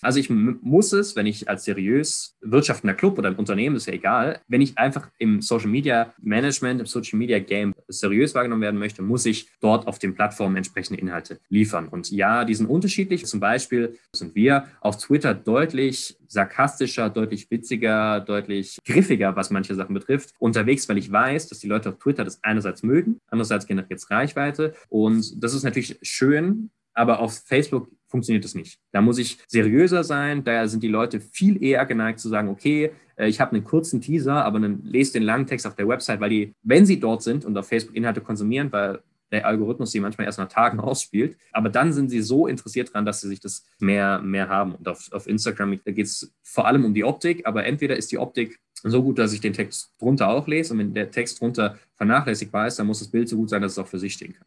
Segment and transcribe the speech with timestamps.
[0.00, 3.92] Also ich muss es, wenn ich als seriös wirtschaftender Club oder ein Unternehmen, ist ja
[3.92, 8.78] egal, wenn ich einfach im Social Media Management, im Social Media Game seriös wahrgenommen werden
[8.78, 11.88] möchte, muss ich dort auf den Plattformen entsprechende Inhalte liefern.
[11.88, 13.26] Und ja, die sind unterschiedlich.
[13.26, 19.94] Zum Beispiel sind wir auf Twitter deutlich sarkastischer, deutlich witziger, deutlich griffiger, was manche Sachen
[19.94, 23.98] betrifft, unterwegs, weil ich weiß, dass die Leute auf Twitter das einerseits mögen, andererseits generiert
[23.98, 24.74] es Reichweite.
[24.88, 28.78] Und das ist natürlich schön, aber auf Facebook funktioniert das nicht.
[28.92, 32.92] Da muss ich seriöser sein, da sind die Leute viel eher geneigt zu sagen, okay,
[33.16, 36.20] äh, ich habe einen kurzen Teaser, aber dann lest den langen Text auf der Website,
[36.20, 40.00] weil die, wenn sie dort sind und auf Facebook Inhalte konsumieren, weil der Algorithmus sie
[40.00, 41.36] manchmal erst nach Tagen ausspielt.
[41.52, 44.74] Aber dann sind sie so interessiert daran, dass sie sich das mehr, mehr haben.
[44.74, 48.10] Und auf, auf Instagram, da geht es vor allem um die Optik, aber entweder ist
[48.10, 51.40] die Optik so gut, dass ich den Text drunter auch lese und wenn der Text
[51.40, 54.12] drunter vernachlässigbar ist, dann muss das Bild so gut sein, dass es auch für sich
[54.12, 54.46] stehen kann.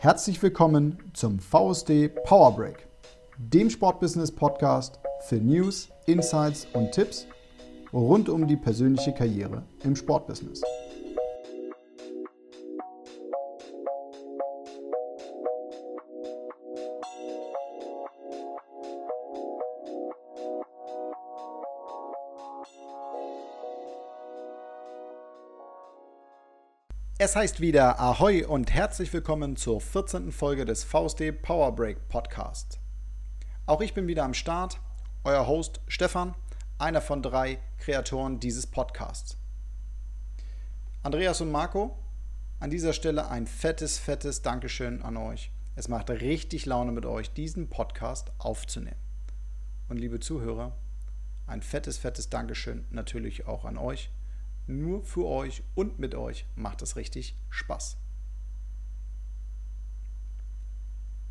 [0.00, 2.86] Herzlich willkommen zum VSD Power Break,
[3.36, 7.26] dem Sportbusiness Podcast für News, Insights und Tipps
[7.92, 10.62] rund um die persönliche Karriere im Sportbusiness.
[27.28, 30.32] Es heißt wieder Ahoi und herzlich willkommen zur 14.
[30.32, 32.80] Folge des VSD Power Break Podcast.
[33.66, 34.80] Auch ich bin wieder am Start,
[35.24, 36.34] euer Host Stefan,
[36.78, 39.36] einer von drei Kreatoren dieses Podcasts.
[41.02, 41.98] Andreas und Marco,
[42.60, 45.50] an dieser Stelle ein fettes, fettes Dankeschön an euch.
[45.76, 48.96] Es macht richtig Laune mit euch, diesen Podcast aufzunehmen.
[49.90, 50.78] Und liebe Zuhörer,
[51.46, 54.08] ein fettes, fettes Dankeschön natürlich auch an euch
[54.68, 57.96] nur für euch und mit euch macht es richtig Spaß.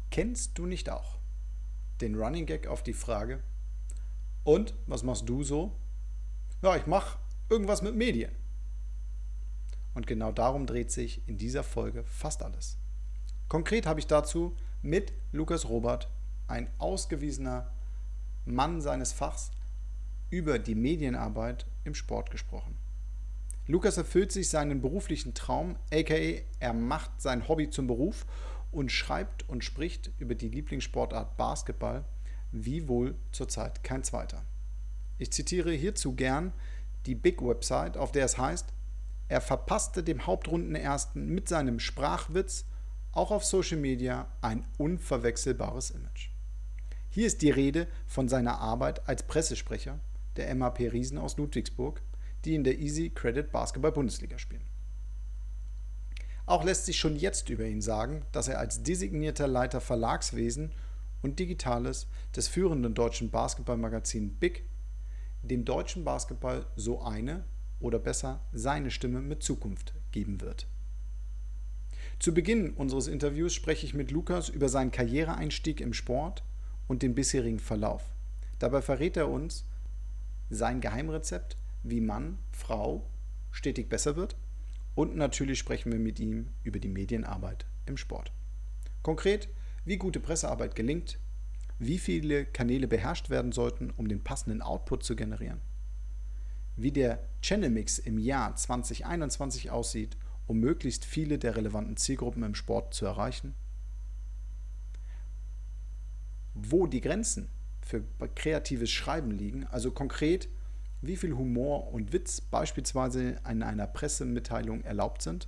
[0.09, 1.17] Kennst du nicht auch
[2.01, 3.41] den Running Gag auf die Frage,
[4.47, 5.75] und was machst du so?
[6.61, 8.31] Ja, ich mache irgendwas mit Medien.
[9.93, 12.77] Und genau darum dreht sich in dieser Folge fast alles.
[13.49, 16.09] Konkret habe ich dazu mit Lukas Robert,
[16.47, 17.69] ein ausgewiesener
[18.45, 19.51] Mann seines Fachs,
[20.29, 22.77] über die Medienarbeit im Sport gesprochen.
[23.67, 28.25] Lukas erfüllt sich seinen beruflichen Traum, aka er macht sein Hobby zum Beruf
[28.71, 32.05] und schreibt und spricht über die Lieblingssportart Basketball,
[32.53, 34.45] wie wohl zurzeit kein zweiter.
[35.17, 36.53] Ich zitiere hierzu gern
[37.05, 38.73] die Big Website, auf der es heißt,
[39.27, 42.65] er verpasste dem Hauptrundenersten mit seinem Sprachwitz
[43.11, 46.29] auch auf Social Media ein unverwechselbares Image.
[47.09, 49.99] Hier ist die Rede von seiner Arbeit als Pressesprecher
[50.37, 52.01] der MAP Riesen aus Ludwigsburg
[52.47, 54.65] die in der Easy Credit Basketball Bundesliga spielen.
[56.45, 60.71] Auch lässt sich schon jetzt über ihn sagen, dass er als designierter Leiter Verlagswesen
[61.21, 64.63] und Digitales des führenden deutschen Basketballmagazin Big
[65.43, 67.43] dem deutschen Basketball so eine
[67.79, 70.67] oder besser seine Stimme mit Zukunft geben wird.
[72.19, 76.43] Zu Beginn unseres Interviews spreche ich mit Lukas über seinen Karriereeinstieg im Sport
[76.87, 78.03] und den bisherigen Verlauf.
[78.59, 79.65] Dabei verrät er uns
[80.49, 81.57] sein Geheimrezept
[81.89, 83.07] wie Mann, Frau
[83.51, 84.35] stetig besser wird.
[84.95, 88.31] Und natürlich sprechen wir mit ihm über die Medienarbeit im Sport.
[89.03, 89.47] Konkret,
[89.85, 91.19] wie gute Pressearbeit gelingt,
[91.79, 95.61] wie viele Kanäle beherrscht werden sollten, um den passenden Output zu generieren,
[96.75, 100.17] wie der Channel Mix im Jahr 2021 aussieht,
[100.47, 103.53] um möglichst viele der relevanten Zielgruppen im Sport zu erreichen,
[106.53, 107.49] wo die Grenzen
[107.81, 108.03] für
[108.35, 110.49] kreatives Schreiben liegen, also konkret,
[111.01, 115.47] wie viel Humor und Witz beispielsweise in einer Pressemitteilung erlaubt sind,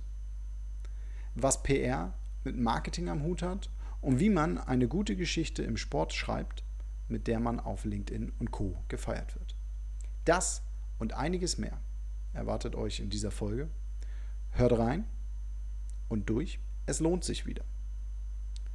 [1.34, 6.12] was PR mit Marketing am Hut hat und wie man eine gute Geschichte im Sport
[6.12, 6.64] schreibt,
[7.08, 9.56] mit der man auf LinkedIn und Co gefeiert wird.
[10.24, 10.62] Das
[10.98, 11.80] und einiges mehr
[12.32, 13.68] erwartet euch in dieser Folge.
[14.52, 15.04] Hört rein
[16.08, 17.64] und durch, es lohnt sich wieder.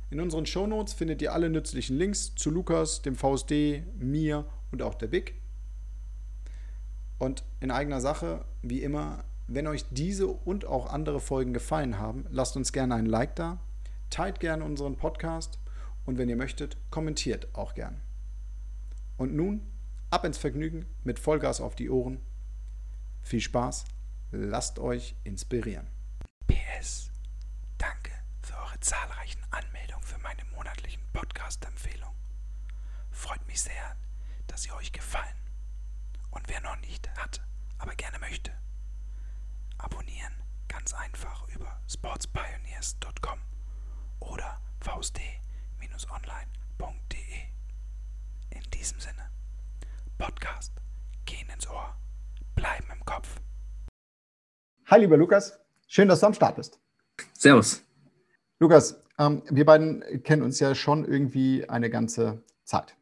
[0.10, 4.96] In unseren Shownotes findet ihr alle nützlichen Links zu Lukas, dem VSD, mir und auch
[4.96, 5.36] der Big.
[7.18, 12.26] Und in eigener Sache, wie immer, wenn euch diese und auch andere Folgen gefallen haben,
[12.30, 13.60] lasst uns gerne ein Like da,
[14.10, 15.60] teilt gerne unseren Podcast
[16.06, 18.02] und wenn ihr möchtet, kommentiert auch gern.
[19.18, 19.62] Und nun
[20.10, 22.20] ab ins Vergnügen mit Vollgas auf die Ohren.
[23.22, 23.86] Viel Spaß,
[24.32, 25.88] lasst euch inspirieren.
[26.48, 27.10] PS.
[27.78, 32.16] Danke für eure zahlreichen Anmeldungen für meine monatlichen Podcast-Empfehlungen.
[33.12, 33.96] Freut mich sehr,
[34.48, 35.45] dass sie euch gefallen.
[36.36, 37.42] Und wer noch nicht hat,
[37.80, 38.52] aber gerne möchte,
[39.78, 40.34] abonnieren
[40.68, 43.40] ganz einfach über sportspioneers.com
[44.20, 45.46] oder vsd-podcast.de.
[46.12, 47.18] online.de.
[48.50, 49.30] In diesem Sinne,
[50.18, 50.74] Podcast,
[51.26, 51.96] gehen ins Ohr,
[52.54, 53.40] bleiben im Kopf.
[54.88, 55.58] Hi, lieber Lukas.
[55.88, 56.80] Schön, dass du am Start bist.
[57.34, 57.82] Servus.
[58.60, 62.98] Lukas, ähm, wir beiden kennen uns ja schon irgendwie eine ganze Zeit.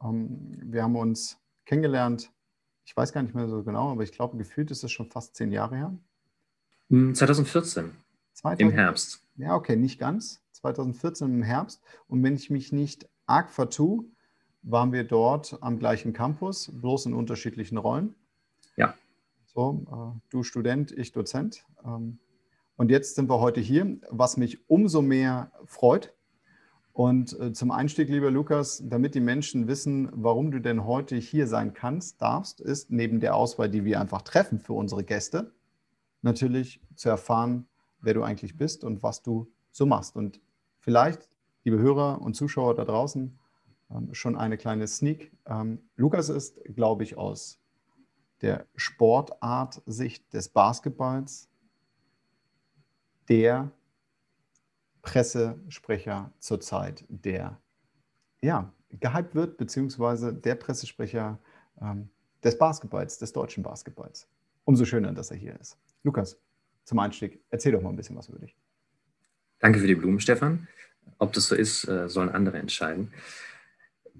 [0.00, 2.30] Ähm, wir haben uns kennengelernt,
[2.86, 5.34] ich weiß gar nicht mehr so genau, aber ich glaube, gefühlt ist es schon fast
[5.34, 5.98] zehn Jahre her.
[6.88, 7.84] 2014.
[7.84, 7.92] Hm,
[8.32, 9.20] 2000, Im Herbst.
[9.36, 10.40] Ja, okay, nicht ganz.
[10.52, 11.82] 2014 im Herbst.
[12.06, 14.04] Und wenn ich mich nicht arg vertue,
[14.62, 18.14] waren wir dort am gleichen Campus, bloß in unterschiedlichen Rollen.
[18.76, 18.94] Ja.
[19.46, 21.64] So, äh, du Student, ich Dozent.
[21.84, 22.18] Ähm,
[22.76, 26.12] und jetzt sind wir heute hier, was mich umso mehr freut.
[26.96, 31.46] Und äh, zum Einstieg, lieber Lukas, damit die Menschen wissen, warum du denn heute hier
[31.46, 35.52] sein kannst, darfst, ist neben der Auswahl, die wir einfach treffen für unsere Gäste,
[36.22, 37.66] natürlich zu erfahren,
[38.00, 40.16] wer du eigentlich bist und was du so machst.
[40.16, 40.40] Und
[40.78, 41.28] vielleicht,
[41.64, 43.38] liebe Hörer und Zuschauer da draußen,
[43.90, 45.32] ähm, schon eine kleine Sneak.
[45.44, 47.60] Ähm, Lukas ist, glaube ich, aus
[48.40, 51.50] der Sportart-Sicht des Basketballs
[53.28, 53.70] der
[55.06, 57.60] Pressesprecher zurzeit, der
[58.42, 61.38] ja, gehypt wird, beziehungsweise der Pressesprecher
[61.80, 62.08] ähm,
[62.42, 64.26] des Basketballs, des deutschen Basketballs.
[64.64, 65.78] Umso schöner, dass er hier ist.
[66.02, 66.36] Lukas,
[66.84, 68.56] zum Einstieg, erzähl doch mal ein bisschen was über dich.
[69.60, 70.66] Danke für die Blumen, Stefan.
[71.18, 73.12] Ob das so ist, äh, sollen andere entscheiden.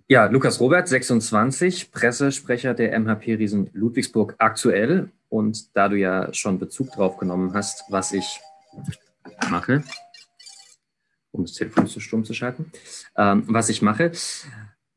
[0.06, 5.10] Ja, Lukas Robert, 26, Pressesprecher der MHP Riesen Ludwigsburg aktuell.
[5.28, 8.40] Und da du ja schon Bezug drauf genommen hast, was ich
[9.50, 9.82] mache,
[11.36, 12.70] um das Telefon zu stumm zu schalten,
[13.16, 14.12] ähm, was ich mache.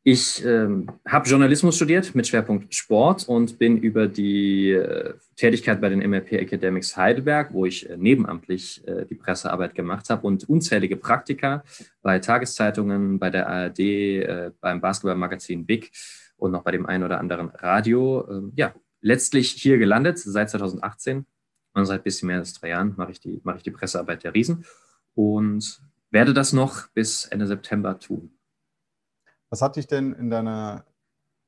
[0.04, 5.90] Ich ähm, habe Journalismus studiert mit Schwerpunkt Sport und bin über die äh, Tätigkeit bei
[5.90, 10.96] den MRP Academics Heidelberg, wo ich äh, nebenamtlich äh, die Pressearbeit gemacht habe und unzählige
[10.96, 11.64] Praktika
[12.02, 15.92] bei Tageszeitungen, bei der ARD, äh, beim Basketballmagazin Big
[16.38, 21.26] und noch bei dem einen oder anderen Radio, ähm, ja, letztlich hier gelandet seit 2018
[21.74, 24.24] und seit ein bisschen mehr als drei Jahren mache ich die, mache ich die Pressearbeit
[24.24, 24.66] der Riesen.
[25.14, 25.82] Und
[26.12, 28.32] werde das noch bis Ende September tun.
[29.50, 30.86] Was hat dich denn in deiner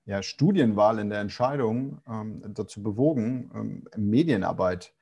[0.05, 4.93] ja, Studienwahl, in der Entscheidung ähm, dazu bewogen, ähm, Medienarbeit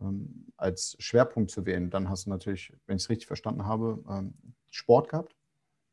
[0.00, 1.90] ähm, als Schwerpunkt zu wählen?
[1.90, 4.34] Dann hast du natürlich, wenn ich es richtig verstanden habe, ähm,
[4.70, 5.34] Sport gehabt.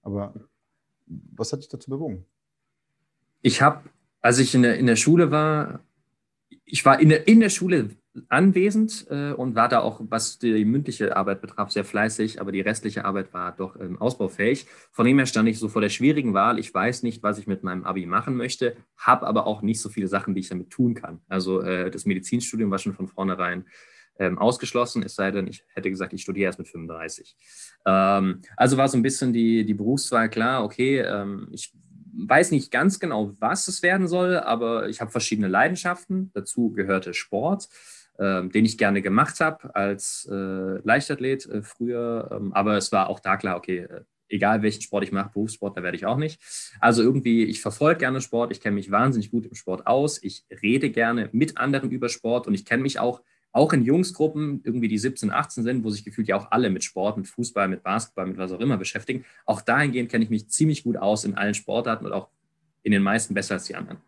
[0.02, 0.34] Aber
[1.06, 2.26] was hat dich dazu bewogen?
[3.42, 3.90] Ich habe,
[4.22, 5.80] als ich in der, in der Schule war,
[6.66, 7.96] ich war in der, in der Schule
[8.30, 12.62] anwesend äh, und war da auch, was die mündliche Arbeit betraf, sehr fleißig, aber die
[12.62, 14.68] restliche Arbeit war doch ähm, ausbaufähig.
[14.92, 16.60] Von dem her stand ich so vor der schwierigen Wahl.
[16.60, 19.90] Ich weiß nicht, was ich mit meinem Abi machen möchte, habe aber auch nicht so
[19.90, 21.22] viele Sachen, die ich damit tun kann.
[21.28, 23.66] Also äh, das Medizinstudium war schon von vornherein
[24.20, 27.36] ähm, ausgeschlossen, es sei denn, ich hätte gesagt, ich studiere erst mit 35.
[27.88, 31.74] Ähm, also war so ein bisschen die, die Berufswahl klar, okay, ähm, ich
[32.16, 36.32] weiß nicht ganz genau, was es werden soll, aber ich habe verschiedene Leidenschaften.
[36.34, 37.70] Dazu gehörte Sport
[38.20, 40.36] den ich gerne gemacht habe als äh,
[40.84, 42.30] Leichtathlet äh, früher.
[42.32, 44.02] Ähm, aber es war auch da klar, okay, äh,
[44.34, 46.42] egal welchen Sport ich mache, Berufssport, da werde ich auch nicht.
[46.80, 50.46] Also irgendwie, ich verfolge gerne Sport, ich kenne mich wahnsinnig gut im Sport aus, ich
[50.62, 53.22] rede gerne mit anderen über Sport und ich kenne mich auch,
[53.52, 56.84] auch in Jungsgruppen, irgendwie die 17, 18 sind, wo sich gefühlt ja auch alle mit
[56.84, 59.26] Sport, mit Fußball, mit Basketball, mit was auch immer beschäftigen.
[59.46, 62.30] Auch dahingehend kenne ich mich ziemlich gut aus in allen Sportarten und auch
[62.82, 64.00] in den meisten besser als die anderen.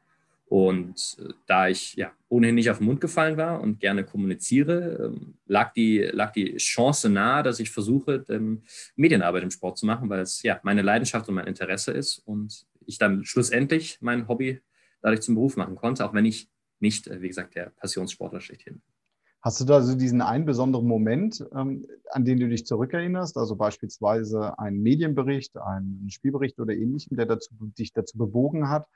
[0.48, 5.06] Und äh, da ich ja ohnehin nicht auf den Mund gefallen war und gerne kommuniziere,
[5.06, 8.24] ähm, lag die, lag die Chance nahe, dass ich versuche,
[8.96, 12.66] Medienarbeit im Sport zu machen, weil es ja meine Leidenschaft und mein Interesse ist und
[12.86, 14.62] ich dann schlussendlich mein Hobby
[15.02, 16.50] dadurch zum Beruf machen konnte, auch wenn ich
[16.80, 18.82] nicht, äh, wie gesagt, der Passionssportler schlechthin.
[19.42, 23.38] Hast du da so diesen einen besonderen Moment, ähm, an den du dich zurückerinnerst?
[23.38, 28.88] Also beispielsweise einen Medienbericht, einen Spielbericht oder ähnlichem, der dazu, dich dazu bewogen hat,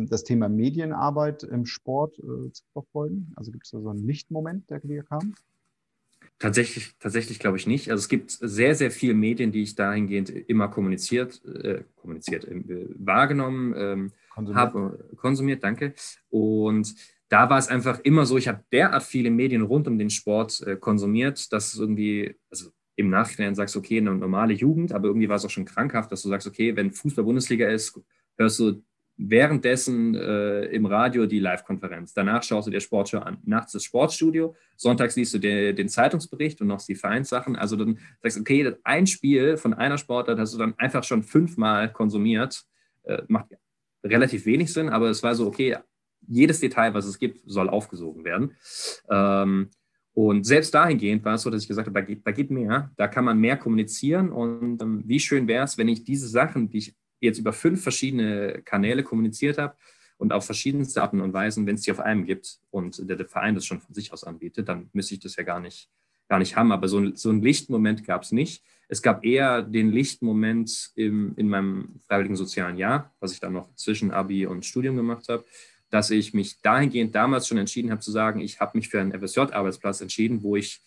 [0.00, 3.32] das Thema Medienarbeit im Sport äh, zu verfolgen?
[3.36, 5.34] Also gibt es da so einen Lichtmoment, der dir kam?
[6.38, 7.90] Tatsächlich, tatsächlich glaube ich nicht.
[7.90, 12.88] Also es gibt sehr, sehr viele Medien, die ich dahingehend immer kommuniziert, äh, kommuniziert, äh,
[12.98, 14.12] wahrgenommen ähm,
[14.54, 15.94] habe, konsumiert, danke.
[16.30, 16.94] Und
[17.28, 20.60] da war es einfach immer so, ich habe derart viele Medien rund um den Sport
[20.66, 25.36] äh, konsumiert, dass irgendwie, also im Nachhinein sagst, okay, eine normale Jugend, aber irgendwie war
[25.36, 28.00] es auch schon krankhaft, dass du sagst, okay, wenn Fußball-Bundesliga ist,
[28.36, 28.82] hörst du
[29.16, 32.14] währenddessen äh, im Radio die Live-Konferenz.
[32.14, 33.38] Danach schaust du dir Sportschau an.
[33.44, 37.56] Nachts das Sportstudio, sonntags liest du den, den Zeitungsbericht und noch die Vereinssachen.
[37.56, 41.22] Also dann sagst du, okay, ein Spiel von einer Sportart hast du dann einfach schon
[41.22, 42.64] fünfmal konsumiert.
[43.04, 43.46] Äh, macht
[44.02, 45.76] relativ wenig Sinn, aber es war so, okay,
[46.26, 48.56] jedes Detail, was es gibt, soll aufgesogen werden.
[49.10, 49.70] Ähm,
[50.14, 52.92] Und selbst dahingehend war es so, dass ich gesagt habe, da geht, da geht mehr,
[52.96, 54.30] da kann man mehr kommunizieren.
[54.30, 56.94] Und ähm, wie schön wäre es, wenn ich diese Sachen, die ich
[57.24, 59.76] jetzt über fünf verschiedene Kanäle kommuniziert habe
[60.16, 63.54] und auf verschiedenste Arten und Weisen, wenn es die auf einem gibt und der, Verein
[63.54, 65.88] das schon von sich aus anbietet, dann müsste ich das ja gar nicht,
[66.28, 66.72] gar nicht haben.
[66.72, 68.62] Aber so, so einen Lichtmoment gab es nicht.
[68.88, 73.74] Es gab eher den Lichtmoment im, in meinem freiwilligen sozialen Jahr, was ich dann noch
[73.74, 75.44] zwischen Abi und Studium gemacht habe
[75.94, 79.12] dass ich mich dahingehend damals schon entschieden habe zu sagen, ich habe mich für einen
[79.12, 80.82] FSJ-Arbeitsplatz entschieden, wo ich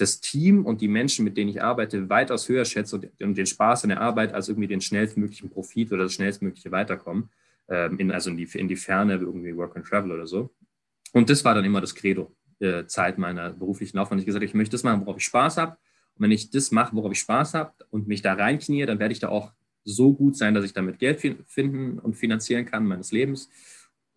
[0.00, 3.84] das Team und die Menschen, mit denen ich arbeite, weitaus höher schätze und, den Spaß
[3.84, 7.30] in der Arbeit als irgendwie den schnellstmöglichen Profit oder das schnellstmögliche Weiterkommen,
[7.68, 10.50] ähm, in, also in die, in die Ferne, irgendwie Work and Travel oder so.
[11.12, 14.18] Und das war dann immer das Credo äh, Zeit meiner beruflichen Laufbahn.
[14.18, 15.76] Ich gesagt, ich möchte das machen, worauf ich Spaß habe.
[16.16, 19.12] Und wenn ich das mache, worauf ich Spaß habe und mich da reinknie, dann werde
[19.12, 19.52] ich da auch
[19.84, 23.48] so gut sein, dass ich damit Geld finden und finanzieren kann meines Lebens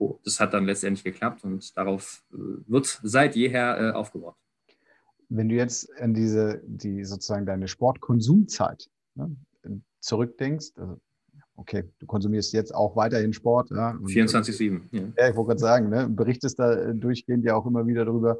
[0.03, 2.37] oh, das hat dann letztendlich geklappt und darauf äh,
[2.67, 4.35] wird seit jeher äh, aufgebaut.
[5.29, 9.35] Wenn du jetzt an diese, die sozusagen deine Sportkonsumzeit ne,
[9.99, 10.99] zurückdenkst, also
[11.55, 13.69] okay, du konsumierst jetzt auch weiterhin Sport.
[13.71, 14.81] Ja, 24-7.
[14.91, 15.01] Ja.
[15.17, 18.39] ja, ich wollte gerade sagen, ne, berichtest da äh, durchgehend ja auch immer wieder darüber.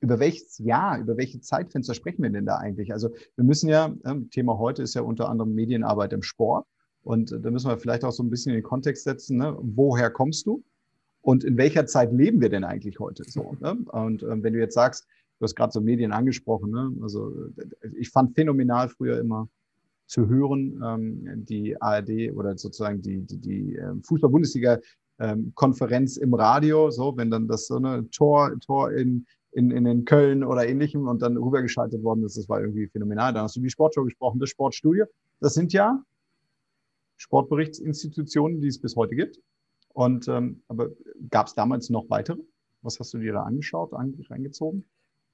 [0.00, 2.92] Über welches Jahr, über welche Zeitfenster sprechen wir denn da eigentlich?
[2.92, 6.66] Also wir müssen ja, ähm, Thema heute ist ja unter anderem Medienarbeit im Sport.
[7.02, 9.56] Und da müssen wir vielleicht auch so ein bisschen in den Kontext setzen, ne?
[9.60, 10.62] woher kommst du?
[11.26, 13.56] und in welcher Zeit leben wir denn eigentlich heute so?
[13.58, 13.76] Ne?
[13.90, 16.92] Und ähm, wenn du jetzt sagst, du hast gerade so Medien angesprochen, ne?
[17.02, 17.32] also
[17.98, 19.48] ich fand phänomenal früher immer
[20.06, 24.78] zu hören, ähm, die ARD oder sozusagen die, die, die ähm, Fußball-Bundesliga
[25.18, 25.52] ähm,
[26.20, 30.44] im Radio, so wenn dann das so eine Tor, Tor in, in, in den Köln
[30.44, 33.32] oder ähnlichem und dann rübergeschaltet worden ist, das war irgendwie phänomenal.
[33.32, 35.06] Dann hast du die Sportshow gesprochen, das Sportstudio.
[35.40, 36.02] Das sind ja
[37.16, 39.40] Sportberichtsinstitutionen, die es bis heute gibt.
[39.94, 40.90] Und ähm, aber
[41.30, 42.38] gab es damals noch weitere?
[42.82, 44.84] Was hast du dir da angeschaut, reingezogen?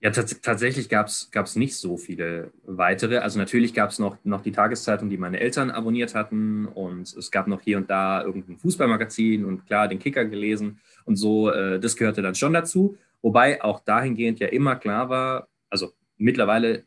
[0.04, 3.18] Ja, tatsächlich gab es nicht so viele weitere.
[3.18, 7.30] Also natürlich gab es noch, noch die Tageszeitung, die meine Eltern abonniert hatten und es
[7.30, 11.50] gab noch hier und da irgendein Fußballmagazin und klar den Kicker gelesen und so.
[11.50, 12.98] Äh, das gehörte dann schon dazu.
[13.20, 16.82] Wobei auch dahingehend ja immer klar war, also mittlerweile,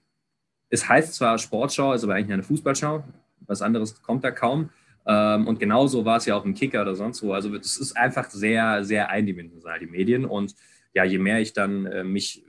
[0.69, 3.05] es heißt zwar Sportschau, ist aber eigentlich eine Fußballschau.
[3.48, 4.72] Was anderes kommt da kaum.
[5.07, 7.31] Ähm, und genauso war es ja auch im Kicker oder sonst wo.
[7.31, 10.25] Also es ist einfach sehr, sehr eindimensional, die Medien.
[10.25, 10.53] Und
[10.93, 12.43] ja, je mehr ich dann äh, mich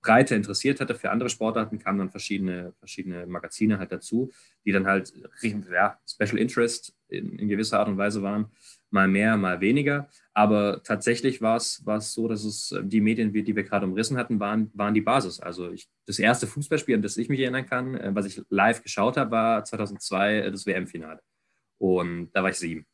[0.00, 4.30] breiter interessiert hatte für andere Sportarten, kamen dann verschiedene, verschiedene Magazine halt dazu,
[4.64, 5.12] die dann halt
[5.70, 8.46] ja, Special Interest in, in gewisser Art und Weise waren.
[8.90, 10.08] Mal mehr, mal weniger.
[10.32, 13.86] Aber tatsächlich war es, war es so, dass es äh, die Medien, die wir gerade
[13.86, 15.38] umrissen hatten, waren, waren die Basis.
[15.38, 18.82] Also ich, das erste Fußballspiel, an das ich mich erinnern kann, äh, was ich live
[18.82, 21.20] geschaut habe, war 2002 äh, das WM-Finale.
[21.78, 22.86] Und da war ich sieben.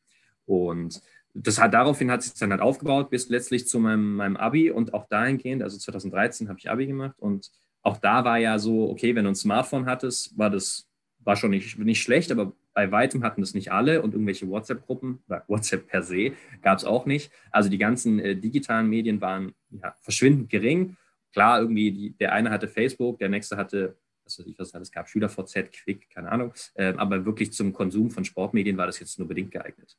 [0.44, 1.00] Und
[1.42, 4.94] das hat, daraufhin hat sich dann halt aufgebaut bis letztlich zu meinem, meinem Abi und
[4.94, 7.50] auch dahingehend, also 2013 habe ich Abi gemacht und
[7.82, 10.88] auch da war ja so, okay, wenn du ein Smartphone hattest, war das
[11.20, 15.22] war schon nicht, nicht schlecht, aber bei weitem hatten das nicht alle und irgendwelche WhatsApp-Gruppen,
[15.48, 17.32] WhatsApp per se, gab es auch nicht.
[17.50, 20.96] Also die ganzen äh, digitalen Medien waren ja, verschwindend gering.
[21.32, 24.90] Klar, irgendwie, die, der eine hatte Facebook, der nächste hatte was weiß ich, was es
[24.90, 26.52] gab, SchülerVZ, Quick, keine Ahnung.
[26.74, 29.96] Ähm, aber wirklich zum Konsum von Sportmedien war das jetzt nur bedingt geeignet.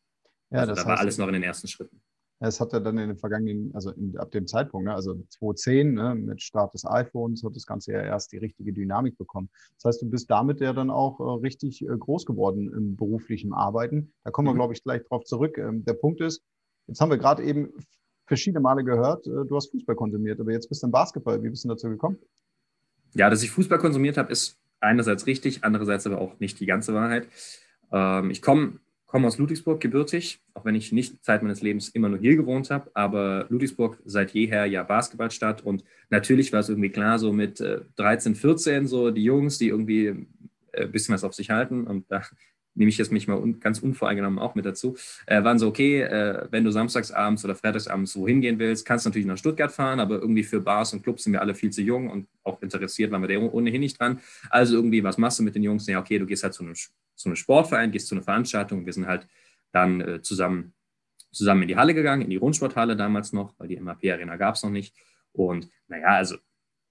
[0.50, 2.02] Ja, also da war alles noch in den ersten Schritten.
[2.40, 5.94] Es hat ja dann in den vergangenen, also in, ab dem Zeitpunkt, ne, also 2010,
[5.94, 9.50] ne, mit Start des iPhones, hat das Ganze ja erst die richtige Dynamik bekommen.
[9.78, 13.54] Das heißt, du bist damit ja dann auch äh, richtig äh, groß geworden im beruflichen
[13.54, 14.14] Arbeiten.
[14.24, 14.58] Da kommen wir, mhm.
[14.58, 15.58] glaube ich, gleich drauf zurück.
[15.58, 16.44] Ähm, der Punkt ist,
[16.86, 17.74] jetzt haben wir gerade eben
[18.28, 21.42] verschiedene Male gehört, äh, du hast Fußball konsumiert, aber jetzt bist du im Basketball.
[21.42, 22.20] Wie bist du dazu gekommen?
[23.14, 26.94] ja, dass ich Fußball konsumiert habe, ist einerseits richtig, andererseits aber auch nicht die ganze
[26.94, 27.28] Wahrheit.
[27.92, 32.10] Ähm, ich komme komm aus Ludwigsburg gebürtig, auch wenn ich nicht Zeit meines Lebens immer
[32.10, 36.90] nur hier gewohnt habe, aber Ludwigsburg seit jeher ja Basketballstadt und natürlich war es irgendwie
[36.90, 40.28] klar, so mit äh, 13, 14, so die Jungs, die irgendwie ein
[40.74, 42.22] äh, bisschen was auf sich halten und da
[42.78, 46.02] nehme ich jetzt mich mal un, ganz unvoreingenommen auch mit dazu, äh, waren so, okay,
[46.02, 50.00] äh, wenn du samstagsabends oder freitagsabends wohin gehen willst, kannst du natürlich nach Stuttgart fahren,
[50.00, 53.12] aber irgendwie für Bars und Clubs sind wir alle viel zu jung und auch interessiert
[53.12, 54.20] waren wir da ohnehin nicht dran.
[54.50, 55.88] Also irgendwie, was machst du mit den Jungs?
[55.88, 56.90] Ja, okay, du gehst halt zu einem, zu
[57.26, 58.86] einem Sportverein, gehst zu einer Veranstaltung.
[58.86, 59.28] Wir sind halt
[59.72, 60.74] dann äh, zusammen,
[61.32, 64.64] zusammen in die Halle gegangen, in die Rundsporthalle damals noch, weil die MAP-Arena gab es
[64.64, 64.96] noch nicht.
[65.34, 66.38] Und naja, also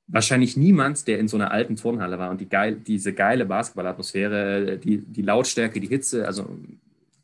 [0.08, 4.78] wahrscheinlich niemand, der in so einer alten Turnhalle war und die geil, diese geile Basketballatmosphäre,
[4.78, 6.48] die, die Lautstärke, die Hitze, also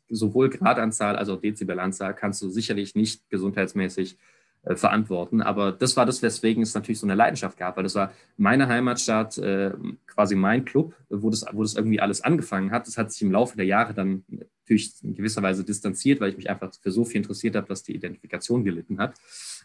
[0.09, 4.17] sowohl Gradanzahl als auch Dezibelanzahl kannst du sicherlich nicht gesundheitsmäßig
[4.63, 5.41] äh, verantworten.
[5.41, 8.67] Aber das war das, weswegen es natürlich so eine Leidenschaft gab, weil das war meine
[8.67, 9.71] Heimatstadt, äh,
[10.07, 12.87] quasi mein Club, wo das, wo das irgendwie alles angefangen hat.
[12.87, 14.23] Das hat sich im Laufe der Jahre dann
[14.61, 17.83] natürlich in gewisser Weise distanziert, weil ich mich einfach für so viel interessiert habe, dass
[17.83, 19.15] die Identifikation gelitten hat.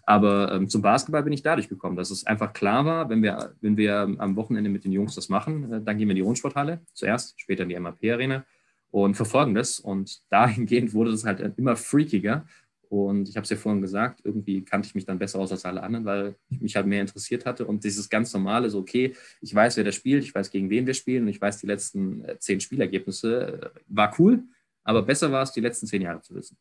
[0.08, 3.54] Aber ähm, zum Basketball bin ich dadurch gekommen, dass es einfach klar war, wenn wir,
[3.60, 6.22] wenn wir am Wochenende mit den Jungs das machen, äh, dann gehen wir in die
[6.22, 8.46] Rundsporthalle zuerst, später in die MAP-Arena
[8.90, 9.78] und verfolgen das.
[9.78, 12.46] Und dahingehend wurde das halt immer freakiger.
[12.88, 15.66] Und ich habe es ja vorhin gesagt, irgendwie kannte ich mich dann besser aus als
[15.66, 17.66] alle anderen, weil ich mich halt mehr interessiert hatte.
[17.66, 20.86] Und dieses ganz normale, so, okay, ich weiß, wer da spielt, ich weiß, gegen wen
[20.86, 24.42] wir spielen und ich weiß die letzten äh, zehn Spielergebnisse, äh, war cool.
[24.84, 26.56] Aber besser war es, die letzten zehn Jahre zu wissen.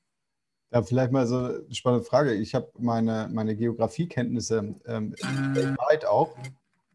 [0.78, 2.36] Ja, vielleicht mal so eine spannende Frage.
[2.36, 5.16] Ich habe meine, meine Geografiekenntnisse ähm,
[5.56, 6.38] weltweit auch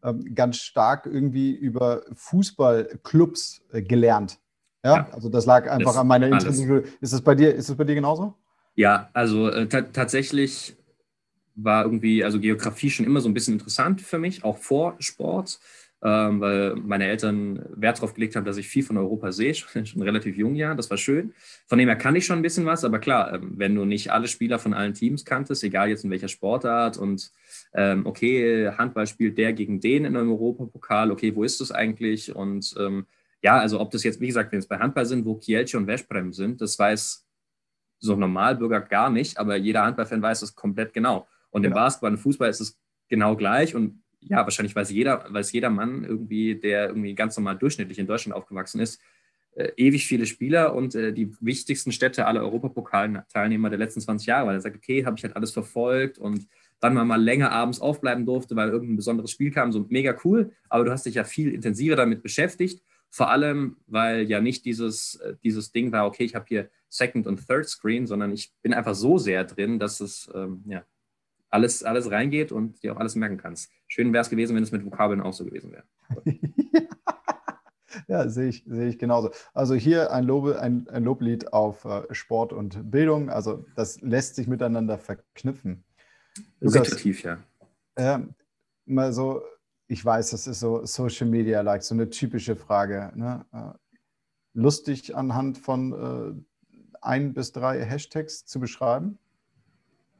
[0.03, 4.39] ähm, ganz stark irgendwie über Fußballclubs äh, gelernt.
[4.85, 4.95] Ja?
[4.95, 5.09] ja?
[5.11, 6.83] also das lag einfach das an meiner Interesse.
[7.01, 8.35] Ist das bei dir, ist das bei dir genauso?
[8.75, 10.77] Ja, also äh, tatsächlich
[11.55, 15.59] war irgendwie, also Geografie schon immer so ein bisschen interessant für mich, auch vor Sport
[16.03, 19.85] ähm, weil meine Eltern Wert darauf gelegt haben, dass ich viel von Europa sehe, schon,
[19.85, 21.33] schon relativ jung ja, das war schön.
[21.65, 24.11] Von dem her kann ich schon ein bisschen was, aber klar, ähm, wenn du nicht
[24.11, 27.31] alle Spieler von allen Teams kanntest, egal jetzt in welcher Sportart und
[27.73, 32.35] ähm, okay, Handball spielt der gegen den in einem Europapokal, okay, wo ist das eigentlich?
[32.35, 33.05] Und ähm,
[33.41, 35.87] ja, also ob das jetzt, wie gesagt, wenn es bei Handball sind, wo Kielce und
[35.87, 37.25] Veszprem sind, das weiß
[37.99, 41.27] so ein Normalbürger gar nicht, aber jeder Handballfan weiß das komplett genau.
[41.49, 41.75] Und im ja.
[41.75, 46.03] Basketball und Fußball ist es genau gleich und ja, wahrscheinlich weiß jeder, weiß jeder Mann
[46.03, 49.01] irgendwie, der irgendwie ganz normal durchschnittlich in Deutschland aufgewachsen ist,
[49.55, 54.47] äh, ewig viele Spieler und äh, die wichtigsten Städte aller Europapokal-Teilnehmer der letzten 20 Jahre,
[54.47, 56.47] weil er sagt, okay, habe ich halt alles verfolgt und
[56.79, 60.83] dann mal, länger abends aufbleiben durfte, weil irgendein besonderes Spiel kam, so mega cool, aber
[60.83, 65.35] du hast dich ja viel intensiver damit beschäftigt, vor allem, weil ja nicht dieses, äh,
[65.43, 68.95] dieses Ding war, okay, ich habe hier Second und Third Screen, sondern ich bin einfach
[68.95, 70.83] so sehr drin, dass es ähm, ja,
[71.53, 73.71] alles, alles reingeht und dir auch alles merken kannst.
[73.87, 75.83] Schön wäre es gewesen, wenn es mit Vokabeln auch so gewesen wäre.
[78.07, 79.29] ja, sehe ich, sehe ich genauso.
[79.53, 83.29] Also hier ein, Lobe, ein, ein Loblied auf äh, Sport und Bildung.
[83.29, 85.83] Also das lässt sich miteinander verknüpfen.
[86.59, 87.37] Situativ, ja.
[87.95, 88.19] Äh,
[88.85, 89.43] mal so,
[89.87, 93.11] ich weiß, das ist so Social Media like, so eine typische Frage.
[93.15, 93.45] Ne?
[93.53, 93.77] Äh,
[94.53, 99.19] lustig anhand von äh, ein bis drei Hashtags zu beschreiben?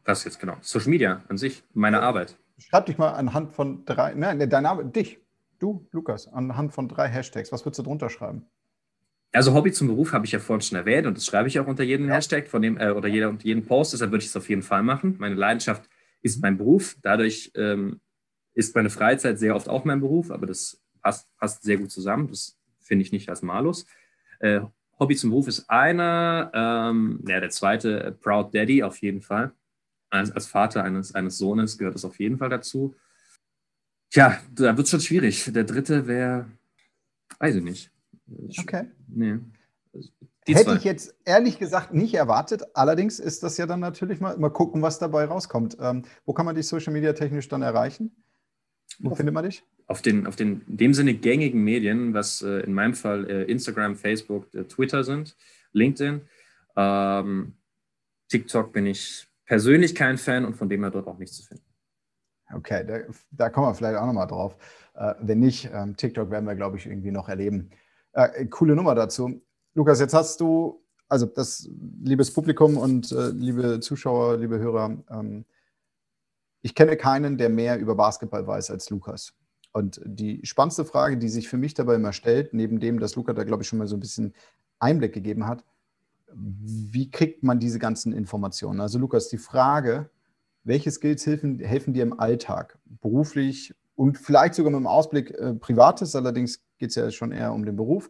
[0.05, 0.57] Was jetzt genau?
[0.61, 2.03] Social Media an sich, meine ja.
[2.03, 2.37] Arbeit.
[2.57, 5.19] Schreib dich mal anhand von drei, nein, dein Name, dich,
[5.59, 7.51] du, Lukas, anhand von drei Hashtags.
[7.51, 8.45] Was würdest du drunter schreiben?
[9.31, 11.65] Also Hobby zum Beruf habe ich ja vorhin schon erwähnt und das schreibe ich auch
[11.65, 12.15] unter jedem ja.
[12.15, 14.61] Hashtag von dem, äh, oder jeder, unter jedem Post, deshalb würde ich es auf jeden
[14.61, 15.15] Fall machen.
[15.17, 15.89] Meine Leidenschaft
[16.21, 16.95] ist mein Beruf.
[17.01, 17.99] Dadurch ähm,
[18.53, 22.27] ist meine Freizeit sehr oft auch mein Beruf, aber das passt, passt sehr gut zusammen.
[22.29, 23.87] Das finde ich nicht als Malus.
[24.39, 24.61] Äh,
[24.99, 26.51] Hobby zum Beruf ist einer.
[26.53, 29.51] Ähm, ja, der zweite, äh, Proud Daddy auf jeden Fall
[30.13, 32.95] als, als Vater eines, eines Sohnes gehört es auf jeden Fall dazu.
[34.11, 35.51] Tja, da wird es schon schwierig.
[35.51, 36.45] Der dritte wäre,
[37.39, 37.91] weiß ich nicht.
[38.59, 38.85] Okay.
[39.07, 39.39] Nee.
[40.47, 40.75] Die Hätte zwei.
[40.75, 42.63] ich jetzt ehrlich gesagt nicht erwartet.
[42.75, 45.77] Allerdings ist das ja dann natürlich mal, mal gucken, was dabei rauskommt.
[45.79, 48.11] Ähm, wo kann man dich Social Media technisch dann erreichen?
[48.99, 49.63] Wo auf, findet man dich?
[49.87, 53.43] Auf den, auf den in dem Sinne gängigen Medien, was äh, in meinem Fall äh,
[53.45, 55.35] Instagram, Facebook, äh, Twitter sind,
[55.71, 56.21] LinkedIn.
[56.75, 57.53] Ähm,
[58.29, 61.65] TikTok bin ich persönlich kein Fan und von dem her dort auch nichts zu finden.
[62.53, 62.99] Okay, da,
[63.31, 64.57] da kommen wir vielleicht auch nochmal drauf.
[64.95, 67.71] Äh, wenn nicht, ähm, TikTok werden wir, glaube ich, irgendwie noch erleben.
[68.13, 69.41] Äh, coole Nummer dazu.
[69.73, 71.69] Lukas, jetzt hast du, also das,
[72.03, 75.45] liebes Publikum und äh, liebe Zuschauer, liebe Hörer, ähm,
[76.61, 79.33] ich kenne keinen, der mehr über Basketball weiß als Lukas.
[79.73, 83.35] Und die spannendste Frage, die sich für mich dabei immer stellt, neben dem, dass Lukas
[83.35, 84.33] da, glaube ich, schon mal so ein bisschen
[84.79, 85.65] Einblick gegeben hat,
[86.35, 88.81] wie kriegt man diese ganzen Informationen?
[88.81, 90.09] Also Lukas, die Frage,
[90.63, 95.53] welche Skills helfen, helfen dir im Alltag, beruflich und vielleicht sogar mit dem Ausblick äh,
[95.53, 98.09] privates, allerdings geht es ja schon eher um den Beruf,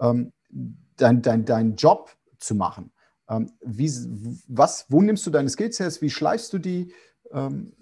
[0.00, 0.32] ähm,
[0.96, 2.92] dein, dein, deinen Job zu machen.
[3.28, 3.90] Ähm, wie,
[4.48, 5.90] was, wo nimmst du deine Skills her?
[6.00, 6.92] Wie schleifst du die?
[7.32, 7.72] Ähm,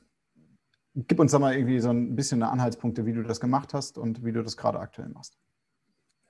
[0.95, 3.99] gib uns da mal irgendwie so ein bisschen eine Anhaltspunkte, wie du das gemacht hast
[3.99, 5.39] und wie du das gerade aktuell machst.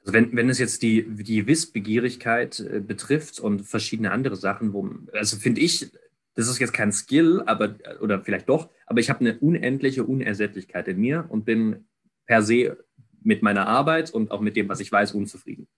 [0.08, 4.88] Also wenn, wenn es jetzt die, die Wissbegierigkeit äh, betrifft und verschiedene andere Sachen, wo,
[5.12, 5.92] also finde ich,
[6.34, 10.88] das ist jetzt kein Skill, aber, oder vielleicht doch, aber ich habe eine unendliche Unersättlichkeit
[10.88, 11.84] in mir und bin
[12.24, 12.78] per se
[13.22, 15.68] mit meiner Arbeit und auch mit dem, was ich weiß, unzufrieden.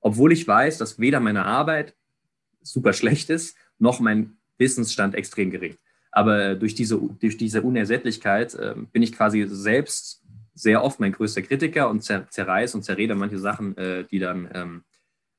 [0.00, 1.94] Obwohl ich weiß, dass weder meine Arbeit
[2.62, 5.76] super schlecht ist, noch mein Wissensstand extrem gering.
[6.10, 10.24] Aber durch diese, durch diese Unersättlichkeit äh, bin ich quasi selbst
[10.56, 14.48] sehr oft mein größter Kritiker und zer zerreiß und zerrede manche Sachen, äh, die dann
[14.52, 14.84] ähm,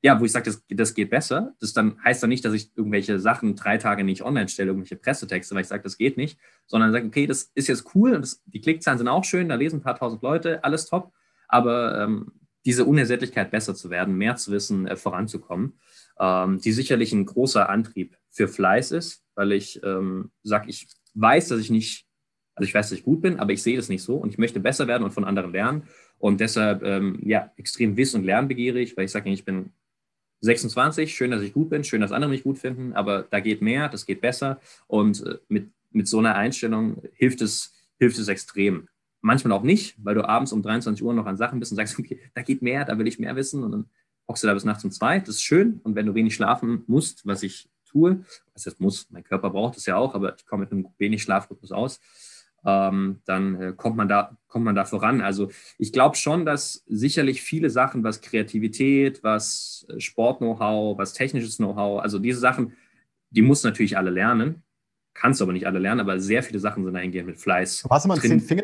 [0.00, 1.54] ja, wo ich sage, das, das geht besser.
[1.60, 4.96] Das dann heißt dann nicht, dass ich irgendwelche Sachen drei Tage nicht online stelle, irgendwelche
[4.96, 8.22] Pressetexte, weil ich sage, das geht nicht, sondern sage, okay, das ist jetzt cool und
[8.22, 11.12] das, die Klickzahlen sind auch schön, da lesen ein paar tausend Leute, alles top,
[11.48, 12.32] aber ähm,
[12.64, 15.80] diese Unersättlichkeit besser zu werden, mehr zu wissen, äh, voranzukommen,
[16.20, 21.48] ähm, die sicherlich ein großer Antrieb für Fleiß ist, weil ich ähm, sage, ich weiß,
[21.48, 22.06] dass ich nicht,
[22.58, 24.38] also ich weiß, dass ich gut bin, aber ich sehe das nicht so und ich
[24.38, 25.84] möchte besser werden und von anderen lernen
[26.18, 29.70] und deshalb ähm, ja extrem wiss- und lernbegierig, weil ich sage, ich bin
[30.40, 33.62] 26, schön, dass ich gut bin, schön, dass andere mich gut finden, aber da geht
[33.62, 34.60] mehr, das geht besser.
[34.86, 38.88] Und äh, mit, mit so einer Einstellung hilft es, hilft es extrem.
[39.20, 41.98] Manchmal auch nicht, weil du abends um 23 Uhr noch an Sachen bist und sagst,
[41.98, 43.64] okay, da geht mehr, da will ich mehr wissen.
[43.64, 43.86] Und dann
[44.28, 45.18] hockst du da bis nachts um zwei.
[45.18, 45.80] Das ist schön.
[45.82, 49.76] Und wenn du wenig schlafen musst, was ich tue, was jetzt muss, mein Körper braucht
[49.76, 52.00] es ja auch, aber ich komme mit einem wenig Schlafrhythmus aus,
[52.64, 55.20] ähm, dann äh, kommt, man da, kommt man da voran.
[55.20, 61.56] Also ich glaube schon, dass sicherlich viele Sachen, was Kreativität, was äh, Sport-Know-how, was technisches
[61.56, 62.72] Know-how, also diese Sachen,
[63.30, 64.62] die muss natürlich alle lernen,
[65.14, 67.86] kannst du aber nicht alle lernen, aber sehr viele Sachen sind dahingehend mit Fleiß.
[67.88, 68.62] Hast du mal Train zehn Finger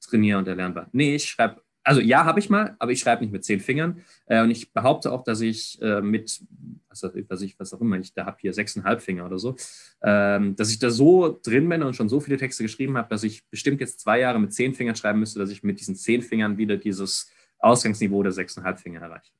[0.00, 0.88] trainieren und erlernbar.
[0.92, 4.02] Nee, ich schreibe also ja, habe ich mal, aber ich schreibe nicht mit zehn Fingern.
[4.26, 6.42] Äh, und ich behaupte auch, dass ich äh, mit,
[6.90, 9.56] was, was, ich, was auch immer, ich da habe hier sechseinhalb Finger oder so,
[10.02, 13.24] ähm, dass ich da so drin bin und schon so viele Texte geschrieben habe, dass
[13.24, 16.20] ich bestimmt jetzt zwei Jahre mit zehn Fingern schreiben müsste, dass ich mit diesen zehn
[16.20, 19.32] Fingern wieder dieses Ausgangsniveau der sechseinhalb Finger erreiche.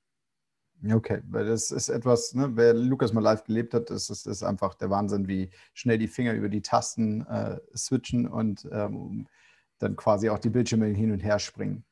[0.90, 4.42] Okay, weil das ist etwas, ne, wer Lukas mal live gelebt hat, ist, ist, ist
[4.42, 9.26] einfach der Wahnsinn, wie schnell die Finger über die Tasten äh, switchen und ähm,
[9.80, 11.84] dann quasi auch die Bildschirme hin und her springen.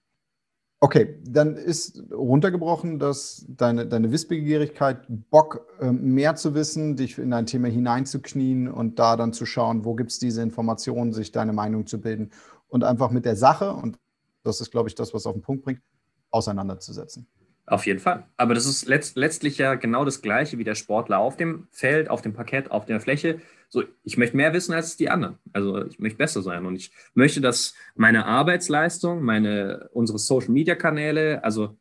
[0.80, 7.32] Okay, dann ist runtergebrochen, dass deine, deine Wissbegierigkeit, Bock, ähm, mehr zu wissen, dich in
[7.32, 11.54] ein Thema hineinzuknien und da dann zu schauen, wo gibt es diese Informationen, sich deine
[11.54, 12.30] Meinung zu bilden
[12.68, 13.98] und einfach mit der Sache, und
[14.42, 15.80] das ist, glaube ich, das, was auf den Punkt bringt,
[16.30, 17.26] auseinanderzusetzen.
[17.66, 18.24] Auf jeden Fall.
[18.36, 22.08] Aber das ist letzt, letztlich ja genau das Gleiche wie der Sportler auf dem Feld,
[22.08, 23.40] auf dem Parkett, auf der Fläche.
[23.68, 25.38] So, ich möchte mehr wissen als die anderen.
[25.52, 30.76] Also ich möchte besser sein und ich möchte, dass meine Arbeitsleistung, meine, unsere Social Media
[30.76, 31.76] Kanäle, also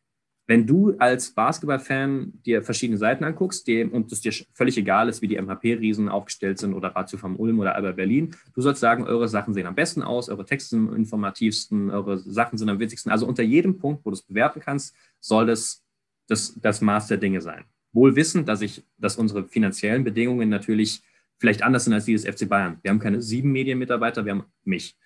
[0.48, 5.22] wenn du als Basketballfan dir verschiedene Seiten anguckst die, und es dir völlig egal ist,
[5.22, 9.06] wie die MHP-Riesen aufgestellt sind oder Ratio vom Ulm oder Albert Berlin, du sollst sagen,
[9.06, 12.80] eure Sachen sehen am besten aus, eure Texte sind am informativsten, eure Sachen sind am
[12.80, 13.12] witzigsten.
[13.12, 15.86] Also unter jedem Punkt, wo du es bewerten kannst, soll das
[16.28, 17.66] das, das Maß der Dinge sein.
[17.94, 21.02] Wohl wissend, dass ich, dass unsere finanziellen Bedingungen natürlich
[21.38, 22.80] vielleicht anders sind als die des FC Bayern.
[22.82, 24.98] Wir haben keine sieben Medienmitarbeiter, wir haben mich.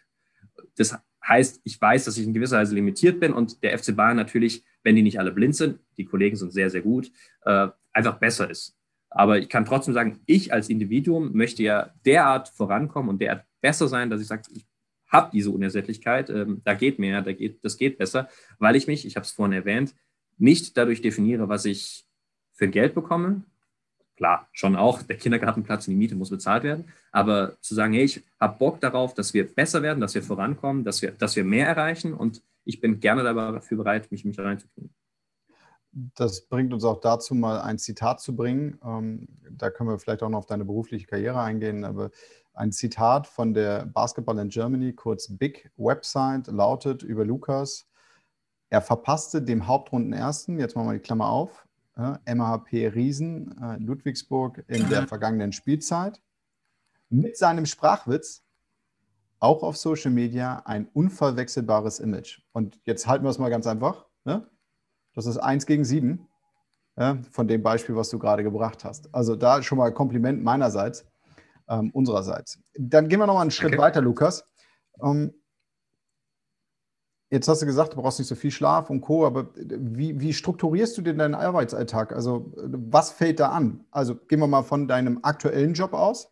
[0.78, 0.98] Das
[1.28, 4.64] heißt, ich weiß, dass ich in gewisser Weise limitiert bin und der FC Bayern natürlich,
[4.84, 7.12] wenn die nicht alle blind sind, die Kollegen sind sehr, sehr gut,
[7.44, 8.76] äh, einfach besser ist.
[9.10, 13.88] Aber ich kann trotzdem sagen, ich als Individuum möchte ja derart vorankommen und derart besser
[13.88, 14.66] sein, dass ich sage, ich
[15.08, 19.06] habe diese Unersättlichkeit, ähm, da geht mehr, da geht, das geht besser, weil ich mich,
[19.06, 19.96] ich habe es vorhin erwähnt,
[20.38, 22.06] nicht dadurch definiere, was ich
[22.54, 23.44] für Geld bekomme,
[24.20, 26.92] Klar, schon auch, der Kindergartenplatz und die Miete muss bezahlt werden.
[27.14, 30.84] Aber zu sagen, hey, ich habe Bock darauf, dass wir besser werden, dass wir vorankommen,
[30.84, 34.94] dass wir, dass wir mehr erreichen und ich bin gerne dafür bereit, mich, mich reinzukriegen.
[35.92, 38.80] Das bringt uns auch dazu, mal ein Zitat zu bringen.
[38.84, 42.12] Ähm, da können wir vielleicht auch noch auf deine berufliche Karriere eingehen, aber
[42.54, 47.88] ein Zitat von der Basketball in Germany, kurz Big Website, lautet über Lukas,
[48.70, 54.64] er verpasste dem Hauptrundenersten, jetzt machen wir die Klammer auf, äh, MHP Riesen äh, Ludwigsburg
[54.68, 56.22] in der vergangenen Spielzeit.
[57.10, 58.44] Mit seinem Sprachwitz
[59.40, 62.42] auch auf Social Media ein unverwechselbares Image.
[62.52, 64.06] Und jetzt halten wir es mal ganz einfach.
[64.26, 64.48] Ne?
[65.14, 66.28] Das ist 1 gegen 7
[66.98, 69.14] ja, von dem Beispiel, was du gerade gebracht hast.
[69.14, 71.06] Also da schon mal Kompliment meinerseits,
[71.70, 72.60] ähm, unsererseits.
[72.78, 73.82] Dann gehen wir noch mal einen Schritt okay.
[73.82, 74.46] weiter, Lukas.
[75.02, 75.34] Ähm,
[77.32, 80.34] Jetzt hast du gesagt, du brauchst nicht so viel Schlaf und Co., aber wie, wie
[80.34, 82.12] strukturierst du denn deinen Arbeitsalltag?
[82.12, 83.86] Also, was fällt da an?
[83.92, 86.32] Also, gehen wir mal von deinem aktuellen Job aus.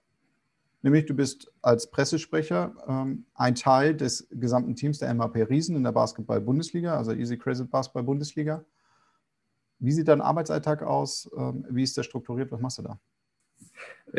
[0.82, 5.84] Nämlich, du bist als Pressesprecher ähm, ein Teil des gesamten Teams der MHP Riesen in
[5.84, 8.64] der Basketball-Bundesliga, also Easy Credit Basketball-Bundesliga.
[9.80, 11.30] Wie sieht dein Arbeitsalltag aus?
[11.36, 12.52] Ähm, wie ist der strukturiert?
[12.52, 13.00] Was machst du da?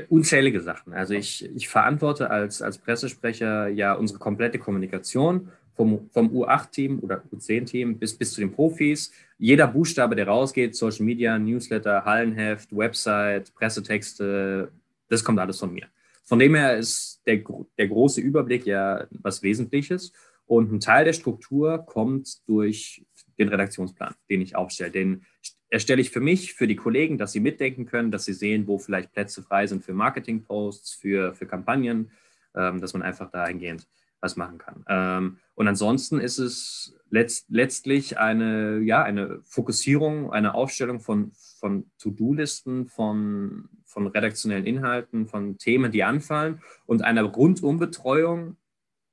[0.08, 0.92] Unzählige Sachen.
[0.92, 7.22] Also ich, ich verantworte als, als Pressesprecher ja unsere komplette Kommunikation vom, vom U8-Team oder
[7.32, 9.12] U10-Team bis, bis zu den Profis.
[9.38, 14.70] Jeder Buchstabe, der rausgeht, Social Media, Newsletter, Hallenheft, Website, Pressetexte,
[15.08, 15.86] das kommt alles von mir.
[16.28, 17.42] Von dem her ist der,
[17.78, 20.12] der große Überblick ja was Wesentliches.
[20.44, 23.04] Und ein Teil der Struktur kommt durch
[23.38, 24.90] den Redaktionsplan, den ich aufstelle.
[24.90, 25.24] Den
[25.70, 28.78] erstelle ich für mich, für die Kollegen, dass sie mitdenken können, dass sie sehen, wo
[28.78, 32.10] vielleicht Plätze frei sind für Marketingposts, für, für Kampagnen,
[32.54, 33.86] ähm, dass man einfach dahingehend
[34.20, 34.84] was machen kann.
[34.88, 41.90] Ähm, und ansonsten ist es letzt, letztlich eine, ja, eine Fokussierung, eine Aufstellung von, von
[41.98, 48.56] To-Do-Listen, von, von redaktionellen Inhalten, von Themen, die anfallen und einer Rundumbetreuung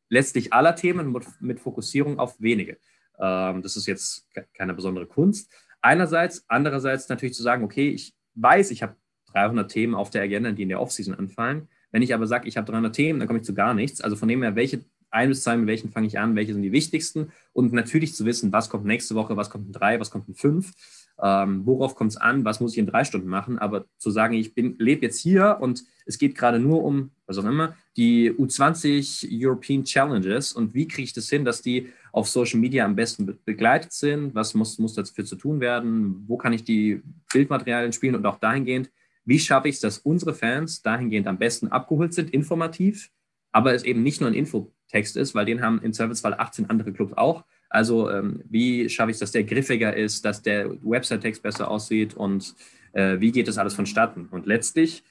[0.09, 2.77] letztlich aller Themen mit, mit Fokussierung auf wenige.
[3.19, 5.51] Ähm, das ist jetzt keine besondere Kunst.
[5.81, 8.95] Einerseits, andererseits natürlich zu sagen, okay, ich weiß, ich habe
[9.31, 11.69] 300 Themen auf der Agenda, die in der Offseason anfallen.
[11.91, 14.01] Wenn ich aber sage, ich habe 300 Themen, dann komme ich zu gar nichts.
[14.01, 16.61] Also von dem her, welche ein bis zwei, mit welchen fange ich an, welche sind
[16.61, 20.11] die wichtigsten und natürlich zu wissen, was kommt nächste Woche, was kommt in drei, was
[20.11, 20.73] kommt in fünf,
[21.21, 24.33] ähm, worauf kommt es an, was muss ich in drei Stunden machen, aber zu sagen,
[24.33, 29.27] ich lebe jetzt hier und es geht gerade nur um, was auch immer, die U20
[29.31, 33.25] European Challenges und wie kriege ich das hin, dass die auf Social Media am besten
[33.25, 37.01] be begleitet sind, was muss, muss dafür zu tun werden, wo kann ich die
[37.31, 38.91] Bildmaterialien spielen und auch dahingehend,
[39.23, 43.11] wie schaffe ich es, dass unsere Fans dahingehend am besten abgeholt sind, informativ,
[43.51, 46.93] aber es eben nicht nur ein Infotext ist, weil den haben im Zweifelsfall 18 andere
[46.93, 47.45] Clubs auch.
[47.69, 52.13] Also ähm, wie schaffe ich es, dass der griffiger ist, dass der Website-Text besser aussieht
[52.13, 52.55] und
[52.93, 54.27] äh, wie geht das alles vonstatten?
[54.31, 55.03] Und letztlich,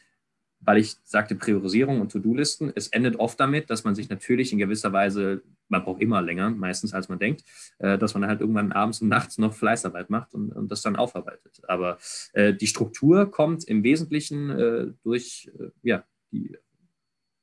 [0.61, 4.59] weil ich sagte Priorisierung und To-Do-Listen, es endet oft damit, dass man sich natürlich in
[4.59, 7.45] gewisser Weise, man braucht immer länger, meistens als man denkt,
[7.79, 10.97] äh, dass man halt irgendwann abends und nachts noch Fleißarbeit macht und, und das dann
[10.97, 11.61] aufarbeitet.
[11.69, 11.99] Aber
[12.33, 16.57] äh, die Struktur kommt im Wesentlichen äh, durch äh, ja, die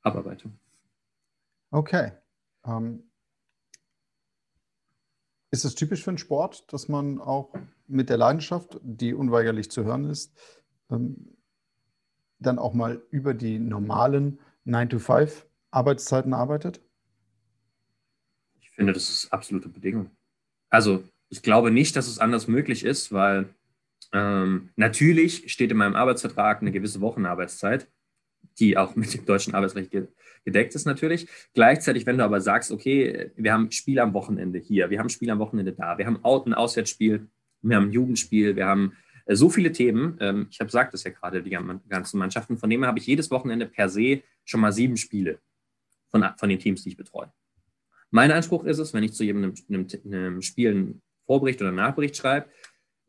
[0.02, 0.58] Abarbeitung.
[1.70, 2.12] Okay.
[2.66, 3.04] Ähm,
[5.52, 7.54] ist es typisch für einen Sport, dass man auch
[7.86, 10.32] mit der Leidenschaft, die unweigerlich zu hören ist,
[10.90, 11.36] ähm,
[12.38, 16.80] dann auch mal über die normalen 9-to-5-Arbeitszeiten arbeitet?
[18.60, 20.10] Ich finde, das ist absolute Bedingung.
[20.70, 23.54] Also ich glaube nicht, dass es anders möglich ist, weil
[24.12, 27.88] ähm, natürlich steht in meinem Arbeitsvertrag eine gewisse Wochenarbeitszeit,
[28.58, 29.90] die auch mit dem deutschen Arbeitsrecht
[30.44, 31.28] gedeckt ist natürlich.
[31.54, 35.30] Gleichzeitig, wenn du aber sagst, okay, wir haben Spiel am Wochenende hier, wir haben Spiel
[35.30, 37.28] am Wochenende da, wir haben ein Auswärtsspiel,
[37.62, 38.92] wir haben Jugendspiel, wir haben
[39.26, 40.16] äh, so viele Themen.
[40.20, 42.58] Ähm, ich habe gesagt, das ja gerade die ganzen Mannschaften.
[42.58, 45.38] Von dem habe ich jedes Wochenende per se schon mal sieben Spiele
[46.10, 47.32] von, von den Teams, die ich betreue.
[48.10, 51.78] Mein Anspruch ist es, wenn ich zu jedem einem, einem Spiel einen Vorbericht oder einen
[51.78, 52.48] Nachbericht schreibe,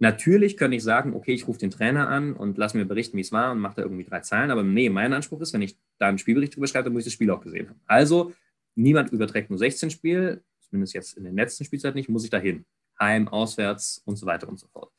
[0.04, 3.22] Natürlich könnte ich sagen, okay, ich rufe den Trainer an und lass mir berichten, wie
[3.22, 4.52] es war und mache da irgendwie drei Zeilen.
[4.52, 7.06] Aber nee, mein Anspruch ist, wenn ich da einen Spielbericht drüber schreibe, dann muss ich
[7.06, 7.80] das Spiel auch gesehen haben.
[7.86, 8.34] Also,
[8.76, 12.38] niemand überträgt nur 16 Spiele, zumindest jetzt in der letzten Spielzeit nicht, muss ich da
[12.38, 12.66] hin.
[13.00, 14.92] Heim, auswärts und so weiter und so fort.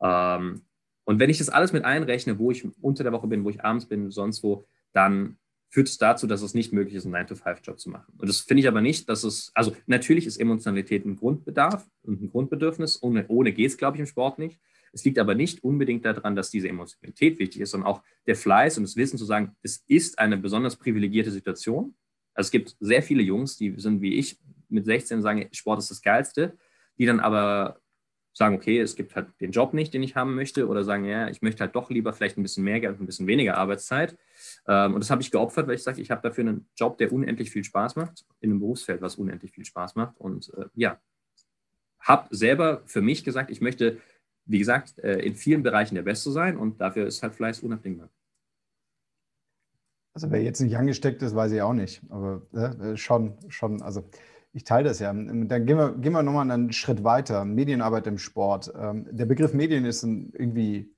[0.00, 0.62] Ähm,
[1.02, 3.64] und wenn ich das alles mit einrechne, wo ich unter der Woche bin, wo ich
[3.64, 7.78] abends bin, sonst wo, dann führt es dazu, dass es nicht möglich ist, einen 9-to-5-Job
[7.78, 8.14] zu machen.
[8.18, 12.22] Und das finde ich aber nicht, dass es, also natürlich ist Emotionalität ein Grundbedarf und
[12.22, 13.02] ein Grundbedürfnis.
[13.02, 14.60] Ohne, ohne geht es, glaube ich, im Sport nicht.
[14.92, 18.78] Es liegt aber nicht unbedingt daran, dass diese Emotionalität wichtig ist, sondern auch der Fleiß
[18.78, 21.94] und das Wissen zu sagen, es ist eine besonders privilegierte Situation.
[22.32, 25.90] Also es gibt sehr viele Jungs, die sind wie ich mit 16 sagen, Sport ist
[25.90, 26.56] das Geilste,
[26.98, 27.78] die dann aber
[28.36, 31.28] sagen, okay, es gibt halt den Job nicht, den ich haben möchte, oder sagen, ja,
[31.28, 34.18] ich möchte halt doch lieber vielleicht ein bisschen mehr Geld und ein bisschen weniger Arbeitszeit.
[34.68, 37.12] Ähm, und das habe ich geopfert, weil ich sage, ich habe dafür einen Job, der
[37.12, 40.18] unendlich viel Spaß macht, in einem Berufsfeld, was unendlich viel Spaß macht.
[40.18, 41.00] Und äh, ja,
[41.98, 44.02] habe selber für mich gesagt, ich möchte,
[44.44, 48.10] wie gesagt, äh, in vielen Bereichen der Beste sein und dafür ist halt Fleiß unabdingbar.
[50.12, 52.02] Also wer jetzt nicht angesteckt ist, weiß ich auch nicht.
[52.10, 54.04] Aber äh, schon, schon, also
[54.56, 55.12] ich teile das ja.
[55.12, 57.44] Dann gehen wir, gehen wir nochmal einen Schritt weiter.
[57.44, 58.72] Medienarbeit im Sport.
[58.74, 60.90] Ähm, der Begriff Medien ist irgendwie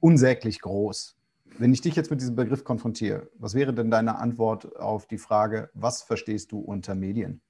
[0.00, 1.16] unsäglich groß.
[1.56, 5.18] Wenn ich dich jetzt mit diesem Begriff konfrontiere, was wäre denn deine Antwort auf die
[5.18, 7.40] Frage, was verstehst du unter Medien?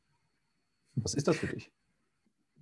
[0.94, 1.72] Was ist das für dich?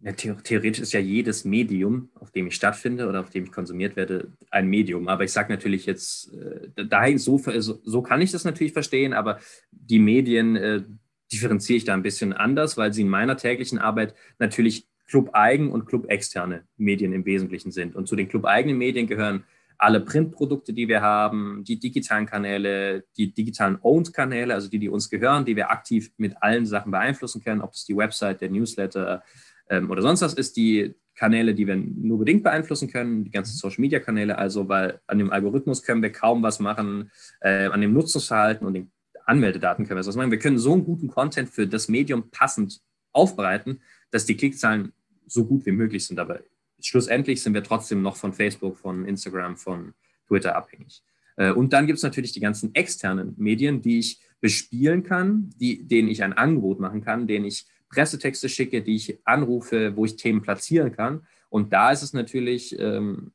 [0.02, 3.96] Ja, theoretisch ist ja jedes Medium, auf dem ich stattfinde oder auf dem ich konsumiert
[3.96, 5.08] werde, ein Medium.
[5.08, 9.40] Aber ich sage natürlich jetzt, äh, dahin, so, so, kann ich das natürlich verstehen, aber
[9.72, 10.84] die Medien, äh,
[11.32, 15.86] differenziere ich da ein bisschen anders, weil sie in meiner täglichen Arbeit natürlich club-eigen und
[15.86, 17.96] club-externe Medien im Wesentlichen sind.
[17.96, 19.44] Und zu den club-eigenen Medien gehören
[19.78, 25.08] alle Printprodukte, die wir haben, die digitalen Kanäle, die digitalen Owned-Kanäle, also die, die uns
[25.08, 29.22] gehören, die wir aktiv mit allen Sachen beeinflussen können, ob es die Website, der Newsletter
[29.70, 33.56] ähm, oder sonst was ist, die Kanäle, die wir nur bedingt beeinflussen können, die ganzen
[33.56, 37.10] Social-Media-Kanäle, also weil an dem Algorithmus können wir kaum was machen,
[37.40, 38.90] äh, an dem Nutzungsverhalten und den
[39.28, 40.30] Anmeldedaten können wir das machen.
[40.30, 42.80] Wir können so einen guten Content für das Medium passend
[43.12, 44.92] aufbereiten, dass die Klickzahlen
[45.26, 46.18] so gut wie möglich sind.
[46.18, 46.40] Aber
[46.80, 49.94] schlussendlich sind wir trotzdem noch von Facebook, von Instagram, von
[50.26, 51.02] Twitter abhängig.
[51.36, 55.86] Äh, und dann gibt es natürlich die ganzen externen Medien, die ich bespielen kann, die,
[55.86, 60.16] denen ich ein Angebot machen kann, denen ich Pressetexte schicke, die ich anrufe, wo ich
[60.16, 61.26] Themen platzieren kann.
[61.48, 63.32] Und da ist es natürlich ähm,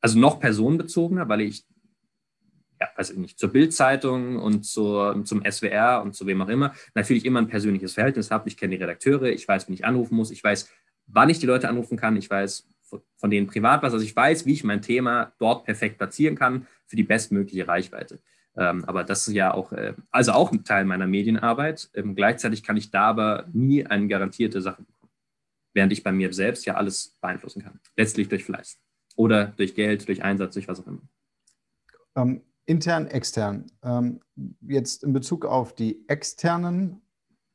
[0.00, 1.64] also noch personenbezogener, weil ich
[2.80, 6.74] ja, weiß ich nicht, zur Bildzeitung und zur, zum SWR und zu wem auch immer,
[6.94, 8.48] natürlich immer ein persönliches Verhältnis habe.
[8.48, 10.70] Ich kenne die Redakteure, ich weiß, wen ich anrufen muss, ich weiß,
[11.06, 12.68] wann ich die Leute anrufen kann, ich weiß
[13.16, 16.66] von denen privat was, also ich weiß, wie ich mein Thema dort perfekt platzieren kann
[16.86, 18.20] für die bestmögliche Reichweite.
[18.56, 21.90] Ähm, aber das ist ja auch, äh, also auch ein Teil meiner Medienarbeit.
[21.94, 25.12] Ähm, gleichzeitig kann ich da aber nie eine garantierte Sache bekommen,
[25.74, 27.80] während ich bei mir selbst ja alles beeinflussen kann.
[27.96, 28.78] Letztlich durch Fleiß
[29.16, 31.02] oder durch Geld, durch Einsatz, durch was auch immer.
[32.16, 33.66] Ähm, intern, extern.
[33.82, 34.20] Ähm,
[34.60, 37.00] jetzt in Bezug auf die externen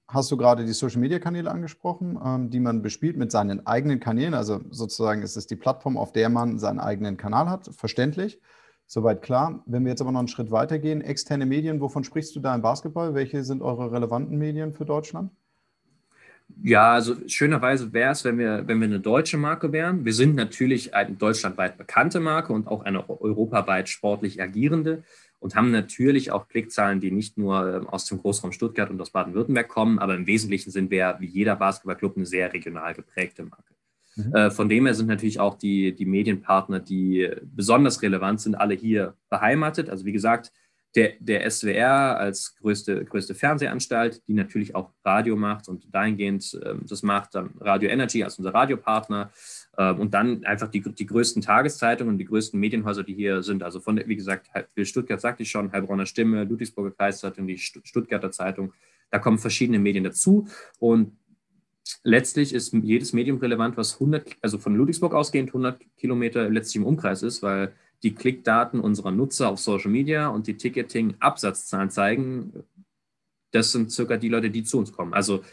[0.07, 4.33] hast du gerade die Social-Media-Kanäle angesprochen, ähm, die man bespielt mit seinen eigenen Kanälen.
[4.33, 7.69] Also sozusagen ist es die Plattform, auf der man seinen eigenen Kanal hat.
[7.73, 8.41] Verständlich.
[8.87, 9.63] Soweit klar.
[9.65, 12.53] Wenn wir jetzt aber noch einen Schritt weiter gehen, externe Medien, wovon sprichst du da
[12.53, 13.13] im Basketball?
[13.13, 15.31] Welche sind eure relevanten Medien für Deutschland?
[16.63, 20.05] Ja, also schönerweise wäre es, wenn wir, wenn wir eine deutsche Marke wären.
[20.05, 25.03] Wir sind natürlich eine deutschlandweit bekannte Marke und auch eine europaweit sportlich agierende
[25.39, 29.09] und haben natürlich auch Klickzahlen, die nicht nur ähm, aus dem Großraum Stuttgart und aus
[29.09, 33.73] Baden-Württemberg kommen, aber im Wesentlichen sind wir wie jeder Basketballclub eine sehr regional geprägte Marke.
[34.15, 34.35] Mhm.
[34.35, 38.75] Äh, von dem her sind natürlich auch die, die Medienpartner, die besonders relevant sind, alle
[38.75, 39.89] hier beheimatet.
[39.89, 40.51] Also wie gesagt,
[40.95, 46.75] der, der SWR als größte, größte Fernsehanstalt, die natürlich auch Radio macht und dahingehend äh,
[46.81, 49.31] das macht dann Radio Energy als unser Radiopartner
[49.77, 53.63] äh, und dann einfach die, die größten Tageszeitungen und die größten Medienhäuser, die hier sind.
[53.63, 54.49] Also von, wie gesagt,
[54.83, 58.73] Stuttgart sagte ich schon, Heilbronner Stimme, Ludwigsburger Kreiszeitung, die Stuttgarter Zeitung,
[59.11, 60.47] da kommen verschiedene Medien dazu
[60.79, 61.13] und
[62.03, 66.85] letztlich ist jedes Medium relevant, was 100, also von Ludwigsburg ausgehend 100 Kilometer letztlich im
[66.85, 72.63] Umkreis ist, weil die Klickdaten unserer Nutzer auf Social Media und die Ticketing-Absatzzahlen zeigen,
[73.51, 75.13] das sind circa die Leute, die zu uns kommen.
[75.13, 75.43] Also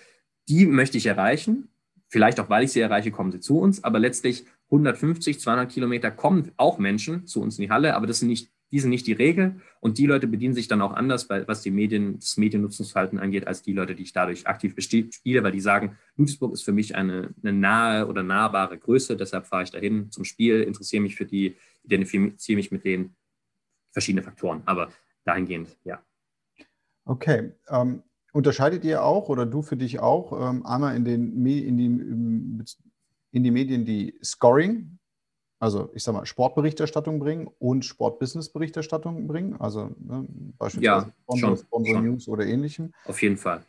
[0.48, 1.68] die möchte ich erreichen.
[2.08, 3.84] Vielleicht auch, weil ich sie erreiche, kommen sie zu uns.
[3.84, 7.94] Aber letztlich 150, 200 Kilometer kommen auch Menschen zu uns in die Halle.
[7.94, 10.82] Aber das sind nicht die sind nicht die Regel und die Leute bedienen sich dann
[10.82, 14.74] auch anders, was die Medien, das Mediennutzungsverhalten angeht, als die Leute, die ich dadurch aktiv
[14.74, 19.46] bespiele, weil die sagen, Ludwigsburg ist für mich eine, eine nahe oder nahbare Größe, deshalb
[19.46, 21.56] fahre ich dahin zum Spiel, interessiere mich für die,
[21.88, 23.16] identifiziere mich mit den
[23.90, 24.90] verschiedenen Faktoren, aber
[25.24, 26.02] dahingehend, ja.
[27.04, 31.76] Okay, ähm, unterscheidet ihr auch oder du für dich auch ähm, einmal in, den, in,
[31.78, 32.64] die,
[33.32, 34.98] in die Medien die Scoring,
[35.58, 40.26] also ich sag mal, Sportberichterstattung bringen und Sportbusiness-Berichterstattung bringen, also ne,
[40.58, 42.92] beispielsweise ja, Sponsor, Sponsor News oder ähnlichem.
[43.06, 43.64] Auf jeden Fall.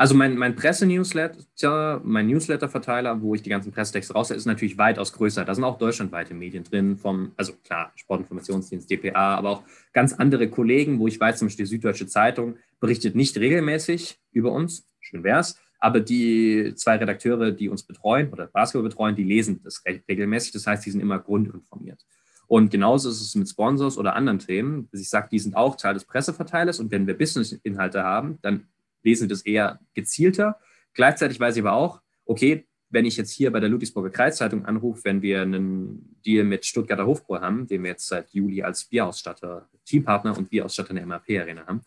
[0.00, 5.12] Also mein, mein Presse-Newsletter, mein Newsletter-Verteiler, wo ich die ganzen Pressetexte raus, ist natürlich weitaus
[5.12, 5.44] größer.
[5.44, 10.48] Da sind auch deutschlandweite Medien drin, vom, also klar, Sportinformationsdienst, DPA, aber auch ganz andere
[10.48, 15.22] Kollegen, wo ich weiß, zum Beispiel die Süddeutsche Zeitung berichtet nicht regelmäßig über uns, schön
[15.22, 20.52] wär's, aber die zwei Redakteure, die uns betreuen oder Basketball betreuen, die lesen das regelmäßig.
[20.52, 22.06] Das heißt, die sind immer grundinformiert.
[22.46, 24.88] Und genauso ist es mit Sponsors oder anderen Themen.
[24.92, 28.64] Ich sage, die sind auch Teil des Presseverteilers und wenn wir Business-Inhalte haben, dann
[29.02, 30.58] lesen das eher gezielter.
[30.94, 35.04] Gleichzeitig weiß ich aber auch, okay, wenn ich jetzt hier bei der Ludwigsburger Kreiszeitung anrufe,
[35.04, 39.68] wenn wir einen Deal mit Stuttgarter Hofbräu haben, den wir jetzt seit Juli als Bierausstatter,
[39.84, 41.82] Teampartner und Bierausstatter in der MAP-Arena haben,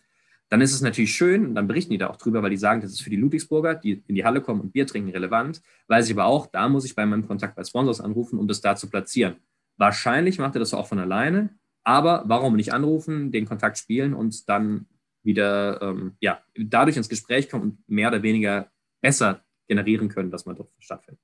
[0.49, 2.81] dann ist es natürlich schön, und dann berichten die da auch drüber, weil die sagen,
[2.81, 5.61] das ist für die Ludwigsburger, die in die Halle kommen und Bier trinken, relevant.
[5.87, 8.61] Weiß ich aber auch, da muss ich bei meinem Kontakt bei Sponsors anrufen, um das
[8.61, 9.37] da zu platzieren.
[9.77, 11.49] Wahrscheinlich macht er das auch von alleine,
[11.83, 14.85] aber warum nicht anrufen, den Kontakt spielen und dann
[15.23, 20.45] wieder ähm, ja, dadurch ins Gespräch kommen und mehr oder weniger besser generieren können, dass
[20.45, 21.21] man dort stattfindet.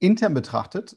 [0.00, 0.96] Intern betrachtet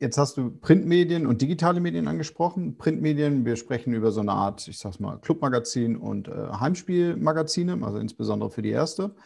[0.00, 2.78] Jetzt hast du Printmedien und digitale Medien angesprochen.
[2.78, 7.98] Printmedien, wir sprechen über so eine Art, ich sag's mal, Clubmagazin und äh, Heimspielmagazine, also
[7.98, 9.16] insbesondere für die erste.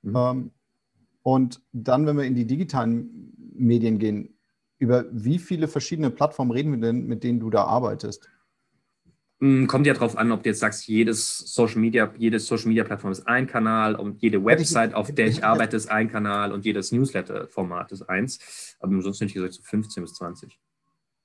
[0.00, 0.16] Mhm.
[0.16, 0.50] Ähm,
[1.22, 4.38] und dann, wenn wir in die digitalen Medien gehen,
[4.78, 8.28] über wie viele verschiedene Plattformen reden wir denn, mit denen du da arbeitest?
[9.42, 12.84] Hm, kommt ja darauf an, ob du jetzt sagst, jedes Social Media, jede Social Media
[12.84, 16.64] Plattform ist ein Kanal und jede Website, auf der ich arbeite, ist ein Kanal und
[16.64, 18.76] jedes Newsletter-Format ist eins.
[18.78, 20.60] Aber sonst hätte ich gesagt so 15 bis 20.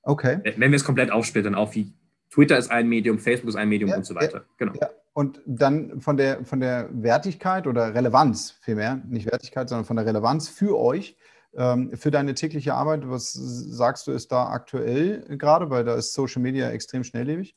[0.02, 0.40] Okay.
[0.42, 1.92] Äh, wenn wir es komplett aufsplittern, auf wie
[2.28, 4.38] Twitter ist ein Medium, Facebook ist ein Medium ja, und so weiter.
[4.38, 4.72] Ja, genau.
[4.80, 4.90] Ja.
[5.12, 10.06] Und dann von der, von der Wertigkeit oder Relevanz vielmehr, nicht Wertigkeit, sondern von der
[10.06, 11.16] Relevanz für euch,
[11.54, 16.14] ähm, für deine tägliche Arbeit, was sagst du, ist da aktuell gerade, weil da ist
[16.14, 17.54] Social Media extrem schnelllebig?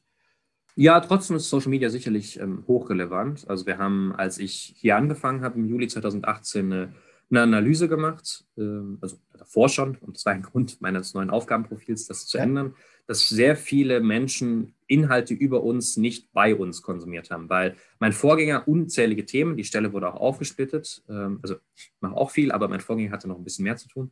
[0.75, 3.49] Ja, trotzdem ist Social Media sicherlich ähm, hochrelevant.
[3.49, 6.93] Also wir haben, als ich hier angefangen habe, im Juli 2018 eine,
[7.29, 12.07] eine Analyse gemacht, ähm, also davor schon, und das war ein Grund meines neuen Aufgabenprofils,
[12.07, 12.43] das zu ja.
[12.43, 12.75] ändern,
[13.07, 18.67] dass sehr viele Menschen Inhalte über uns nicht bei uns konsumiert haben, weil mein Vorgänger
[18.67, 22.79] unzählige Themen, die Stelle wurde auch aufgesplittet, ähm, also ich mache auch viel, aber mein
[22.79, 24.11] Vorgänger hatte noch ein bisschen mehr zu tun.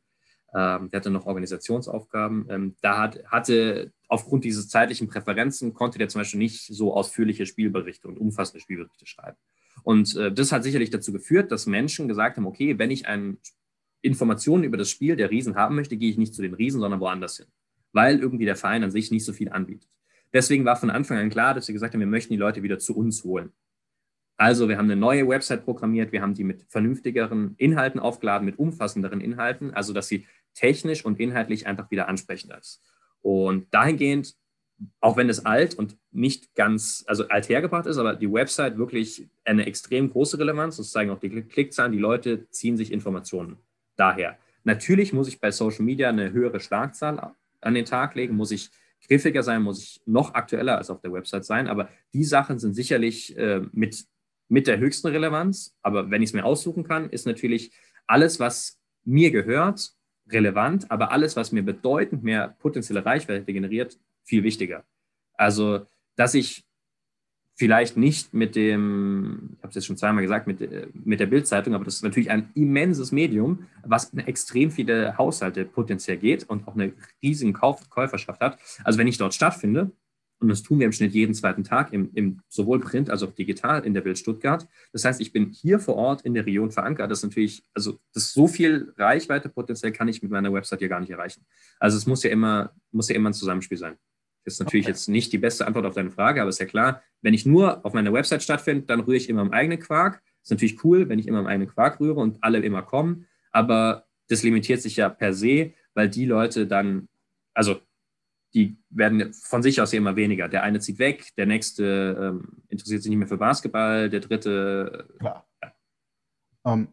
[0.53, 2.47] Ähm, der hatte noch Organisationsaufgaben.
[2.49, 7.45] Ähm, da hat, hatte aufgrund dieser zeitlichen Präferenzen konnte der zum Beispiel nicht so ausführliche
[7.45, 9.37] Spielberichte und umfassende Spielberichte schreiben.
[9.83, 13.37] Und äh, das hat sicherlich dazu geführt, dass Menschen gesagt haben, okay, wenn ich ein,
[14.01, 16.99] Informationen über das Spiel der Riesen haben möchte, gehe ich nicht zu den Riesen, sondern
[16.99, 17.47] woanders hin,
[17.91, 19.89] weil irgendwie der Verein an sich nicht so viel anbietet.
[20.33, 22.79] Deswegen war von Anfang an klar, dass wir gesagt haben, wir möchten die Leute wieder
[22.79, 23.51] zu uns holen.
[24.37, 28.57] Also wir haben eine neue Website programmiert, wir haben die mit vernünftigeren Inhalten aufgeladen, mit
[28.57, 32.81] umfassenderen Inhalten, also dass sie technisch und inhaltlich einfach wieder ansprechender ist.
[33.21, 34.35] Und dahingehend,
[35.01, 39.27] auch wenn es alt und nicht ganz, also alt hergebracht ist, aber die Website wirklich
[39.43, 43.57] eine extrem große Relevanz, das zeigen auch die Klickzahlen, die Leute ziehen sich Informationen
[43.97, 44.37] daher.
[44.63, 48.69] Natürlich muss ich bei Social Media eine höhere Schlagzahl an den Tag legen, muss ich
[49.07, 52.73] griffiger sein, muss ich noch aktueller als auf der Website sein, aber die Sachen sind
[52.73, 54.05] sicherlich äh, mit
[54.49, 55.75] mit der höchsten Relevanz.
[55.81, 57.71] Aber wenn ich es mir aussuchen kann, ist natürlich
[58.07, 59.93] alles, was mir gehört,
[60.31, 64.83] relevant, aber alles, was mir bedeutend mehr potenzielle Reichweite generiert, viel wichtiger.
[65.33, 66.65] Also, dass ich
[67.59, 70.61] vielleicht nicht mit dem, ich habe es jetzt schon zweimal gesagt, mit,
[71.05, 75.65] mit der Bildzeitung, aber das ist natürlich ein immenses Medium, was in extrem viele Haushalte
[75.65, 78.57] potenziell geht und auch eine riesige Kauf Käuferschaft hat.
[78.85, 79.91] Also wenn ich dort stattfinde,
[80.39, 83.31] und das tun wir im Schnitt jeden zweiten Tag, im, im, sowohl Print als auch
[83.31, 84.67] digital in der Bild Stuttgart.
[84.93, 87.11] Das heißt, ich bin hier vor Ort in der Region verankert.
[87.11, 90.87] Das ist natürlich, also das so viel Reichweite potenziell kann ich mit meiner Website hier
[90.87, 91.45] gar nicht erreichen.
[91.79, 93.97] Also es muss ja immer, muss ja immer ein Zusammenspiel sein.
[94.45, 94.91] Das ist natürlich okay.
[94.91, 97.85] jetzt nicht die beste Antwort auf deine Frage, aber ist ja klar, wenn ich nur
[97.85, 100.21] auf meiner Website stattfinde, dann rühre ich immer im eigenen Quark.
[100.41, 104.05] Ist natürlich cool, wenn ich immer im eigenen Quark rühre und alle immer kommen, aber
[104.29, 107.09] das limitiert sich ja per se, weil die Leute dann,
[107.53, 107.81] also
[108.53, 110.47] die werden von sich aus immer weniger.
[110.47, 115.07] Der eine zieht weg, der nächste ähm, interessiert sich nicht mehr für Basketball, der dritte.
[115.15, 115.47] Äh, Klar.
[115.61, 115.71] Ja.
[116.63, 116.87] Um, ähm,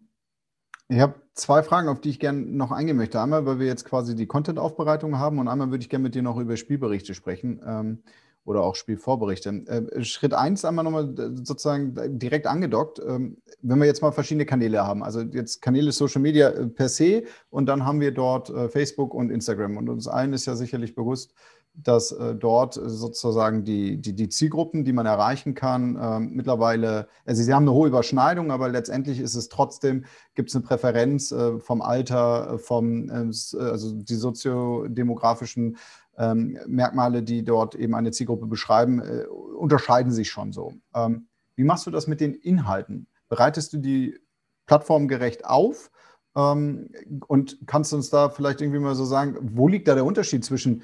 [0.89, 3.21] ich habe zwei Fragen, auf die ich gerne noch eingehen möchte.
[3.21, 6.23] Einmal, weil wir jetzt quasi die Content-Aufbereitung haben und einmal würde ich gerne mit dir
[6.23, 8.03] noch über Spielberichte sprechen ähm,
[8.47, 9.51] oder auch Spielvorberichte.
[9.67, 13.01] Äh, Schritt eins einmal nochmal äh, sozusagen direkt angedockt.
[13.07, 16.89] Ähm, wenn wir jetzt mal verschiedene Kanäle haben, also jetzt Kanäle Social Media äh, per
[16.89, 19.77] se und dann haben wir dort äh, Facebook und Instagram.
[19.77, 21.35] Und uns allen ist ja sicherlich bewusst,
[21.75, 27.43] dass äh, dort sozusagen die, die, die, Zielgruppen, die man erreichen kann, äh, mittlerweile, also
[27.43, 31.59] sie haben eine hohe Überschneidung, aber letztendlich ist es trotzdem, gibt es eine Präferenz äh,
[31.59, 33.31] vom Alter, äh, vom, äh,
[33.61, 35.77] also die soziodemografischen
[36.19, 40.75] ähm, Merkmale, die dort eben eine Zielgruppe beschreiben, äh, unterscheiden sich schon so.
[40.95, 43.07] Ähm, wie machst du das mit den Inhalten?
[43.29, 44.19] Bereitest du die
[44.67, 45.91] plattformgerecht auf?
[46.37, 46.91] Ähm,
[47.27, 50.45] und kannst du uns da vielleicht irgendwie mal so sagen, wo liegt da der Unterschied
[50.45, 50.83] zwischen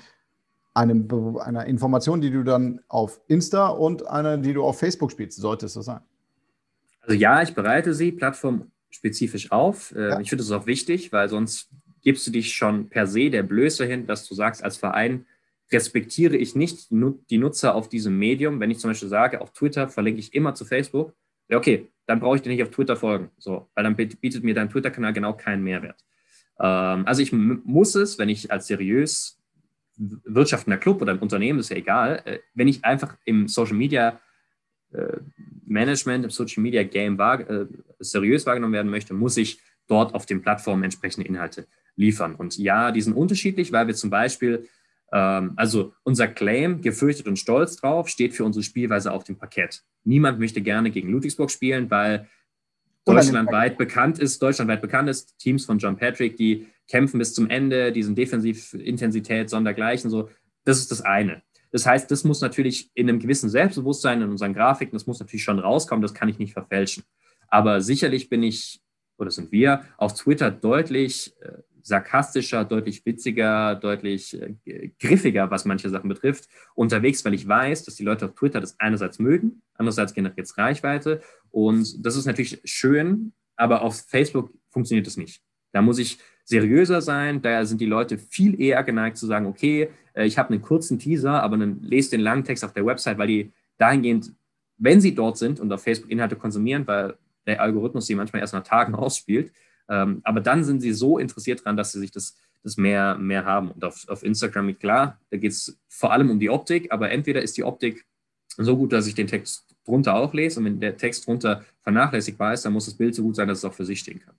[0.75, 1.09] einem,
[1.39, 5.67] einer Information, die du dann auf Insta und einer, die du auf Facebook spielst, sollte
[5.67, 6.01] es so sein?
[7.03, 9.95] Also ja, ich bereite sie plattformspezifisch auf.
[9.95, 10.21] Äh, ja.
[10.21, 11.71] Ich finde es auch wichtig, weil sonst
[12.03, 15.27] gibst du dich schon per se der Blöße hin, dass du sagst, als Verein
[15.71, 18.61] respektiere ich nicht die Nutzer auf diesem Medium.
[18.61, 21.15] Wenn ich zum Beispiel sage, auf Twitter verlinke ich immer zu Facebook,
[21.49, 23.31] ja, okay, dann brauche ich dir nicht auf Twitter folgen.
[23.39, 26.05] So, weil dann bietet mir dein Twitter-Kanal genau keinen Mehrwert.
[26.61, 29.39] Ähm, also ich muss es, wenn ich als seriös
[29.97, 34.21] wirtschaftender Club oder ein Unternehmen, ist ja egal, äh, wenn ich einfach im Social Media
[34.93, 35.19] äh,
[35.67, 37.67] Management, im Social Media Game wahr, äh,
[37.99, 39.61] seriös wahrgenommen werden möchte, muss ich
[39.93, 41.67] dort auf den Plattformen entsprechende Inhalte
[41.97, 42.35] liefern.
[42.35, 44.67] Und ja, die sind unterschiedlich, weil wir zum Beispiel,
[45.13, 49.83] ähm, also unser Claim, gefürchtet und stolz drauf, steht für unsere Spielweise auf dem Parkett.
[50.05, 52.27] Niemand möchte gerne gegen Ludwigsburg spielen, weil
[53.05, 57.93] deutschlandweit bekannt ist, deutschlandweit bekannt ist, Teams von John Patrick, die kämpfen bis zum Ende,
[57.93, 60.31] diesen Defensivintensität, sondergleichen, so.
[60.65, 61.43] Das ist das eine.
[61.73, 65.43] Das heißt, das muss natürlich in einem gewissen Selbstbewusstsein in unseren Grafiken, das muss natürlich
[65.43, 67.03] schon rauskommen, das kann ich nicht verfälschen.
[67.49, 68.81] Aber sicherlich bin ich,
[69.19, 71.53] oder sind wir, auf Twitter deutlich äh,
[71.83, 77.97] sarkastischer, deutlich witziger, deutlich äh, griffiger, was manche Sachen betrifft, unterwegs, weil ich weiß, dass
[77.97, 81.21] die Leute auf Twitter das einerseits mögen, andererseits generiert es Reichweite.
[81.51, 85.43] Und das ist natürlich schön, aber auf Facebook funktioniert das nicht.
[85.73, 87.43] Da muss ich seriöser sein.
[87.43, 90.99] Daher sind die Leute viel eher geneigt zu sagen, okay, äh, ich habe einen kurzen
[90.99, 94.33] Teaser, aber dann lest den langen Text auf der Website, weil die dahingehend,
[94.79, 97.15] wenn sie dort sind und auf Facebook Inhalte konsumieren, weil
[97.47, 99.53] der Algorithmus sie manchmal erst nach Tagen ausspielt,
[99.89, 103.45] ähm, aber dann sind sie so interessiert daran, dass sie sich das, das mehr, mehr
[103.45, 103.71] haben.
[103.71, 107.43] Und auf, auf Instagram, klar, da geht es vor allem um die Optik, aber entweder
[107.43, 108.07] ist die Optik
[108.57, 112.55] so gut, dass ich den Text drunter auch lese und wenn der Text drunter vernachlässigbar
[112.55, 114.35] ist, dann muss das Bild so gut sein, dass es auch für sich stehen kann.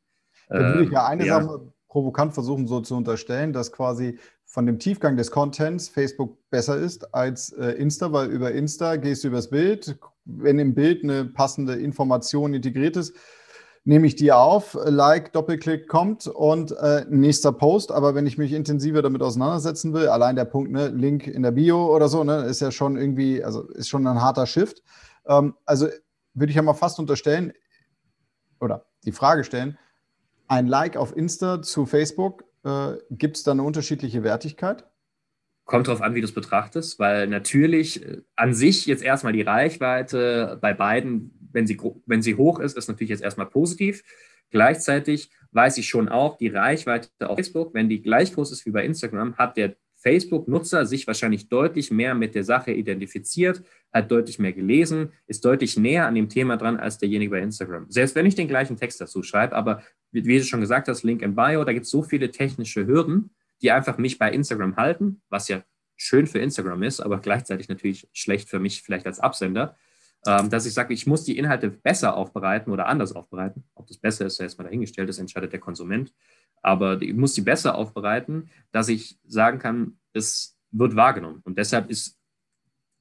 [0.50, 1.42] Da würde ich ja eine ja.
[1.42, 6.78] Sache provokant versuchen, so zu unterstellen, dass quasi von dem Tiefgang des Contents Facebook besser
[6.78, 9.98] ist als äh, Insta, weil über Insta gehst du übers Bild.
[10.26, 13.16] Wenn im Bild eine passende Information integriert ist,
[13.86, 17.92] nehme ich die auf, Like, Doppelklick kommt und äh, nächster Post.
[17.92, 21.52] Aber wenn ich mich intensiver damit auseinandersetzen will, allein der Punkt, ne, Link in der
[21.52, 24.82] Bio oder so, ne, ist ja schon irgendwie, also ist schon ein harter Shift.
[25.26, 25.88] Ähm, also
[26.34, 27.54] würde ich ja mal fast unterstellen
[28.62, 29.78] oder die Frage stellen,
[30.48, 34.86] ein Like auf Insta zu Facebook, äh, gibt es da eine unterschiedliche Wertigkeit?
[35.66, 39.42] Kommt darauf an, wie du es betrachtest, weil natürlich äh, an sich jetzt erstmal die
[39.42, 44.04] Reichweite bei beiden wenn sie, wenn sie hoch ist, ist natürlich jetzt erstmal positiv.
[44.50, 48.72] Gleichzeitig weiß ich schon auch, die Reichweite auf Facebook, wenn die gleich groß ist wie
[48.72, 54.38] bei Instagram, hat der Facebook-Nutzer sich wahrscheinlich deutlich mehr mit der Sache identifiziert, hat deutlich
[54.38, 57.86] mehr gelesen, ist deutlich näher an dem Thema dran als derjenige bei Instagram.
[57.90, 61.22] Selbst wenn ich den gleichen Text dazu schreibe, aber wie, du schon gesagt hast, Link
[61.22, 63.30] in Bio, da gibt es so viele technische Hürden,
[63.64, 65.64] die einfach mich bei Instagram halten, was ja
[65.96, 69.76] schön für Instagram ist, aber gleichzeitig natürlich schlecht für mich vielleicht als Absender
[70.26, 73.64] ähm, dass ich sage, ich muss die Inhalte besser aufbereiten oder anders aufbereiten.
[73.76, 76.14] Ob das besser ist, ist mal dahingestellt, das entscheidet der Konsument.
[76.62, 81.42] Aber ich muss die besser aufbereiten, dass ich sagen kann, es wird wahrgenommen.
[81.44, 82.18] Und deshalb ist,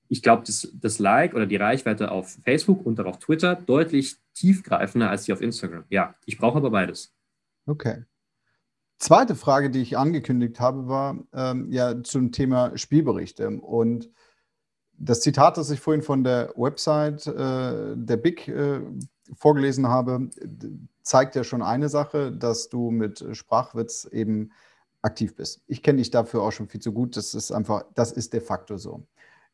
[0.08, 4.16] ich glaube, das, das Like oder die Reichweite auf Facebook und auch auf Twitter deutlich
[4.34, 5.84] tiefgreifender als die auf Instagram.
[5.90, 7.14] Ja, ich brauche aber beides.
[7.66, 8.04] Okay.
[9.02, 13.48] Zweite Frage, die ich angekündigt habe, war ähm, ja zum Thema Spielberichte.
[13.50, 14.08] Und
[14.92, 18.80] das Zitat, das ich vorhin von der Website äh, der BIC äh,
[19.34, 20.30] vorgelesen habe,
[21.02, 24.52] zeigt ja schon eine Sache, dass du mit Sprachwitz eben
[25.02, 25.62] aktiv bist.
[25.66, 27.16] Ich kenne dich dafür auch schon viel zu gut.
[27.16, 29.08] Das ist einfach, das ist de facto so.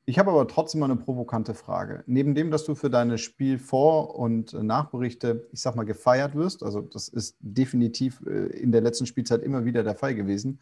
[0.08, 2.02] Ich habe aber trotzdem mal eine provokante Frage.
[2.06, 6.80] Neben dem, dass du für deine Spielvor- und Nachberichte, ich sag mal, gefeiert wirst, also
[6.80, 10.60] das ist definitiv äh, in der letzten Spielzeit immer wieder der Fall gewesen,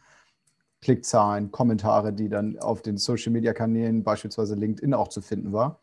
[0.81, 5.79] Klickzahlen, Kommentare, die dann auf den Social-Media-Kanälen, beispielsweise LinkedIn, auch zu finden war.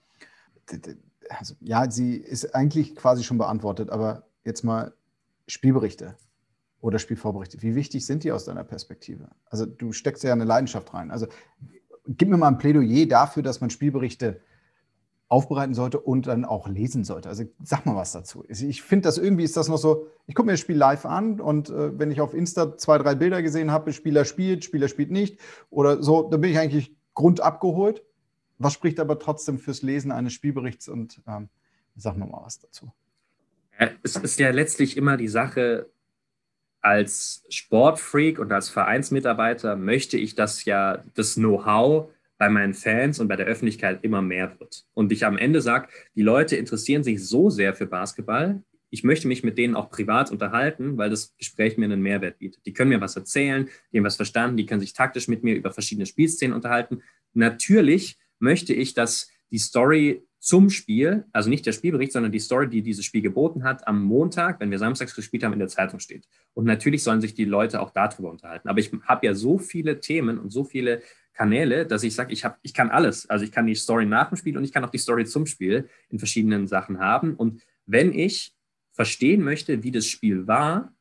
[1.31, 4.93] Also, ja, sie ist eigentlich quasi schon beantwortet, aber jetzt mal
[5.47, 6.17] Spielberichte
[6.83, 7.63] oder Spielvorberichte.
[7.63, 9.31] Wie wichtig sind die aus deiner Perspektive?
[9.47, 11.11] Also du steckst ja eine Leidenschaft rein.
[11.11, 11.29] Also
[12.07, 14.41] gib mir mal ein Plädoyer dafür, dass man Spielberichte
[15.29, 17.29] aufbereiten sollte und dann auch lesen sollte.
[17.29, 18.45] Also sag mal was dazu.
[18.49, 21.41] Ich finde das irgendwie ist das noch so, ich gucke mir das Spiel live an
[21.41, 25.11] und äh, wenn ich auf Insta zwei, drei Bilder gesehen habe, Spieler spielt, Spieler spielt
[25.11, 25.41] nicht
[25.71, 28.05] oder so, dann bin ich eigentlich grundabgeholt.
[28.59, 31.49] Was spricht aber trotzdem fürs Lesen eines Spielberichts und ähm,
[31.97, 32.93] sag mal was dazu.
[34.03, 35.91] Es ist ja letztlich immer die Sache,
[36.85, 43.29] als Sportfreak und als Vereinsmitarbeiter möchte ich das ja, das Know-how bei meinen Fans und
[43.29, 44.85] bei der Öffentlichkeit immer mehr wird.
[44.93, 49.27] Und ich am Ende sage, die Leute interessieren sich so sehr für Basketball, ich möchte
[49.27, 52.65] mich mit denen auch privat unterhalten, weil das Gespräch mir einen Mehrwert bietet.
[52.65, 55.57] Die können mir was erzählen, die haben was verstanden, die können sich taktisch mit mir
[55.57, 57.03] über verschiedene Spielszenen unterhalten.
[57.33, 62.69] Natürlich möchte ich, dass die Story zum Spiel, also nicht der Spielbericht, sondern die Story,
[62.69, 66.01] die dieses Spiel geboten hat, am Montag, wenn wir samstags gespielt haben, in der Zeitung
[66.01, 66.29] steht.
[66.53, 68.69] Und natürlich sollen sich die Leute auch darüber unterhalten.
[68.69, 71.01] Aber ich habe ja so viele Themen und so viele
[71.33, 73.29] Kanäle, dass ich sage, ich, ich kann alles.
[73.31, 75.47] Also ich kann die Story nach dem Spiel und ich kann auch die Story zum
[75.47, 77.37] Spiel in verschiedenen Sachen haben.
[77.37, 78.55] Und wenn ich
[78.93, 80.94] verstehen möchte, wie das Spiel war,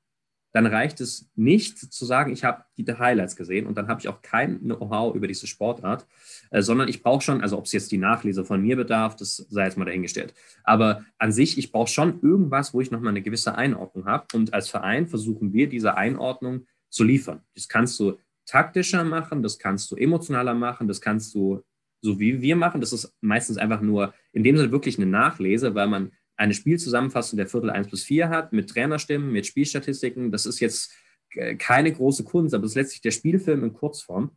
[0.53, 4.07] dann reicht es nicht zu sagen, ich habe die Highlights gesehen und dann habe ich
[4.07, 6.05] auch kein Know-how über diese Sportart,
[6.51, 9.35] äh, sondern ich brauche schon, also ob es jetzt die Nachlese von mir bedarf, das
[9.35, 10.35] sei jetzt mal dahingestellt.
[10.63, 14.27] Aber an sich, ich brauche schon irgendwas, wo ich nochmal eine gewisse Einordnung habe.
[14.33, 17.41] Und als Verein versuchen wir, diese Einordnung zu liefern.
[17.55, 21.63] Das kannst du taktischer machen, das kannst du emotionaler machen, das kannst du
[22.01, 22.81] so wie wir machen.
[22.81, 27.38] Das ist meistens einfach nur in dem Sinne wirklich eine Nachlese, weil man eine Spielzusammenfassung
[27.38, 30.31] der Viertel 1 bis 4 hat, mit Trainerstimmen, mit Spielstatistiken.
[30.31, 30.91] Das ist jetzt
[31.31, 34.31] äh, keine große Kunst, aber es ist letztlich der Spielfilm in Kurzform.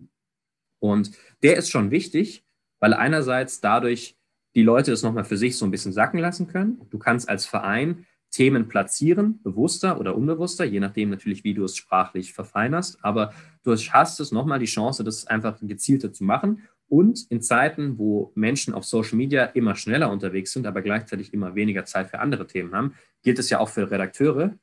[0.79, 2.45] Und der ist schon wichtig,
[2.81, 4.17] weil einerseits dadurch
[4.55, 6.81] die Leute das nochmal für sich so ein bisschen sacken lassen können.
[6.91, 11.77] Du kannst als Verein Themen platzieren, bewusster oder unbewusster, je nachdem natürlich, wie du es
[11.77, 12.99] sprachlich verfeinerst.
[13.03, 13.33] Aber
[13.63, 16.63] du hast es nochmal die Chance, das einfach gezielter zu machen.
[16.89, 21.55] Und in Zeiten, wo Menschen auf Social Media immer schneller unterwegs sind, aber gleichzeitig immer
[21.55, 24.57] weniger Zeit für andere Themen haben, gilt es ja auch für Redakteure.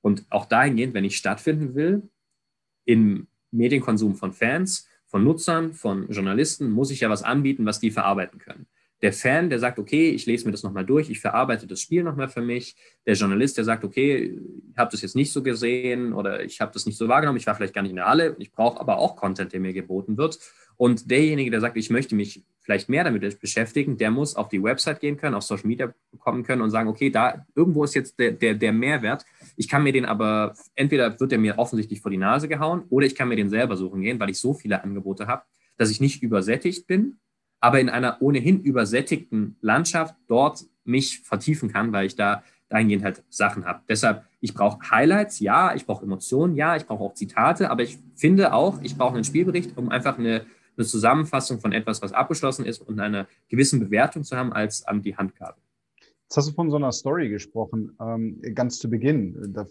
[0.00, 2.08] Und auch dahingehend, wenn ich stattfinden will,
[2.84, 7.90] im Medienkonsum von Fans, von Nutzern, von Journalisten, muss ich ja was anbieten, was die
[7.92, 8.66] verarbeiten können
[9.02, 12.04] der Fan, der sagt, okay, ich lese mir das nochmal durch, ich verarbeite das Spiel
[12.04, 12.76] nochmal für mich.
[13.04, 14.38] Der Journalist, der sagt, okay,
[14.70, 17.46] ich habe das jetzt nicht so gesehen oder ich habe das nicht so wahrgenommen, ich
[17.46, 20.16] war vielleicht gar nicht in der Halle, ich brauche aber auch Content, der mir geboten
[20.16, 20.38] wird.
[20.76, 24.62] Und derjenige, der sagt, ich möchte mich vielleicht mehr damit beschäftigen, der muss auf die
[24.62, 28.18] Website gehen können, auf Social Media kommen können und sagen, okay, da irgendwo ist jetzt
[28.20, 29.24] der, der, der Mehrwert.
[29.56, 33.04] Ich kann mir den aber, entweder wird er mir offensichtlich vor die Nase gehauen oder
[33.04, 35.42] ich kann mir den selber suchen gehen, weil ich so viele Angebote habe,
[35.76, 37.18] dass ich nicht übersättigt bin
[37.62, 43.22] aber in einer ohnehin übersättigten Landschaft dort mich vertiefen kann, weil ich da dahingehend halt
[43.28, 43.82] Sachen habe.
[43.88, 47.98] Deshalb, ich brauche Highlights, ja, ich brauche Emotionen, ja, ich brauche auch Zitate, aber ich
[48.16, 50.44] finde auch, ich brauche einen Spielbericht, um einfach eine,
[50.76, 55.02] eine Zusammenfassung von etwas, was abgeschlossen ist und eine gewisse Bewertung zu haben als an
[55.02, 55.58] die Handgabe.
[56.24, 59.52] Jetzt hast du von so einer Story gesprochen, ähm, ganz zu Beginn.
[59.52, 59.66] Da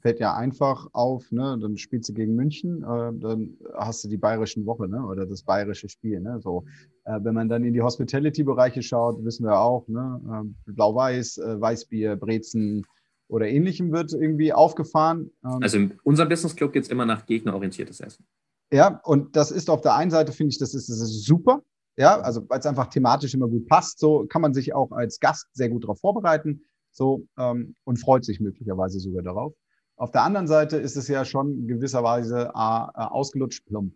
[0.00, 1.58] fällt ja einfach auf, ne?
[1.60, 5.04] dann spielst du gegen München, äh, dann hast du die bayerischen Woche ne?
[5.04, 6.20] oder das bayerische Spiel.
[6.20, 6.40] Ne?
[6.40, 6.64] So,
[7.04, 10.20] äh, wenn man dann in die Hospitality-Bereiche schaut, wissen wir auch, ne?
[10.66, 12.86] äh, Blau-Weiß, äh, Weißbier, Brezen
[13.28, 15.30] oder ähnlichem wird irgendwie aufgefahren.
[15.44, 18.26] Ähm, also in unserem Business Club geht es immer nach gegnerorientiertes Essen.
[18.72, 21.62] Ja, und das ist auf der einen Seite, finde ich, das ist, das ist super.
[21.96, 23.98] Ja, also weil es einfach thematisch immer gut passt.
[23.98, 26.62] So kann man sich auch als Gast sehr gut darauf vorbereiten.
[26.92, 29.54] So ähm, und freut sich möglicherweise sogar darauf.
[30.00, 33.92] Auf der anderen Seite ist es ja schon gewisserweise äh, ausgelutscht plump.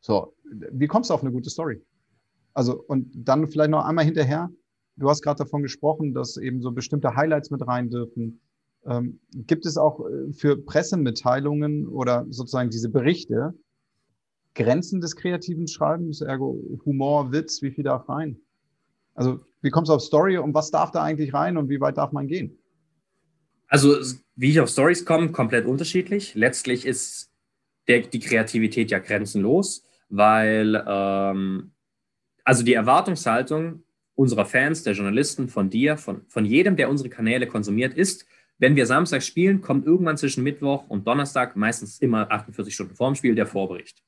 [0.00, 1.84] So, wie kommst du auf eine gute Story?
[2.54, 4.48] Also, und dann vielleicht noch einmal hinterher.
[4.94, 8.40] Du hast gerade davon gesprochen, dass eben so bestimmte Highlights mit rein dürfen.
[8.86, 13.54] Ähm, gibt es auch äh, für Pressemitteilungen oder sozusagen diese Berichte
[14.54, 18.38] Grenzen des kreativen Schreibens, ergo Humor, Witz, wie viel darf rein?
[19.14, 21.98] Also, wie kommst du auf Story und was darf da eigentlich rein und wie weit
[21.98, 22.57] darf man gehen?
[23.68, 23.96] Also,
[24.34, 26.34] wie ich auf Stories komme, komplett unterschiedlich.
[26.34, 27.30] Letztlich ist
[27.86, 31.72] der, die Kreativität ja grenzenlos, weil ähm,
[32.44, 33.82] also die Erwartungshaltung
[34.14, 38.26] unserer Fans, der Journalisten, von dir, von, von jedem, der unsere Kanäle konsumiert, ist,
[38.58, 43.14] wenn wir Samstag spielen, kommt irgendwann zwischen Mittwoch und Donnerstag, meistens immer 48 Stunden vorm
[43.14, 44.02] Spiel, der Vorbericht.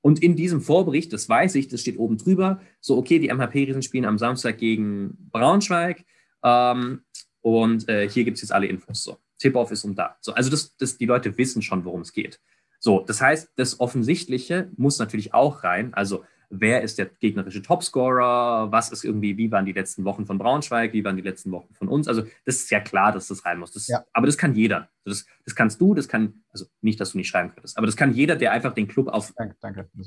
[0.00, 3.82] Und in diesem Vorbericht, das weiß ich, das steht oben drüber, so, okay, die MHP-Riesen
[3.82, 6.04] spielen am Samstag gegen Braunschweig.
[6.42, 7.02] Ähm,
[7.44, 9.04] und äh, hier gibt es jetzt alle Infos.
[9.04, 10.16] So, Tip-Off ist um da.
[10.22, 12.40] So, also das, das, die Leute wissen schon, worum es geht.
[12.80, 15.92] So, das heißt, das Offensichtliche muss natürlich auch rein.
[15.92, 18.72] Also, wer ist der gegnerische Topscorer?
[18.72, 20.94] Was ist irgendwie, wie waren die letzten Wochen von Braunschweig?
[20.94, 22.08] Wie waren die letzten Wochen von uns?
[22.08, 23.72] Also, das ist ja klar, dass das rein muss.
[23.72, 24.02] Das, ja.
[24.14, 24.88] Aber das kann jeder.
[25.04, 27.96] Das, das kannst du, das kann, also nicht, dass du nicht schreiben könntest, aber das
[27.96, 29.34] kann jeder, der einfach den Club auf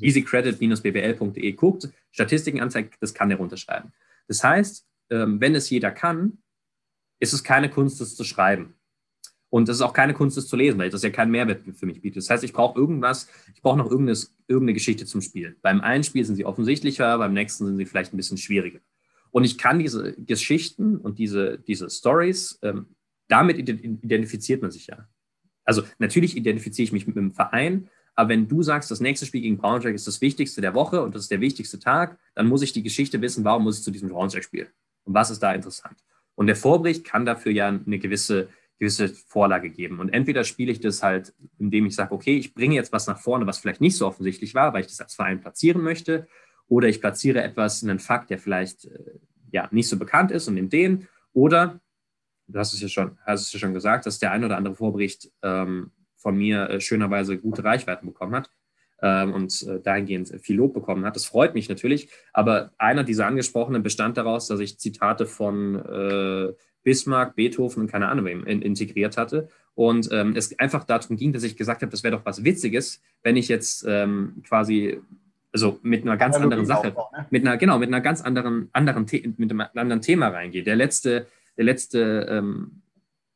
[0.02, 3.94] easycredit-bbl.de guckt, Statistiken anzeigt, das kann der runterschreiben.
[4.28, 6.40] Das heißt, ähm, wenn es jeder kann,
[7.20, 8.76] ist es keine Kunst, das zu schreiben.
[9.49, 11.86] Und es ist auch keine Kunst, das zu lesen, weil das ja keinen Mehrwert für
[11.86, 12.18] mich bietet.
[12.18, 15.55] Das heißt, ich brauche irgendwas, ich brauche noch irgendeine, Geschichte zum Spielen.
[15.61, 18.80] Beim einen Spiel sind sie offensichtlicher, beim nächsten sind sie vielleicht ein bisschen schwieriger.
[19.32, 22.88] Und ich kann diese Geschichten und diese, diese Stories, ähm,
[23.28, 25.07] damit identifiziert man sich ja.
[25.63, 29.41] Also natürlich identifiziere ich mich mit einem Verein, aber wenn du sagst, das nächste Spiel
[29.41, 32.63] gegen Braunschweig ist das wichtigste der Woche und das ist der wichtigste Tag, dann muss
[32.63, 34.70] ich die Geschichte wissen, warum muss ich zu diesem Braunschweig spielen
[35.03, 35.97] und was ist da interessant.
[36.38, 40.00] Und der Vorbericht kann dafür ja eine gewisse, gewisse Vorlage geben.
[40.00, 43.20] Und entweder spiele ich das halt, indem ich sage, okay, ich bringe jetzt was nach
[43.20, 46.28] vorne, was vielleicht nicht so offensichtlich war, weil ich das als Verein platzieren möchte,
[46.68, 49.20] oder ich platziere etwas, einen Fakt, der vielleicht äh,
[49.52, 51.08] ja nicht so bekannt ist und nehme den.
[51.34, 51.80] Oder,
[52.48, 54.76] du hast es ja schon, hast es ja schon gesagt, dass der ein oder andere
[54.76, 58.52] Vorbericht ähm, von mir äh, schönerweise gute Reichweiten bekommen hat
[59.02, 61.16] und äh, dahingehend viel Lob bekommen hat.
[61.16, 62.10] Das freut mich natürlich.
[62.34, 68.08] Aber einer dieser angesprochenen bestand daraus, dass ich Zitate von äh, Bismarck, Beethoven und keine
[68.08, 69.50] Ahnung wem in, integriert hatte.
[69.76, 73.02] Und ähm, es einfach darum ging, dass ich gesagt habe, das wäre doch was Witziges,
[73.22, 75.00] wenn ich jetzt ähm, quasi
[75.54, 77.26] also mit einer ganz anderen Sache, ne?
[77.30, 79.06] mit einer, genau, mit einer ganz anderen, anderen
[79.38, 80.64] mit einem anderen Thema reingehe.
[80.64, 81.28] Der letzte,
[81.58, 82.82] der letzte ähm,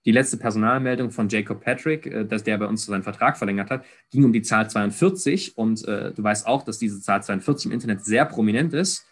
[0.06, 3.86] die letzte Personalmeldung von Jacob Patrick, äh, dass der bei uns seinen Vertrag verlängert hat,
[4.12, 5.58] ging um die Zahl 42.
[5.58, 9.06] Und äh, du weißt auch, dass diese Zahl 42 im Internet sehr prominent ist.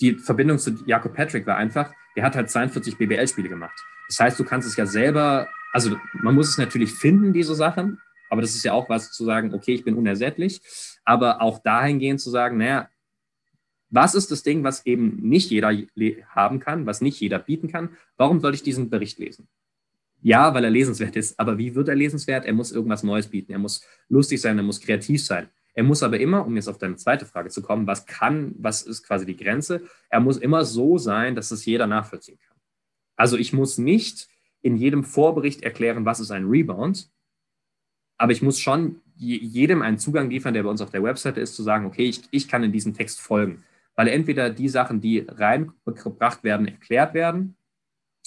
[0.00, 3.78] Die Verbindung zu Jacob Patrick war einfach, der hat halt 42 BBL-Spiele gemacht.
[4.08, 8.00] Das heißt, du kannst es ja selber, also man muss es natürlich finden, diese Sachen,
[8.28, 10.60] aber das ist ja auch was zu sagen, okay, ich bin unersättlich,
[11.04, 12.88] aber auch dahingehend zu sagen, naja,
[13.90, 15.70] was ist das Ding, was eben nicht jeder
[16.30, 17.90] haben kann, was nicht jeder bieten kann?
[18.16, 19.48] Warum soll ich diesen Bericht lesen?
[20.22, 21.38] Ja, weil er lesenswert ist.
[21.38, 22.44] Aber wie wird er lesenswert?
[22.44, 23.52] Er muss irgendwas Neues bieten.
[23.52, 25.48] Er muss lustig sein, er muss kreativ sein.
[25.74, 28.82] Er muss aber immer, um jetzt auf deine zweite Frage zu kommen, was kann, was
[28.82, 29.82] ist quasi die Grenze?
[30.10, 32.56] Er muss immer so sein, dass es jeder nachvollziehen kann.
[33.16, 34.28] Also ich muss nicht
[34.60, 37.10] in jedem Vorbericht erklären, was ist ein Rebound,
[38.16, 41.56] aber ich muss schon jedem einen Zugang liefern, der bei uns auf der Webseite ist,
[41.56, 43.64] zu sagen, okay, ich, ich kann in diesem Text folgen.
[43.94, 47.56] Weil entweder die Sachen, die reingebracht werden, erklärt werden,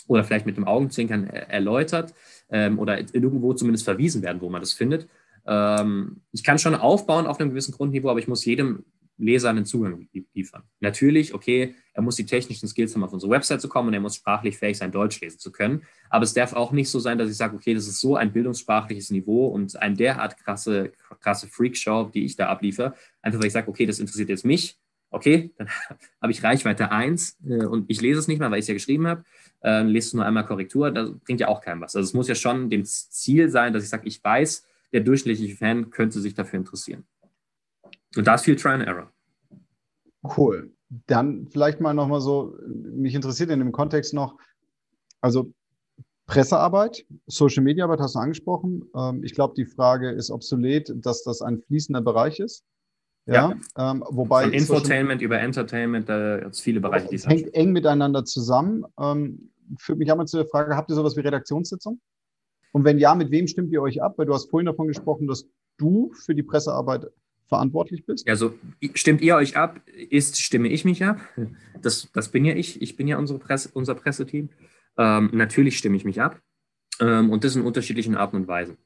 [0.08, 2.14] oder vielleicht mit dem Augenzwinkern erläutert
[2.50, 5.08] ähm, oder irgendwo zumindest verwiesen werden, wo man das findet.
[5.46, 8.86] Ähm, ich kann schon aufbauen auf einem gewissen Grundniveau, aber ich muss jedem
[9.18, 10.64] Leser einen Zugang liefern.
[10.82, 14.02] Natürlich, okay, er muss die technischen Skills haben, auf unsere Website zu kommen und er
[14.02, 15.84] muss sprachlich fähig sein, Deutsch lesen zu können.
[16.10, 18.34] Aber es darf auch nicht so sein, dass ich sage, okay, das ist so ein
[18.34, 20.92] bildungssprachliches Niveau und ein derart krasse,
[21.22, 24.78] krasse Freakshow, die ich da abliefere, einfach weil ich sage, okay, das interessiert jetzt mich,
[25.16, 25.70] Okay, dann
[26.22, 28.74] habe ich Reichweite 1 äh, und ich lese es nicht mehr, weil ich es ja
[28.74, 29.24] geschrieben habe.
[29.66, 31.96] Äh, lese es nur einmal Korrektur, das bringt ja auch keinem was.
[31.96, 34.64] Also es muss ja schon dem Ziel sein, dass ich sage, ich weiß,
[34.94, 37.04] der durchschnittliche Fan könnte sich dafür interessieren.
[38.16, 39.12] Und da ist viel Try and Error.
[40.38, 40.72] Cool.
[41.08, 44.38] Dann vielleicht mal nochmal so, mich interessiert in dem Kontext noch,
[45.20, 45.52] also
[46.28, 48.84] Pressearbeit, Social Media Arbeit hast du angesprochen.
[48.96, 52.64] Ähm, ich glaube, die Frage ist obsolet, dass das ein fließender Bereich ist.
[53.26, 53.92] Ja, ja.
[53.92, 54.44] Ähm, wobei.
[54.44, 58.86] Von Infotainment über Entertainment, da gibt es viele Bereiche, die es hängt eng miteinander zusammen.
[59.00, 62.00] Ähm, führt mich einmal zu der Frage: Habt ihr sowas wie Redaktionssitzung?
[62.72, 64.18] Und wenn ja, mit wem stimmt ihr euch ab?
[64.18, 65.48] Weil du hast vorhin davon gesprochen, dass
[65.78, 67.08] du für die Pressearbeit
[67.48, 68.28] verantwortlich bist.
[68.28, 68.56] Also
[68.96, 71.20] stimmt ihr euch ab, ist, stimme ich mich ab.
[71.82, 72.82] Das, das bin ja ich.
[72.82, 74.50] Ich bin ja unsere Presse, unser Presseteam.
[74.98, 76.42] Ähm, natürlich stimme ich mich ab.
[77.00, 78.78] Ähm, und das in unterschiedlichen Arten und Weisen.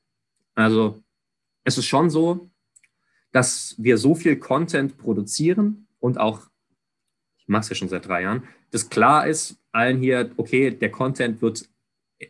[0.55, 1.01] Also
[1.63, 2.49] es ist schon so,
[3.31, 6.41] dass wir so viel Content produzieren und auch,
[7.37, 10.91] ich mache es ja schon seit drei Jahren, dass klar ist allen hier, okay, der
[10.91, 11.67] Content wird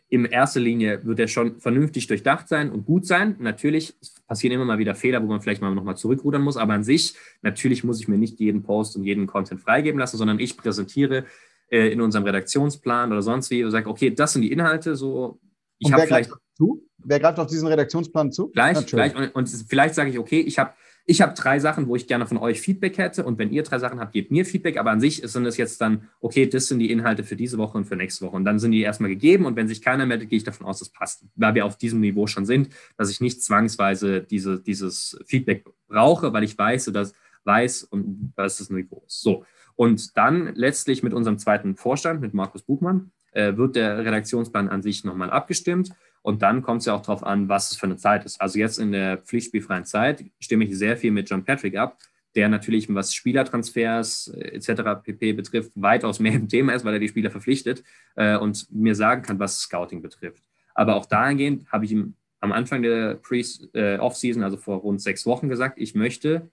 [0.08, 3.34] in erster Linie wird er schon vernünftig durchdacht sein und gut sein.
[3.40, 3.94] Natürlich
[4.28, 7.14] passieren immer mal wieder Fehler, wo man vielleicht mal nochmal zurückrudern muss, aber an sich,
[7.42, 11.24] natürlich muss ich mir nicht jeden Post und jeden Content freigeben lassen, sondern ich präsentiere
[11.70, 15.40] äh, in unserem Redaktionsplan oder sonst wie und sage, okay, das sind die Inhalte, so
[15.78, 16.30] ich habe vielleicht.
[16.56, 16.86] Zu?
[16.98, 18.48] Wer greift auf diesen Redaktionsplan zu?
[18.48, 19.16] Gleich, gleich.
[19.16, 20.74] Und, und vielleicht sage ich, okay, ich habe
[21.10, 23.24] ich habe drei Sachen, wo ich gerne von euch Feedback hätte.
[23.24, 24.76] Und wenn ihr drei Sachen habt, gebt mir Feedback.
[24.76, 27.76] Aber an sich sind es jetzt dann, okay, das sind die Inhalte für diese Woche
[27.78, 28.36] und für nächste Woche.
[28.36, 29.44] Und dann sind die erstmal gegeben.
[29.44, 31.24] Und wenn sich keiner meldet, gehe ich davon aus, das passt.
[31.34, 36.32] Weil wir auf diesem Niveau schon sind, dass ich nicht zwangsweise diese, dieses Feedback brauche,
[36.32, 39.20] weil ich weiß, dass weiß und was das Niveau ist.
[39.20, 39.44] So.
[39.74, 44.82] Und dann letztlich mit unserem zweiten Vorstand, mit Markus Buchmann, äh, wird der Redaktionsplan an
[44.82, 45.90] sich nochmal abgestimmt.
[46.22, 48.40] Und dann kommt es ja auch darauf an, was es für eine Zeit ist.
[48.40, 51.98] Also jetzt in der pflichtspielfreien Zeit stimme ich sehr viel mit John Patrick ab,
[52.34, 55.02] der natürlich, was Spielertransfers äh, etc.
[55.02, 55.32] pp.
[55.32, 57.82] betrifft, weitaus mehr im Thema ist, weil er die Spieler verpflichtet
[58.16, 60.42] äh, und mir sagen kann, was Scouting betrifft.
[60.74, 65.26] Aber auch dahingehend habe ich ihm am Anfang der Pre-Off-Season, äh, also vor rund sechs
[65.26, 66.50] Wochen, gesagt, ich möchte,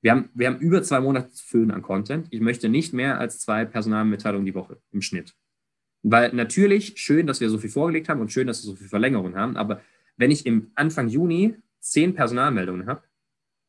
[0.00, 2.28] wir haben, wir haben über zwei Monate füllen an Content.
[2.30, 5.34] Ich möchte nicht mehr als zwei Personalmitteilungen die Woche im Schnitt.
[6.02, 8.88] Weil natürlich schön, dass wir so viel vorgelegt haben und schön, dass wir so viel
[8.88, 9.80] Verlängerung haben, aber
[10.16, 13.02] wenn ich im Anfang Juni zehn Personalmeldungen habe,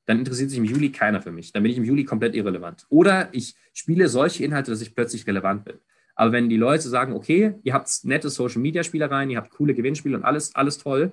[0.05, 1.51] dann interessiert sich im Juli keiner für mich.
[1.51, 2.87] Dann bin ich im Juli komplett irrelevant.
[2.89, 5.75] Oder ich spiele solche Inhalte, dass ich plötzlich relevant bin.
[6.15, 9.75] Aber wenn die Leute sagen, okay, ihr habt nette Social Media Spielereien, ihr habt coole
[9.75, 11.11] Gewinnspiele und alles, alles toll,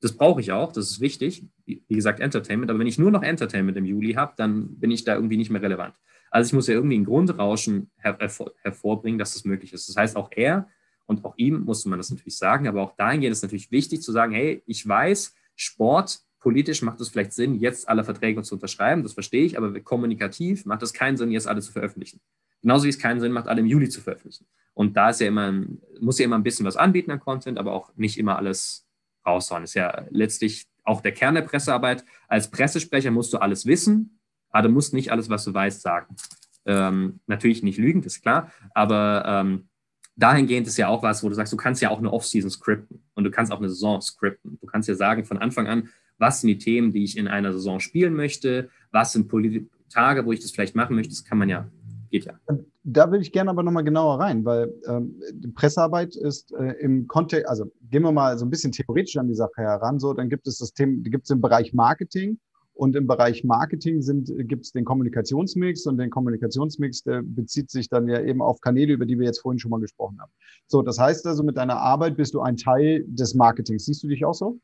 [0.00, 1.44] das brauche ich auch, das ist wichtig.
[1.66, 2.70] Wie gesagt, Entertainment.
[2.70, 5.50] Aber wenn ich nur noch Entertainment im Juli habe, dann bin ich da irgendwie nicht
[5.50, 5.94] mehr relevant.
[6.30, 8.18] Also ich muss ja irgendwie ein Grundrauschen her
[8.62, 9.88] hervorbringen, dass das möglich ist.
[9.88, 10.68] Das heißt, auch er
[11.06, 14.12] und auch ihm musste man das natürlich sagen, aber auch dahingehend ist natürlich wichtig zu
[14.12, 19.02] sagen, hey, ich weiß, Sport, politisch macht es vielleicht Sinn, jetzt alle Verträge zu unterschreiben,
[19.02, 22.20] das verstehe ich, aber kommunikativ macht es keinen Sinn, jetzt alle zu veröffentlichen.
[22.60, 24.46] Genauso wie es keinen Sinn macht, alle im Juli zu veröffentlichen.
[24.74, 25.52] Und da ist ja immer,
[26.00, 28.86] muss ja immer ein bisschen was anbieten an Content, aber auch nicht immer alles
[29.26, 29.64] raushauen.
[29.64, 32.04] Ist ja letztlich auch der Kern der Pressearbeit.
[32.28, 34.17] Als Pressesprecher musst du alles wissen,
[34.50, 36.16] aber du musst nicht alles, was du weißt, sagen.
[36.66, 39.68] Ähm, natürlich nicht lügen, das ist klar, aber ähm,
[40.16, 43.02] dahingehend ist ja auch was, wo du sagst, du kannst ja auch eine Off-Season scripten
[43.14, 44.58] und du kannst auch eine Saison scripten.
[44.60, 45.88] Du kannst ja sagen von Anfang an,
[46.18, 50.26] was sind die Themen, die ich in einer Saison spielen möchte, was sind Polit Tage,
[50.26, 51.66] wo ich das vielleicht machen möchte, das kann man ja,
[52.10, 52.34] geht ja.
[52.84, 55.20] Da will ich gerne aber nochmal genauer rein, weil ähm,
[55.54, 59.34] Pressearbeit ist äh, im Kontext, also gehen wir mal so ein bisschen theoretisch an die
[59.34, 62.38] Sache heran, so, dann gibt es das Thema, gibt es den Bereich Marketing,
[62.78, 64.00] und im Bereich Marketing
[64.46, 68.92] gibt es den Kommunikationsmix und den Kommunikationsmix, der bezieht sich dann ja eben auf Kanäle,
[68.92, 70.30] über die wir jetzt vorhin schon mal gesprochen haben.
[70.68, 73.84] So, das heißt also, mit deiner Arbeit bist du ein Teil des Marketings.
[73.86, 74.60] Siehst du dich auch so?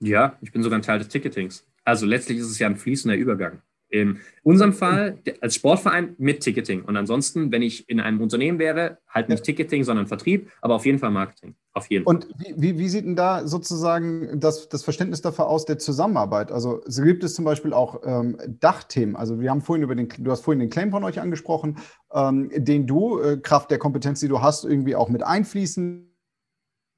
[0.00, 1.66] Ja, ich bin sogar ein Teil des Ticketings.
[1.84, 3.60] Also letztlich ist es ja ein fließender Übergang.
[3.90, 6.82] In unserem Fall als Sportverein mit Ticketing.
[6.82, 10.84] Und ansonsten, wenn ich in einem Unternehmen wäre, halt nicht Ticketing, sondern Vertrieb, aber auf
[10.84, 11.54] jeden Fall Marketing.
[11.72, 12.14] Auf jeden Fall.
[12.14, 16.52] Und wie, wie sieht denn da sozusagen das, das Verständnis dafür aus der Zusammenarbeit?
[16.52, 19.16] Also gibt es zum Beispiel auch ähm, Dachthemen.
[19.16, 21.78] Also wir haben vorhin über den, du hast vorhin den Claim von euch angesprochen,
[22.12, 26.08] ähm, den du, äh, Kraft der Kompetenz, die du hast, irgendwie auch mit einfließen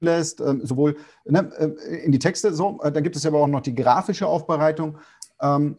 [0.01, 3.47] lässt, ähm, sowohl ne, äh, in die Texte, so, äh, dann gibt es aber auch
[3.47, 4.97] noch die grafische Aufbereitung.
[5.41, 5.77] Ähm,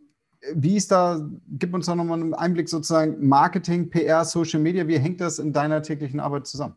[0.55, 1.20] wie ist da,
[1.59, 5.53] gib uns da nochmal einen Einblick sozusagen, Marketing, PR, Social Media, wie hängt das in
[5.53, 6.76] deiner täglichen Arbeit zusammen?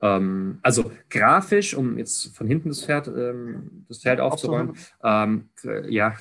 [0.00, 5.48] Ähm, also grafisch, um jetzt von hinten das Pferd, ähm, das Pferd aufzuräumen, ähm,
[5.88, 6.16] ja,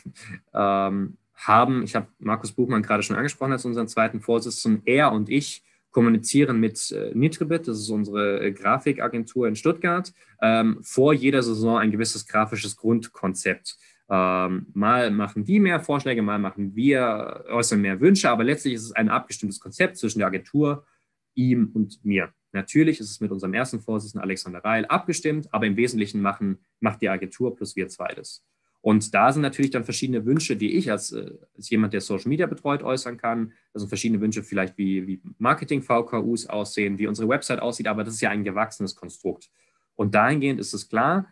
[0.54, 5.30] ähm, haben, ich habe Markus Buchmann gerade schon angesprochen als unseren zweiten Vorsitzenden, er und
[5.30, 11.44] ich kommunizieren mit äh, Nitribit, das ist unsere äh, Grafikagentur in Stuttgart, ähm, vor jeder
[11.44, 13.78] Saison ein gewisses grafisches Grundkonzept
[14.14, 18.84] Ähm, mal machen die mehr Vorschläge, mal machen wir, äußern mehr Wünsche, aber letztlich ist
[18.84, 20.86] es ein abgestimmtes Konzept zwischen der Agentur,
[21.34, 22.34] ihm und mir.
[22.52, 27.02] Natürlich ist es mit unserem ersten Vorsitzenden Alexander Reil abgestimmt, aber im Wesentlichen machen, macht
[27.02, 28.44] die Agentur plus wir zwei das.
[28.82, 32.28] Und da sind natürlich dann verschiedene Wünsche, die ich als, äh, als jemand, der Social
[32.28, 33.54] Media betreut, äußern kann.
[33.72, 38.16] Das sind verschiedene Wünsche, vielleicht wie, wie Marketing-VKUs aussehen, wie unsere Website aussieht, aber das
[38.16, 39.50] ist ja ein gewachsenes Konstrukt.
[39.96, 41.32] Und dahingehend ist es klar,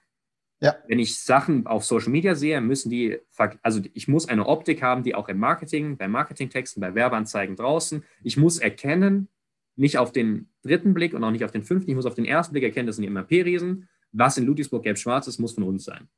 [0.62, 0.76] ja.
[0.88, 3.18] wenn ich Sachen auf Social Media sehe, müssen die,
[3.62, 8.03] also ich muss eine Optik haben, die auch im Marketing, bei Marketingtexten, bei Werbeanzeigen draußen,
[8.24, 9.30] ich muss erkennen,
[9.76, 12.26] nicht auf den dritten Blick und auch nicht auf den fünften, ich muss auf den
[12.26, 13.88] ersten Blick erkennen, das sind die MRP-Riesen.
[14.12, 16.10] Was in Ludwigsburg gelb-schwarz ist, muss von uns sein.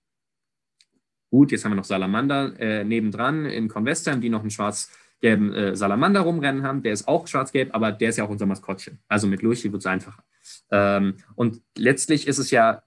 [1.30, 5.76] Gut, jetzt haben wir noch Salamander äh, nebendran in Convestheim, die noch einen schwarz-gelben äh,
[5.76, 6.82] Salamander rumrennen haben.
[6.84, 9.00] Der ist auch schwarz-gelb, aber der ist ja auch unser Maskottchen.
[9.08, 10.24] Also mit Lurchi wird es einfacher.
[10.72, 12.84] Ähm, und letztlich ist es ja,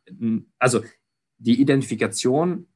[0.58, 0.82] also
[1.38, 2.66] die Identifikation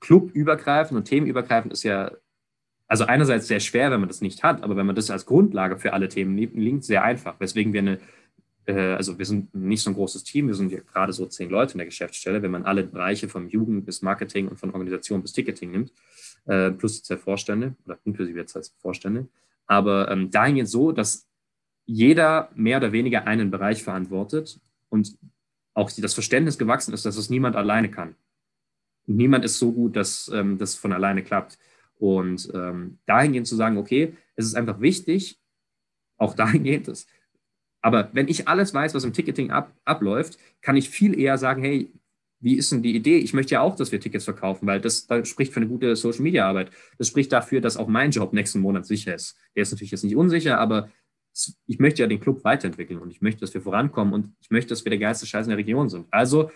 [0.00, 2.10] clubübergreifend und themenübergreifend ist ja
[2.90, 5.78] also einerseits sehr schwer, wenn man das nicht hat, aber wenn man das als Grundlage
[5.78, 7.38] für alle Themen nimmt, sehr einfach.
[7.38, 8.00] Weswegen wir eine,
[8.66, 11.74] äh, also wir sind nicht so ein großes Team, wir sind gerade so zehn Leute
[11.74, 15.32] in der Geschäftsstelle, wenn man alle Bereiche vom Jugend bis Marketing und von Organisation bis
[15.32, 15.92] Ticketing nimmt,
[16.46, 19.28] äh, plus die zwei Vorstände oder inklusive jetzt als Vorstände.
[19.66, 21.28] Aber ähm, dahingehend so, dass
[21.86, 25.16] jeder mehr oder weniger einen Bereich verantwortet und
[25.80, 28.14] auch das Verständnis gewachsen ist, dass es niemand alleine kann.
[29.06, 31.58] Und niemand ist so gut, dass ähm, das von alleine klappt.
[31.96, 35.40] Und ähm, dahingehend zu sagen, okay, es ist einfach wichtig,
[36.16, 37.08] auch dahingehend ist.
[37.82, 41.62] Aber wenn ich alles weiß, was im Ticketing ab, abläuft, kann ich viel eher sagen,
[41.62, 41.90] hey,
[42.40, 43.18] wie ist denn die Idee?
[43.18, 45.94] Ich möchte ja auch, dass wir Tickets verkaufen, weil das, das spricht für eine gute
[45.96, 46.70] Social Media Arbeit.
[46.98, 49.36] Das spricht dafür, dass auch mein Job nächsten Monat sicher ist.
[49.54, 50.90] Der ist natürlich jetzt nicht unsicher, aber
[51.66, 54.70] ich möchte ja den Club weiterentwickeln und ich möchte, dass wir vorankommen und ich möchte,
[54.70, 56.06] dass wir der geilste Scheiß in der Region sind.
[56.10, 56.50] Also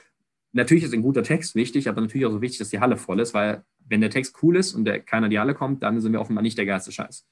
[0.52, 3.20] natürlich ist ein guter Text wichtig, aber natürlich auch so wichtig, dass die Halle voll
[3.20, 6.12] ist, weil wenn der Text cool ist und der, keiner die Halle kommt, dann sind
[6.12, 7.26] wir offenbar nicht der geilste Scheiß.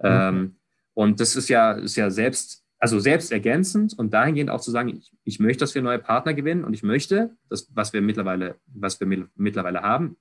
[0.00, 0.08] Mhm.
[0.08, 0.56] Ähm,
[0.94, 4.88] und das ist ja, ist ja selbst, also selbst ergänzend und dahingehend auch zu sagen,
[4.88, 8.56] ich, ich möchte, dass wir neue Partner gewinnen und ich möchte, das, was wir mittlerweile,
[8.66, 10.16] was wir mittlerweile haben,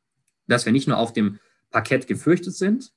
[0.47, 1.39] dass wir nicht nur auf dem
[1.71, 2.91] Parkett gefürchtet sind,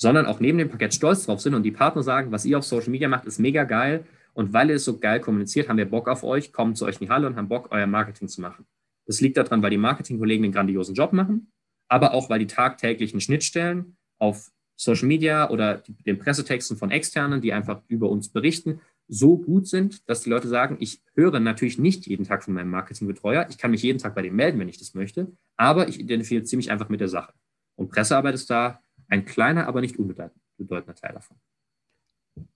[0.00, 2.64] sondern auch neben dem Parkett stolz drauf sind und die Partner sagen, was ihr auf
[2.64, 4.06] Social Media macht, ist mega geil.
[4.32, 6.94] Und weil ihr es so geil kommuniziert, haben wir Bock auf euch, kommen zu euch
[7.00, 8.64] in die Halle und haben Bock, euer Marketing zu machen.
[9.06, 11.52] Das liegt daran, weil die Marketingkollegen einen grandiosen Job machen,
[11.88, 17.52] aber auch, weil die tagtäglichen Schnittstellen auf Social Media oder den Pressetexten von Externen, die
[17.52, 22.06] einfach über uns berichten, so gut sind, dass die Leute sagen, ich höre natürlich nicht
[22.06, 24.78] jeden Tag von meinem Marketingbetreuer, ich kann mich jeden Tag bei dem melden, wenn ich
[24.78, 27.34] das möchte, aber ich identifiziere mich einfach mit der Sache.
[27.76, 28.80] Und Pressearbeit ist da
[29.10, 31.36] ein kleiner, aber nicht unbedeutender Teil davon.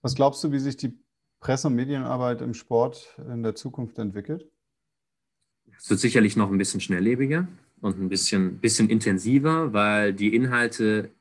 [0.01, 0.97] Was glaubst du, wie sich die
[1.39, 4.49] Presse- und Medienarbeit im Sport in der Zukunft entwickelt?
[5.77, 7.47] Es wird sicherlich noch ein bisschen schnelllebiger
[7.81, 11.11] und ein bisschen, bisschen intensiver, weil die Inhalte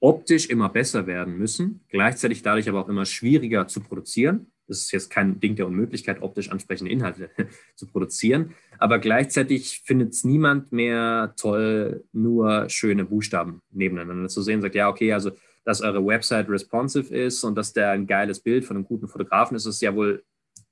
[0.00, 4.52] optisch immer besser werden müssen, gleichzeitig dadurch aber auch immer schwieriger zu produzieren.
[4.72, 7.30] Das ist jetzt kein Ding der Unmöglichkeit, optisch ansprechende Inhalte
[7.76, 8.54] zu produzieren.
[8.78, 14.62] Aber gleichzeitig findet es niemand mehr toll, nur schöne Buchstaben nebeneinander zu sehen.
[14.62, 15.32] Sagt, ja, okay, also
[15.64, 19.56] dass eure Website responsive ist und dass der ein geiles Bild von einem guten Fotografen
[19.56, 20.24] ist, ist ja wohl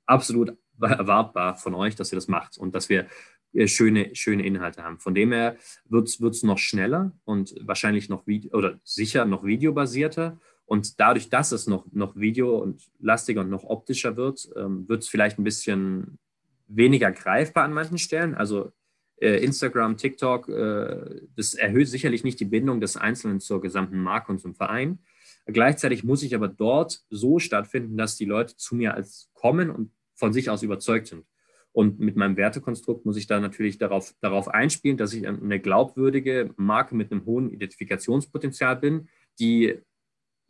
[0.06, 3.06] absolut erwartbar von euch, dass ihr das macht und dass wir
[3.52, 4.98] äh, schöne, schöne Inhalte haben.
[4.98, 5.56] Von dem her
[5.88, 10.40] wird es noch schneller und wahrscheinlich noch oder sicher noch videobasierter.
[10.70, 15.02] Und dadurch, dass es noch, noch Video und lastiger und noch optischer wird, ähm, wird
[15.02, 16.20] es vielleicht ein bisschen
[16.68, 18.36] weniger greifbar an manchen Stellen.
[18.36, 18.70] Also
[19.16, 24.30] äh, Instagram, TikTok, äh, das erhöht sicherlich nicht die Bindung des Einzelnen zur gesamten Marke
[24.30, 25.00] und zum Verein.
[25.46, 29.90] Gleichzeitig muss ich aber dort so stattfinden, dass die Leute zu mir als kommen und
[30.14, 31.26] von sich aus überzeugt sind.
[31.72, 36.54] Und mit meinem Wertekonstrukt muss ich da natürlich darauf, darauf einspielen, dass ich eine glaubwürdige
[36.56, 39.08] Marke mit einem hohen Identifikationspotenzial bin,
[39.40, 39.80] die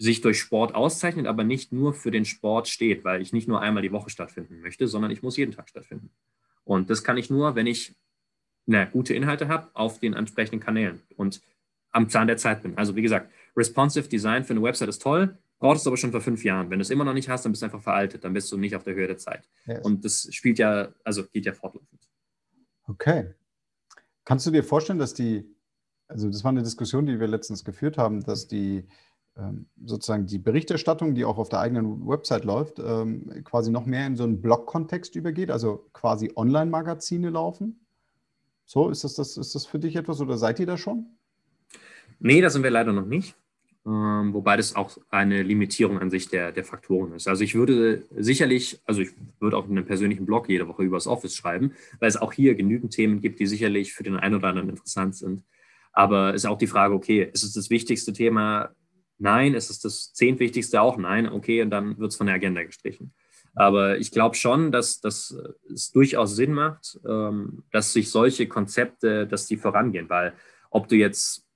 [0.00, 3.60] sich durch Sport auszeichnet, aber nicht nur für den Sport steht, weil ich nicht nur
[3.60, 6.10] einmal die Woche stattfinden möchte, sondern ich muss jeden Tag stattfinden.
[6.64, 7.94] Und das kann ich nur, wenn ich
[8.64, 11.42] na, gute Inhalte habe auf den entsprechenden Kanälen und
[11.90, 12.78] am Zahn der Zeit bin.
[12.78, 16.22] Also wie gesagt, responsive Design für eine Website ist toll, brauchst du aber schon vor
[16.22, 16.70] fünf Jahren.
[16.70, 18.56] Wenn du es immer noch nicht hast, dann bist du einfach veraltet, dann bist du
[18.56, 19.46] nicht auf der Höhe der Zeit.
[19.66, 19.84] Yes.
[19.84, 22.08] Und das spielt ja, also geht ja fortlaufend.
[22.84, 23.34] Okay.
[24.24, 25.44] Kannst du dir vorstellen, dass die,
[26.08, 28.86] also das war eine Diskussion, die wir letztens geführt haben, dass die
[29.84, 34.16] sozusagen die Berichterstattung, die auch auf der eigenen Website läuft, ähm, quasi noch mehr in
[34.16, 37.80] so einen Blog-Kontext übergeht, also quasi Online-Magazine laufen?
[38.66, 41.06] So, ist das, das, ist das für dich etwas oder seid ihr da schon?
[42.18, 43.34] Nee, da sind wir leider noch nicht.
[43.86, 47.26] Ähm, wobei das auch eine Limitierung an sich der, der Faktoren ist.
[47.26, 49.08] Also ich würde sicherlich, also ich
[49.38, 52.34] würde auch in einem persönlichen Blog jede Woche über das Office schreiben, weil es auch
[52.34, 55.44] hier genügend Themen gibt, die sicherlich für den einen oder anderen interessant sind.
[55.92, 58.70] Aber es ist auch die Frage, okay, ist es das wichtigste Thema?
[59.20, 59.54] Nein.
[59.54, 60.96] Ist es das zehntwichtigste auch?
[60.96, 61.28] Nein.
[61.28, 63.12] Okay, und dann wird es von der Agenda gestrichen.
[63.54, 65.36] Aber ich glaube schon, dass, dass
[65.72, 70.34] es durchaus Sinn macht, ähm, dass sich solche Konzepte, dass die vorangehen, weil
[70.70, 71.46] ob du jetzt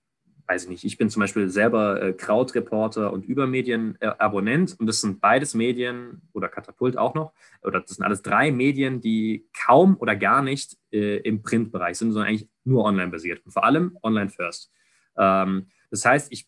[0.47, 5.01] weiß ich nicht, ich bin zum Beispiel selber äh, Krautreporter und Übermedien-Abonnent äh, und das
[5.01, 9.97] sind beides Medien oder Katapult auch noch, oder das sind alles drei Medien, die kaum
[9.99, 13.97] oder gar nicht äh, im Printbereich sind, sondern eigentlich nur online basiert und vor allem
[14.03, 14.71] online first.
[15.17, 16.47] Ähm, das heißt, ich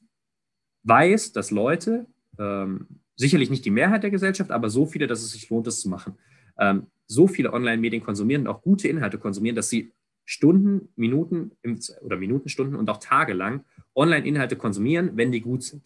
[0.86, 2.06] weiß, dass Leute,
[2.38, 5.80] ähm, sicherlich nicht die Mehrheit der Gesellschaft, aber so viele, dass es sich lohnt, das
[5.80, 6.14] zu machen,
[6.58, 9.92] ähm, so viele Online-Medien konsumieren und auch gute Inhalte konsumieren, dass sie
[10.24, 13.64] Stunden, Minuten im, oder Minuten, Stunden und auch tagelang
[13.94, 15.84] Online-Inhalte konsumieren, wenn die gut sind.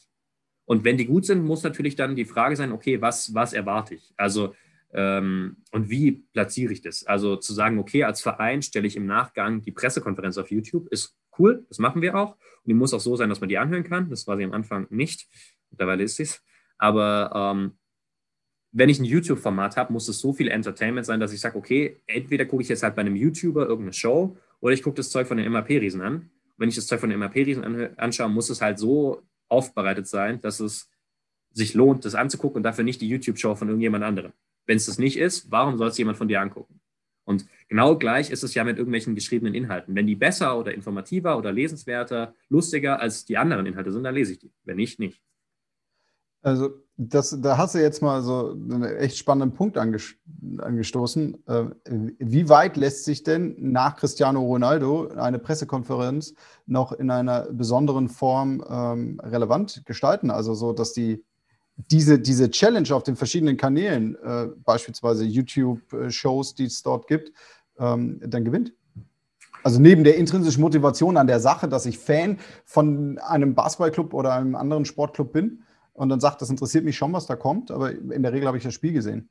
[0.65, 3.97] Und wenn die gut sind, muss natürlich dann die Frage sein, okay, was, was erwarte
[3.97, 4.15] ich?
[4.17, 4.55] Also,
[4.93, 7.05] und wie platziere ich das?
[7.07, 11.17] Also zu sagen, okay, als Verein stelle ich im Nachgang die Pressekonferenz auf YouTube, ist
[11.39, 12.33] cool, das machen wir auch.
[12.33, 14.11] Und die muss auch so sein, dass man die anhören kann.
[14.11, 15.29] Das war sie am Anfang nicht.
[15.71, 16.43] Mittlerweile ist es.
[16.79, 17.79] Aber ähm,
[18.73, 22.01] wenn ich ein YouTube-Format habe, muss es so viel Entertainment sein, dass ich sage, okay,
[22.07, 25.27] entweder gucke ich jetzt halt bei einem YouTuber irgendeine Show oder ich gucke das Zeug
[25.27, 26.31] von den MAP-Riesen an
[26.61, 30.61] wenn ich das Zeug von den MAP-Riesen anschaue, muss es halt so aufbereitet sein, dass
[30.61, 30.91] es
[31.53, 34.33] sich lohnt, das anzugucken und dafür nicht die YouTube-Show von irgendjemand anderem.
[34.71, 36.81] Wenn es das nicht ist, warum soll es jemand von dir angucken?
[37.25, 39.97] Und genau gleich ist es ja mit irgendwelchen geschriebenen Inhalten.
[39.97, 44.35] Wenn die besser oder informativer oder lesenswerter, lustiger als die anderen Inhalte sind, dann lese
[44.35, 44.53] ich die.
[44.63, 45.21] Wenn nicht, nicht.
[46.43, 51.47] Also das, da hast du jetzt mal so einen echt spannenden Punkt angestoßen.
[51.49, 51.65] Äh,
[52.21, 56.33] wie weit lässt sich denn nach Cristiano Ronaldo eine Pressekonferenz
[56.67, 60.31] noch in einer besonderen Form ähm, relevant gestalten?
[60.31, 61.25] Also so, dass die
[61.91, 67.33] diese, diese Challenge auf den verschiedenen Kanälen, äh, beispielsweise YouTube-Shows, die es dort gibt,
[67.79, 68.73] ähm, dann gewinnt?
[69.63, 74.35] Also neben der intrinsischen Motivation an der Sache, dass ich Fan von einem Basketballclub oder
[74.35, 75.63] einem anderen Sportclub bin,
[75.93, 78.57] und dann sagt, das interessiert mich schon, was da kommt, aber in der Regel habe
[78.57, 79.29] ich das Spiel gesehen.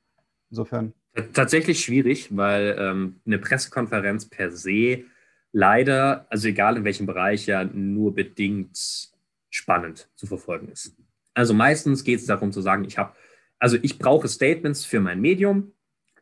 [0.52, 0.94] Insofern.
[1.34, 5.06] Tatsächlich schwierig, weil ähm, eine Pressekonferenz per se
[5.52, 9.10] leider, also egal in welchem Bereich, ja nur bedingt
[9.50, 10.96] spannend zu verfolgen ist.
[11.40, 13.16] Also meistens geht es darum zu sagen, ich habe,
[13.60, 15.72] also ich brauche Statements für mein Medium,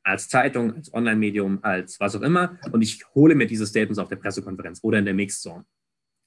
[0.04, 4.10] als Zeitung, als Online-Medium, als was auch immer, und ich hole mir diese Statements auf
[4.10, 5.66] der Pressekonferenz oder in der Mixzone.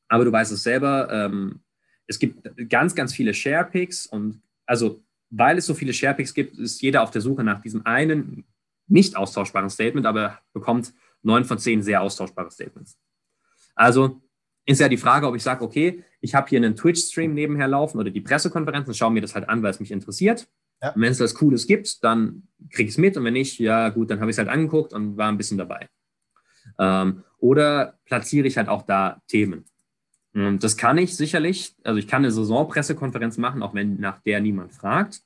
[0.09, 1.61] Aber du weißt es selber, ähm,
[2.09, 6.83] es gibt ganz, ganz viele Share-Picks und also weil es so viele Share-Picks gibt, ist
[6.83, 8.43] jeder auf der Suche nach diesem einen
[8.89, 12.99] nicht austauschbaren Statement, aber bekommt neun von zehn sehr austauschbare Statements.
[13.77, 14.21] Also
[14.67, 17.99] ist ja die Frage, ob ich sage, okay, ich habe hier einen Twitch-Stream nebenher laufen
[17.99, 20.49] oder die Pressekonferenzen, schaue mir das halt an, weil es mich interessiert.
[20.83, 20.91] Ja.
[20.91, 23.89] Und wenn es was Cooles gibt, dann kriege ich es mit und wenn nicht, ja
[23.91, 25.89] gut, dann habe ich es halt angeguckt und war ein bisschen dabei.
[26.79, 29.65] Ähm, oder platziere ich halt auch da Themen.
[30.35, 31.75] Ähm, das kann ich sicherlich.
[31.85, 35.21] Also ich kann eine Saisonpressekonferenz machen, auch wenn nach der niemand fragt.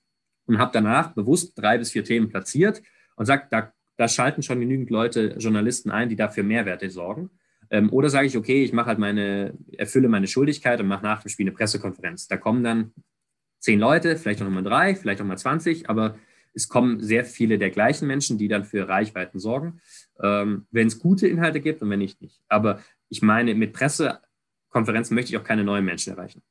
[0.47, 2.82] Und habe danach bewusst drei bis vier Themen platziert
[3.16, 7.30] und sage, da, da schalten schon genügend Leute, Journalisten ein, die dafür Mehrwerte sorgen.
[7.71, 11.23] Ähm, oder sage ich, okay, ich mache halt meine, erfülle meine Schuldigkeit und mache nach
[11.23, 12.29] dem Spiel eine Pressekonferenz.
[12.29, 12.93] Da kommen dann
[13.61, 16.19] zehn Leute, vielleicht auch nochmal drei, vielleicht auch mal 20, aber
[16.55, 19.81] es kommen sehr viele der gleichen Menschen, die dann für Reichweiten sorgen,
[20.23, 22.41] ähm, wenn es gute Inhalte gibt und wenn nicht, nicht.
[22.49, 24.21] Aber ich meine, mit Presse
[24.71, 26.43] Konferenzen möchte ich auch keine neuen Menschen erreichen.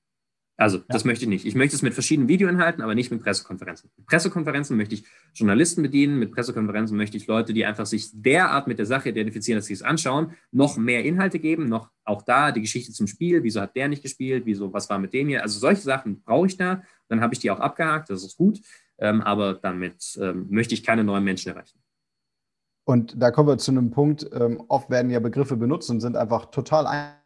[0.56, 0.84] Also, ja.
[0.90, 1.46] das möchte ich nicht.
[1.46, 3.90] Ich möchte es mit verschiedenen Videoinhalten, aber nicht mit Pressekonferenzen.
[3.98, 8.68] Mit Pressekonferenzen möchte ich Journalisten bedienen, mit Pressekonferenzen möchte ich Leute, die einfach sich derart
[8.68, 12.52] mit der Sache identifizieren, dass sie es anschauen, noch mehr Inhalte geben, noch auch da
[12.52, 15.42] die Geschichte zum Spiel, wieso hat der nicht gespielt, wieso, was war mit dem hier.
[15.42, 18.62] Also solche Sachen brauche ich da, dann habe ich die auch abgehakt, das ist gut,
[19.00, 21.80] ähm, aber damit ähm, möchte ich keine neuen Menschen erreichen.
[22.86, 26.16] Und da kommen wir zu einem Punkt, ähm, oft werden ja Begriffe benutzt und sind
[26.16, 27.23] einfach total ein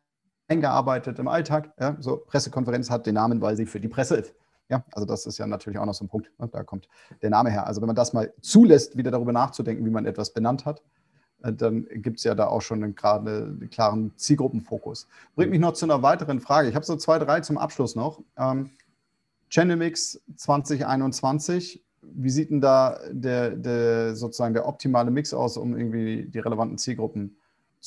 [0.48, 1.74] eingearbeitet im Alltag.
[1.80, 1.98] Ja?
[2.00, 4.34] So, Pressekonferenz hat den Namen, weil sie für die Presse ist.
[4.70, 6.30] Ja, also das ist ja natürlich auch noch so ein Punkt.
[6.40, 6.50] Ne?
[6.50, 6.90] Da kommt
[7.22, 7.68] der Name her.
[7.68, 10.82] Also wenn man das mal zulässt, wieder darüber nachzudenken, wie man etwas benannt hat,
[11.44, 15.08] äh, dann gibt es ja da auch schon einen, einen klaren Zielgruppenfokus.
[15.36, 16.68] Bringt mich noch zu einer weiteren Frage.
[16.68, 18.22] Ich habe so zwei, drei zum Abschluss noch.
[18.38, 18.72] Ähm,
[19.50, 25.78] Channel Mix 2021, wie sieht denn da der, der, sozusagen der optimale Mix aus, um
[25.78, 27.38] irgendwie die relevanten Zielgruppen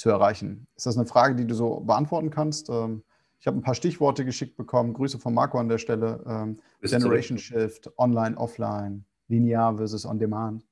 [0.00, 0.66] zu erreichen?
[0.76, 2.70] Ist das eine Frage, die du so beantworten kannst?
[2.70, 3.02] Ähm,
[3.38, 4.92] ich habe ein paar Stichworte geschickt bekommen.
[4.94, 6.24] Grüße von Marco an der Stelle.
[6.26, 10.66] Ähm, Generation Shift, Online, Offline, Linear versus On Demand.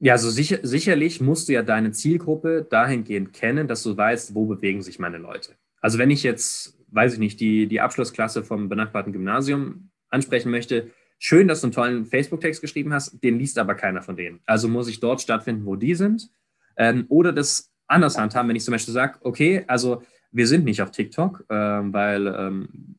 [0.00, 4.46] Ja, also sicher, sicherlich musst du ja deine Zielgruppe dahingehend kennen, dass du weißt, wo
[4.46, 5.52] bewegen sich meine Leute.
[5.80, 10.90] Also wenn ich jetzt, weiß ich nicht, die, die Abschlussklasse vom benachbarten Gymnasium ansprechen möchte,
[11.18, 14.40] schön, dass du einen tollen Facebook-Text geschrieben hast, den liest aber keiner von denen.
[14.46, 16.30] Also muss ich dort stattfinden, wo die sind.
[16.76, 20.82] Ähm, oder das anders handhaben, wenn ich zum Beispiel sage, okay, also Wir sind nicht
[20.82, 22.96] auf TikTok, äh, weil, ähm,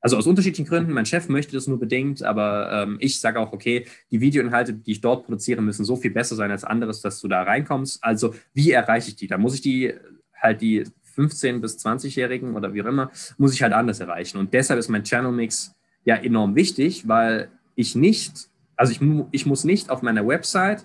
[0.00, 3.52] also aus unterschiedlichen Gründen, mein Chef möchte das nur bedingt, aber ähm, ich sage auch,
[3.52, 7.20] okay, die Videoinhalte, die ich dort produziere, müssen so viel besser sein als anderes, dass
[7.20, 8.02] du da reinkommst.
[8.02, 9.28] Also wie erreiche ich die?
[9.28, 9.94] Da muss ich die
[10.34, 10.84] halt die
[11.16, 14.38] 15- bis 20-Jährigen oder wie auch immer, muss ich halt anders erreichen.
[14.38, 19.00] Und deshalb ist mein Channel-Mix ja enorm wichtig, weil ich nicht, also ich,
[19.32, 20.84] ich muss nicht auf meiner Website,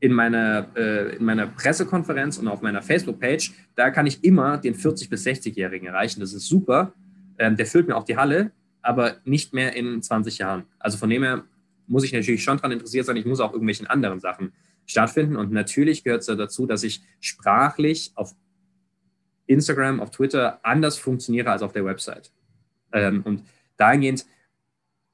[0.00, 4.74] in meiner, äh, in meiner Pressekonferenz und auf meiner Facebook-Page, da kann ich immer den
[4.74, 6.20] 40- bis 60-Jährigen erreichen.
[6.20, 6.94] Das ist super.
[7.38, 8.50] Ähm, der füllt mir auch die Halle,
[8.82, 10.64] aber nicht mehr in 20 Jahren.
[10.78, 11.44] Also von dem her
[11.86, 13.16] muss ich natürlich schon daran interessiert sein.
[13.16, 14.52] Ich muss auch irgendwelchen anderen Sachen
[14.86, 15.36] stattfinden.
[15.36, 18.34] Und natürlich gehört es dazu, dass ich sprachlich auf
[19.46, 22.32] Instagram, auf Twitter anders funktioniere als auf der Website.
[22.92, 23.42] Ähm, und
[23.76, 24.24] dahingehend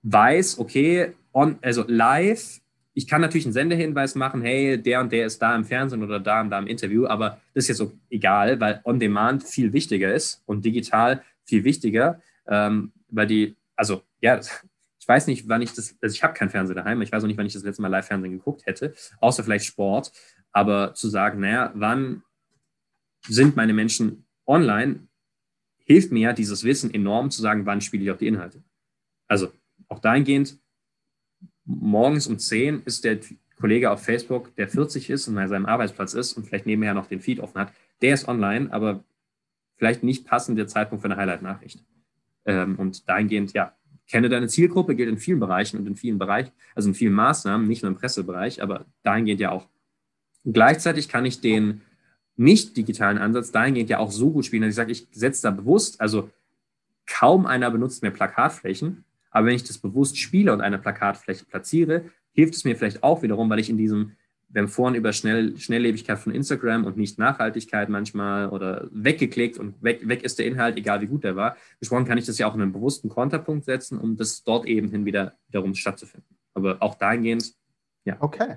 [0.02, 2.60] weiß, okay, on, also live,
[2.96, 6.18] ich kann natürlich einen Sendehinweis machen, hey, der und der ist da im Fernsehen oder
[6.18, 9.74] da und da im Interview, aber das ist jetzt so egal, weil on demand viel
[9.74, 14.40] wichtiger ist und digital viel wichtiger, ähm, weil die, also ja,
[14.98, 17.26] ich weiß nicht, wann ich das, also ich habe kein Fernsehen daheim, ich weiß auch
[17.26, 20.10] nicht, wann ich das letzte Mal Live-Fernsehen geguckt hätte, außer vielleicht Sport,
[20.50, 22.22] aber zu sagen, naja, wann
[23.28, 25.06] sind meine Menschen online
[25.84, 28.62] hilft mir ja dieses Wissen enorm zu sagen, wann spiele ich auch die Inhalte.
[29.28, 29.52] Also
[29.88, 30.58] auch dahingehend,
[31.66, 33.18] morgens um 10 ist der
[33.58, 37.06] Kollege auf Facebook, der 40 ist und an seinem Arbeitsplatz ist und vielleicht nebenher noch
[37.06, 39.04] den Feed offen hat, der ist online, aber
[39.76, 41.84] vielleicht nicht passend der Zeitpunkt für eine Highlight-Nachricht.
[42.44, 43.74] Ähm, und dahingehend, ja,
[44.08, 47.66] kenne deine Zielgruppe, gilt in vielen Bereichen und in vielen Bereichen, also in vielen Maßnahmen,
[47.66, 49.66] nicht nur im Pressebereich, aber dahingehend ja auch.
[50.44, 51.80] Gleichzeitig kann ich den
[52.36, 55.50] nicht digitalen Ansatz dahingehend ja auch so gut spielen, dass ich sage, ich setze da
[55.50, 56.30] bewusst, also
[57.06, 59.04] kaum einer benutzt mehr Plakatflächen,
[59.36, 63.22] aber wenn ich das bewusst spiele und eine Plakatfläche platziere, hilft es mir vielleicht auch
[63.22, 64.12] wiederum, weil ich in diesem,
[64.48, 69.74] wir haben vorhin über Schnell, Schnelllebigkeit von Instagram und nicht Nachhaltigkeit manchmal oder weggeklickt und
[69.82, 72.48] weg, weg ist der Inhalt, egal wie gut der war, gesprochen, kann ich das ja
[72.48, 76.38] auch in einen bewussten Konterpunkt setzen, um das dort eben hin wieder wiederum stattzufinden.
[76.54, 77.52] Aber auch dahingehend,
[78.06, 78.16] ja.
[78.20, 78.56] Okay.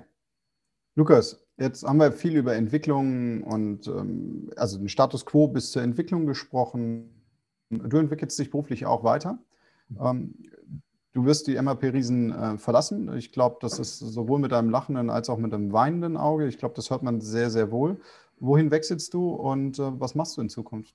[0.96, 5.82] Lukas, Jetzt haben wir viel über Entwicklung und ähm, also den Status quo bis zur
[5.82, 7.10] Entwicklung gesprochen.
[7.68, 9.38] Du entwickelst dich beruflich auch weiter.
[9.98, 10.34] Ähm,
[11.12, 13.16] du wirst die MAP-Riesen äh, verlassen.
[13.16, 16.46] Ich glaube, das ist sowohl mit einem lachenden als auch mit einem weinenden Auge.
[16.46, 18.00] Ich glaube, das hört man sehr, sehr wohl.
[18.38, 20.94] Wohin wechselst du und äh, was machst du in Zukunft?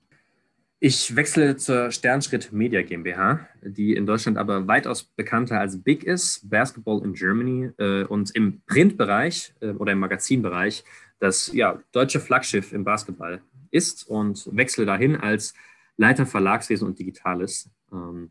[0.78, 6.50] Ich wechsle zur Sternschritt Media GmbH, die in Deutschland aber weitaus bekannter als Big ist,
[6.50, 10.84] Basketball in Germany äh, und im Printbereich äh, oder im Magazinbereich
[11.18, 13.40] das ja, deutsche Flaggschiff im Basketball
[13.70, 15.54] ist und wechsle dahin als
[15.96, 17.70] Leiter Verlagswesen und Digitales.
[17.90, 18.30] Ähm,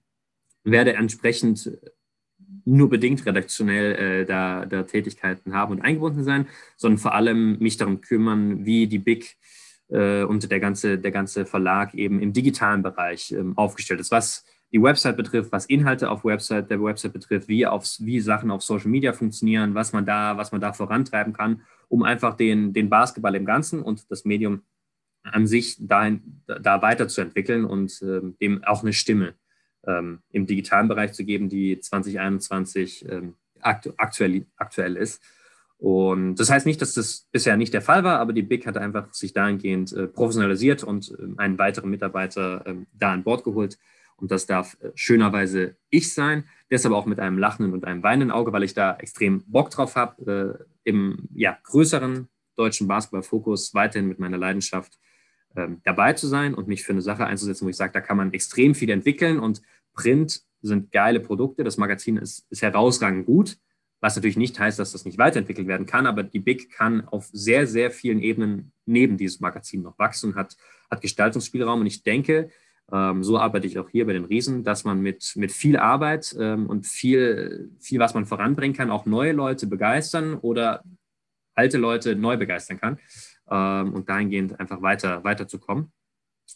[0.66, 1.72] werde entsprechend
[2.66, 7.78] nur bedingt redaktionell äh, da, da Tätigkeiten haben und eingebunden sein, sondern vor allem mich
[7.78, 9.38] darum kümmern, wie die Big
[9.90, 14.46] äh, und der ganze, der ganze Verlag eben im digitalen Bereich ähm, aufgestellt ist, was
[14.72, 18.64] die Website betrifft, was Inhalte auf Website, der Website betrifft, wie, aufs, wie Sachen auf
[18.64, 22.90] Social Media funktionieren, was man da, was man da vorantreiben kann, um einfach den, den
[22.90, 24.64] Basketball im Ganzen und das Medium
[25.24, 29.36] an sich dahin, da weiterzuentwickeln und ähm, dem auch eine Stimme
[29.88, 35.22] ähm, im digitalen Bereich zu geben, die 2021 ähm, aktu aktuell, aktuell ist.
[35.78, 38.78] Und das heißt nicht, dass das bisher nicht der Fall war, aber die BIC hat
[38.78, 43.78] einfach sich dahingehend äh, professionalisiert und äh, einen weiteren Mitarbeiter äh, da an Bord geholt.
[44.18, 46.46] Und das darf äh, schönerweise ich sein.
[46.72, 49.96] Deshalb auch mit einem lachenden und einem weinenden Auge, weil ich da extrem Bock drauf
[49.96, 54.98] habe, äh, im ja, größeren deutschen Basketballfokus weiterhin mit meiner Leidenschaft
[55.56, 58.18] ähm, dabei zu sein und mich für eine Sache einzusetzen, wo ich sage, da kann
[58.18, 59.62] man extrem viel entwickeln und
[59.94, 61.64] Print sind geile Produkte.
[61.64, 63.58] Das Magazin ist, ist herausragend gut
[64.06, 67.28] was natürlich nicht heißt, dass das nicht weiterentwickelt werden kann, aber die BIG kann auf
[67.32, 70.56] sehr, sehr vielen Ebenen neben diesem Magazin noch wachsen und hat,
[70.92, 71.80] hat Gestaltungsspielraum.
[71.80, 72.52] Und ich denke,
[72.92, 76.36] ähm, so arbeite ich auch hier bei den Riesen, dass man mit, mit viel Arbeit
[76.40, 80.84] ähm, und viel, viel, was man voranbringen kann, auch neue Leute begeistern oder
[81.56, 83.00] alte Leute neu begeistern kann
[83.50, 85.92] ähm, und dahingehend einfach weiter, weiterzukommen.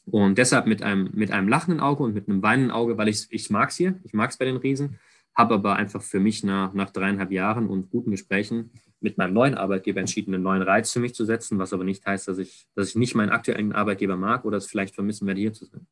[0.06, 3.28] Und deshalb mit einem, mit einem lachenden Auge und mit einem weinenden Auge, weil ich,
[3.32, 5.00] ich mag es hier, ich mag es bei den Riesen
[5.40, 9.56] habe aber einfach für mich nach, nach dreieinhalb Jahren und guten Gesprächen mit meinem neuen
[9.56, 12.68] Arbeitgeber entschieden, einen neuen Reiz für mich zu setzen, was aber nicht heißt, dass ich,
[12.76, 15.88] dass ich nicht meinen aktuellen Arbeitgeber mag oder es vielleicht vermissen werde, hier zu sein.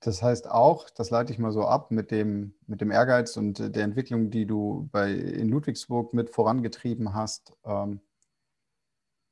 [0.00, 3.58] Das heißt auch, das leite ich mal so ab, mit dem, mit dem Ehrgeiz und
[3.58, 8.00] der Entwicklung, die du bei, in Ludwigsburg mit vorangetrieben hast, ähm,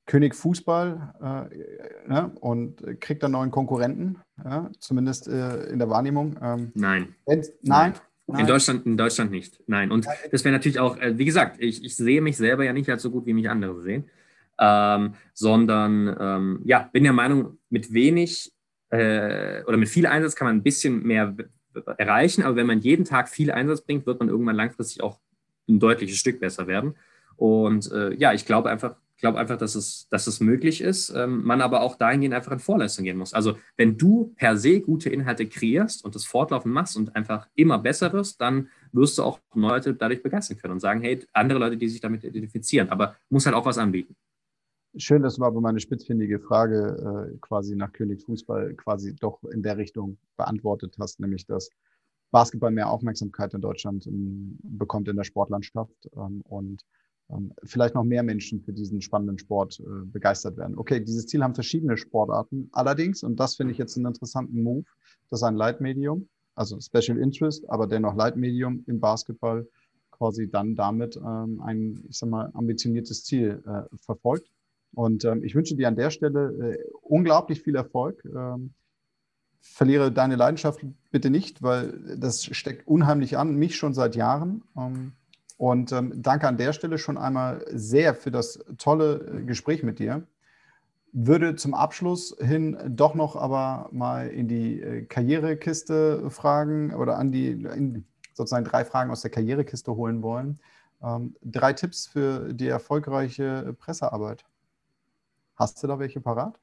[0.07, 6.37] König Fußball äh, ne, und kriegt dann neuen Konkurrenten, ja, zumindest äh, in der Wahrnehmung.
[6.43, 7.15] Ähm, nein.
[7.27, 7.45] Nein.
[7.63, 7.95] Nein.
[8.27, 8.41] Nein.
[8.41, 9.63] In Deutschland, in Deutschland nicht.
[9.67, 9.91] Nein.
[9.91, 12.89] Und das wäre natürlich auch, äh, wie gesagt, ich, ich sehe mich selber ja nicht
[12.89, 14.09] als so gut, wie mich andere sehen,
[14.59, 18.53] ähm, sondern ähm, ja, bin der Meinung, mit wenig
[18.89, 21.35] äh, oder mit viel Einsatz kann man ein bisschen mehr
[21.99, 25.19] erreichen, aber wenn man jeden Tag viel Einsatz bringt, wird man irgendwann langfristig auch
[25.69, 26.95] ein deutliches Stück besser werden.
[27.37, 31.45] Und äh, ja, ich glaube einfach, glaube einfach, dass es, dass es möglich ist, ähm,
[31.45, 33.33] man aber auch dahingehend einfach in Vorleistung gehen muss.
[33.33, 37.79] Also wenn du per se gute Inhalte kreierst und das fortlaufend machst und einfach immer
[37.79, 41.79] besser wirst, dann wirst du auch Leute dadurch begeistern können und sagen, hey, andere Leute,
[41.79, 44.15] die sich damit identifizieren, aber muss halt auch was anbieten.
[44.99, 49.63] Schön, dass du aber meine spitzfindige Frage äh, quasi nach König Fußball quasi doch in
[49.63, 51.71] der Richtung beantwortet hast, nämlich dass
[52.31, 56.85] Basketball mehr Aufmerksamkeit in Deutschland ähm, bekommt in der Sportlandschaft ähm, und
[57.65, 60.77] vielleicht noch mehr Menschen für diesen spannenden Sport äh, begeistert werden.
[60.77, 62.69] Okay, dieses Ziel haben verschiedene Sportarten.
[62.73, 64.85] Allerdings, und das finde ich jetzt einen interessanten Move,
[65.31, 69.67] das ist ein Leitmedium, also Special Interest, aber dennoch Leitmedium im Basketball
[70.11, 74.49] quasi dann damit ähm, ein, ich sag mal, ambitioniertes Ziel äh, verfolgt.
[74.93, 78.25] Und ähm, ich wünsche dir an der Stelle äh, unglaublich viel Erfolg.
[78.25, 78.75] Ähm,
[79.61, 84.63] verliere deine Leidenschaft bitte nicht, weil das steckt unheimlich an, mich schon seit Jahren.
[85.57, 89.99] Und ähm, danke an der Stelle schon einmal sehr für das tolle äh, Gespräch mit
[89.99, 90.27] dir.
[91.13, 97.31] Würde zum Abschluss hin doch noch aber mal in die äh, Karrierekiste fragen oder an
[97.31, 100.59] die sozusagen drei Fragen aus der Karrierekiste holen wollen.
[101.03, 104.45] Ähm, drei Tipps für die erfolgreiche Pressearbeit.
[105.55, 106.59] Hast du da welche parat?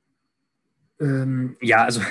[0.99, 2.01] Ähm, ja, also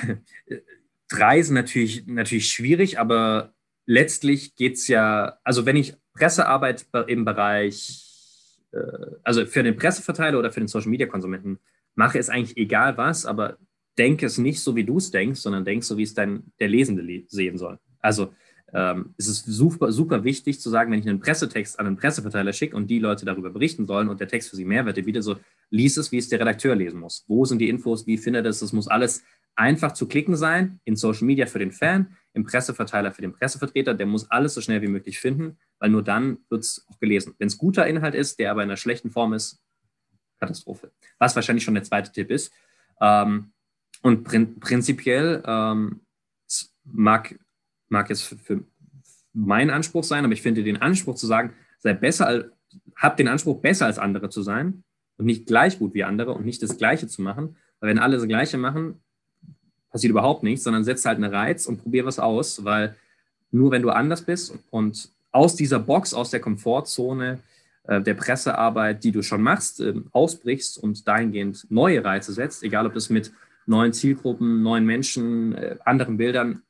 [1.09, 3.53] drei sind natürlich, natürlich schwierig, aber
[3.91, 8.79] letztlich geht es ja, also wenn ich Pressearbeit im Bereich, äh,
[9.23, 11.59] also für den Presseverteiler oder für den Social Media Konsumenten
[11.95, 13.57] mache, ist eigentlich egal was, aber
[13.97, 16.69] denke es nicht so, wie du es denkst, sondern denk so, wie es dann der
[16.69, 17.79] Lesende sehen soll.
[17.99, 18.33] Also
[18.73, 22.53] ähm, es ist super, super wichtig zu sagen, wenn ich einen Pressetext an einen Presseverteiler
[22.53, 25.35] schicke und die Leute darüber berichten sollen und der Text für sie Mehrwerte bietet, so
[25.69, 27.25] lies es, wie es der Redakteur lesen muss.
[27.27, 28.59] Wo sind die Infos, wie findet es?
[28.59, 29.23] Das muss alles
[29.55, 33.93] einfach zu klicken sein, in Social Media für den Fan, im Presseverteiler für den Pressevertreter,
[33.93, 37.35] der muss alles so schnell wie möglich finden, weil nur dann wird es auch gelesen.
[37.37, 39.61] Wenn es guter Inhalt ist, der aber in einer schlechten Form ist,
[40.39, 40.91] Katastrophe.
[41.19, 42.51] Was wahrscheinlich schon der zweite Tipp ist.
[42.99, 43.51] Ähm,
[44.01, 46.01] und prin prinzipiell ähm,
[46.83, 47.37] mag
[47.89, 48.63] mag jetzt für, für
[49.33, 52.51] mein Anspruch sein, aber ich finde den Anspruch zu sagen, sei besser,
[52.95, 54.83] hab den Anspruch, besser als andere zu sein
[55.17, 57.57] und nicht gleich gut wie andere und nicht das Gleiche zu machen.
[57.79, 59.01] Weil wenn alle das Gleiche machen,
[59.91, 62.95] passiert überhaupt nichts, sondern setz halt einen Reiz und probier was aus, weil
[63.51, 67.39] nur wenn du anders bist und aus dieser Box, aus der Komfortzone
[67.83, 72.85] äh, der Pressearbeit, die du schon machst, äh, ausbrichst und dahingehend neue Reize setzt, egal
[72.85, 73.31] ob das mit
[73.65, 76.63] neuen Zielgruppen, neuen Menschen, äh, anderen Bildern,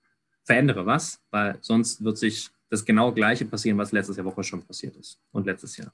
[0.43, 4.63] verändere was, weil sonst wird sich das genau gleiche passieren, was letztes Jahr Woche schon
[4.63, 5.93] passiert ist und letztes Jahr.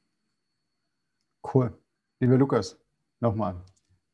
[1.53, 1.73] Cool.
[2.19, 2.77] Lieber Lukas,
[3.19, 3.55] nochmal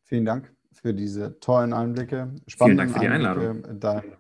[0.04, 2.34] vielen Dank für diese tollen Einblicke.
[2.48, 3.80] Vielen Dank für die Einladung.
[3.80, 4.18] Deine,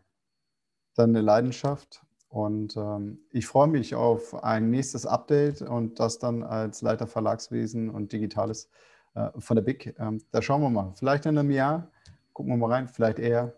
[0.95, 2.03] deine Leidenschaft.
[2.30, 7.91] Und ähm, ich freue mich auf ein nächstes Update und das dann als Leiter Verlagswesen
[7.91, 8.69] und Digitales
[9.13, 9.95] äh, von der BIC.
[9.99, 10.93] Ähm, da schauen wir mal.
[10.95, 11.91] Vielleicht in einem Jahr,
[12.34, 13.53] gucken wir mal rein, vielleicht eher.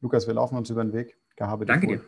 [0.00, 1.16] Lukas, wir laufen uns über den Weg.
[1.34, 2.00] Gehabe Danke dir.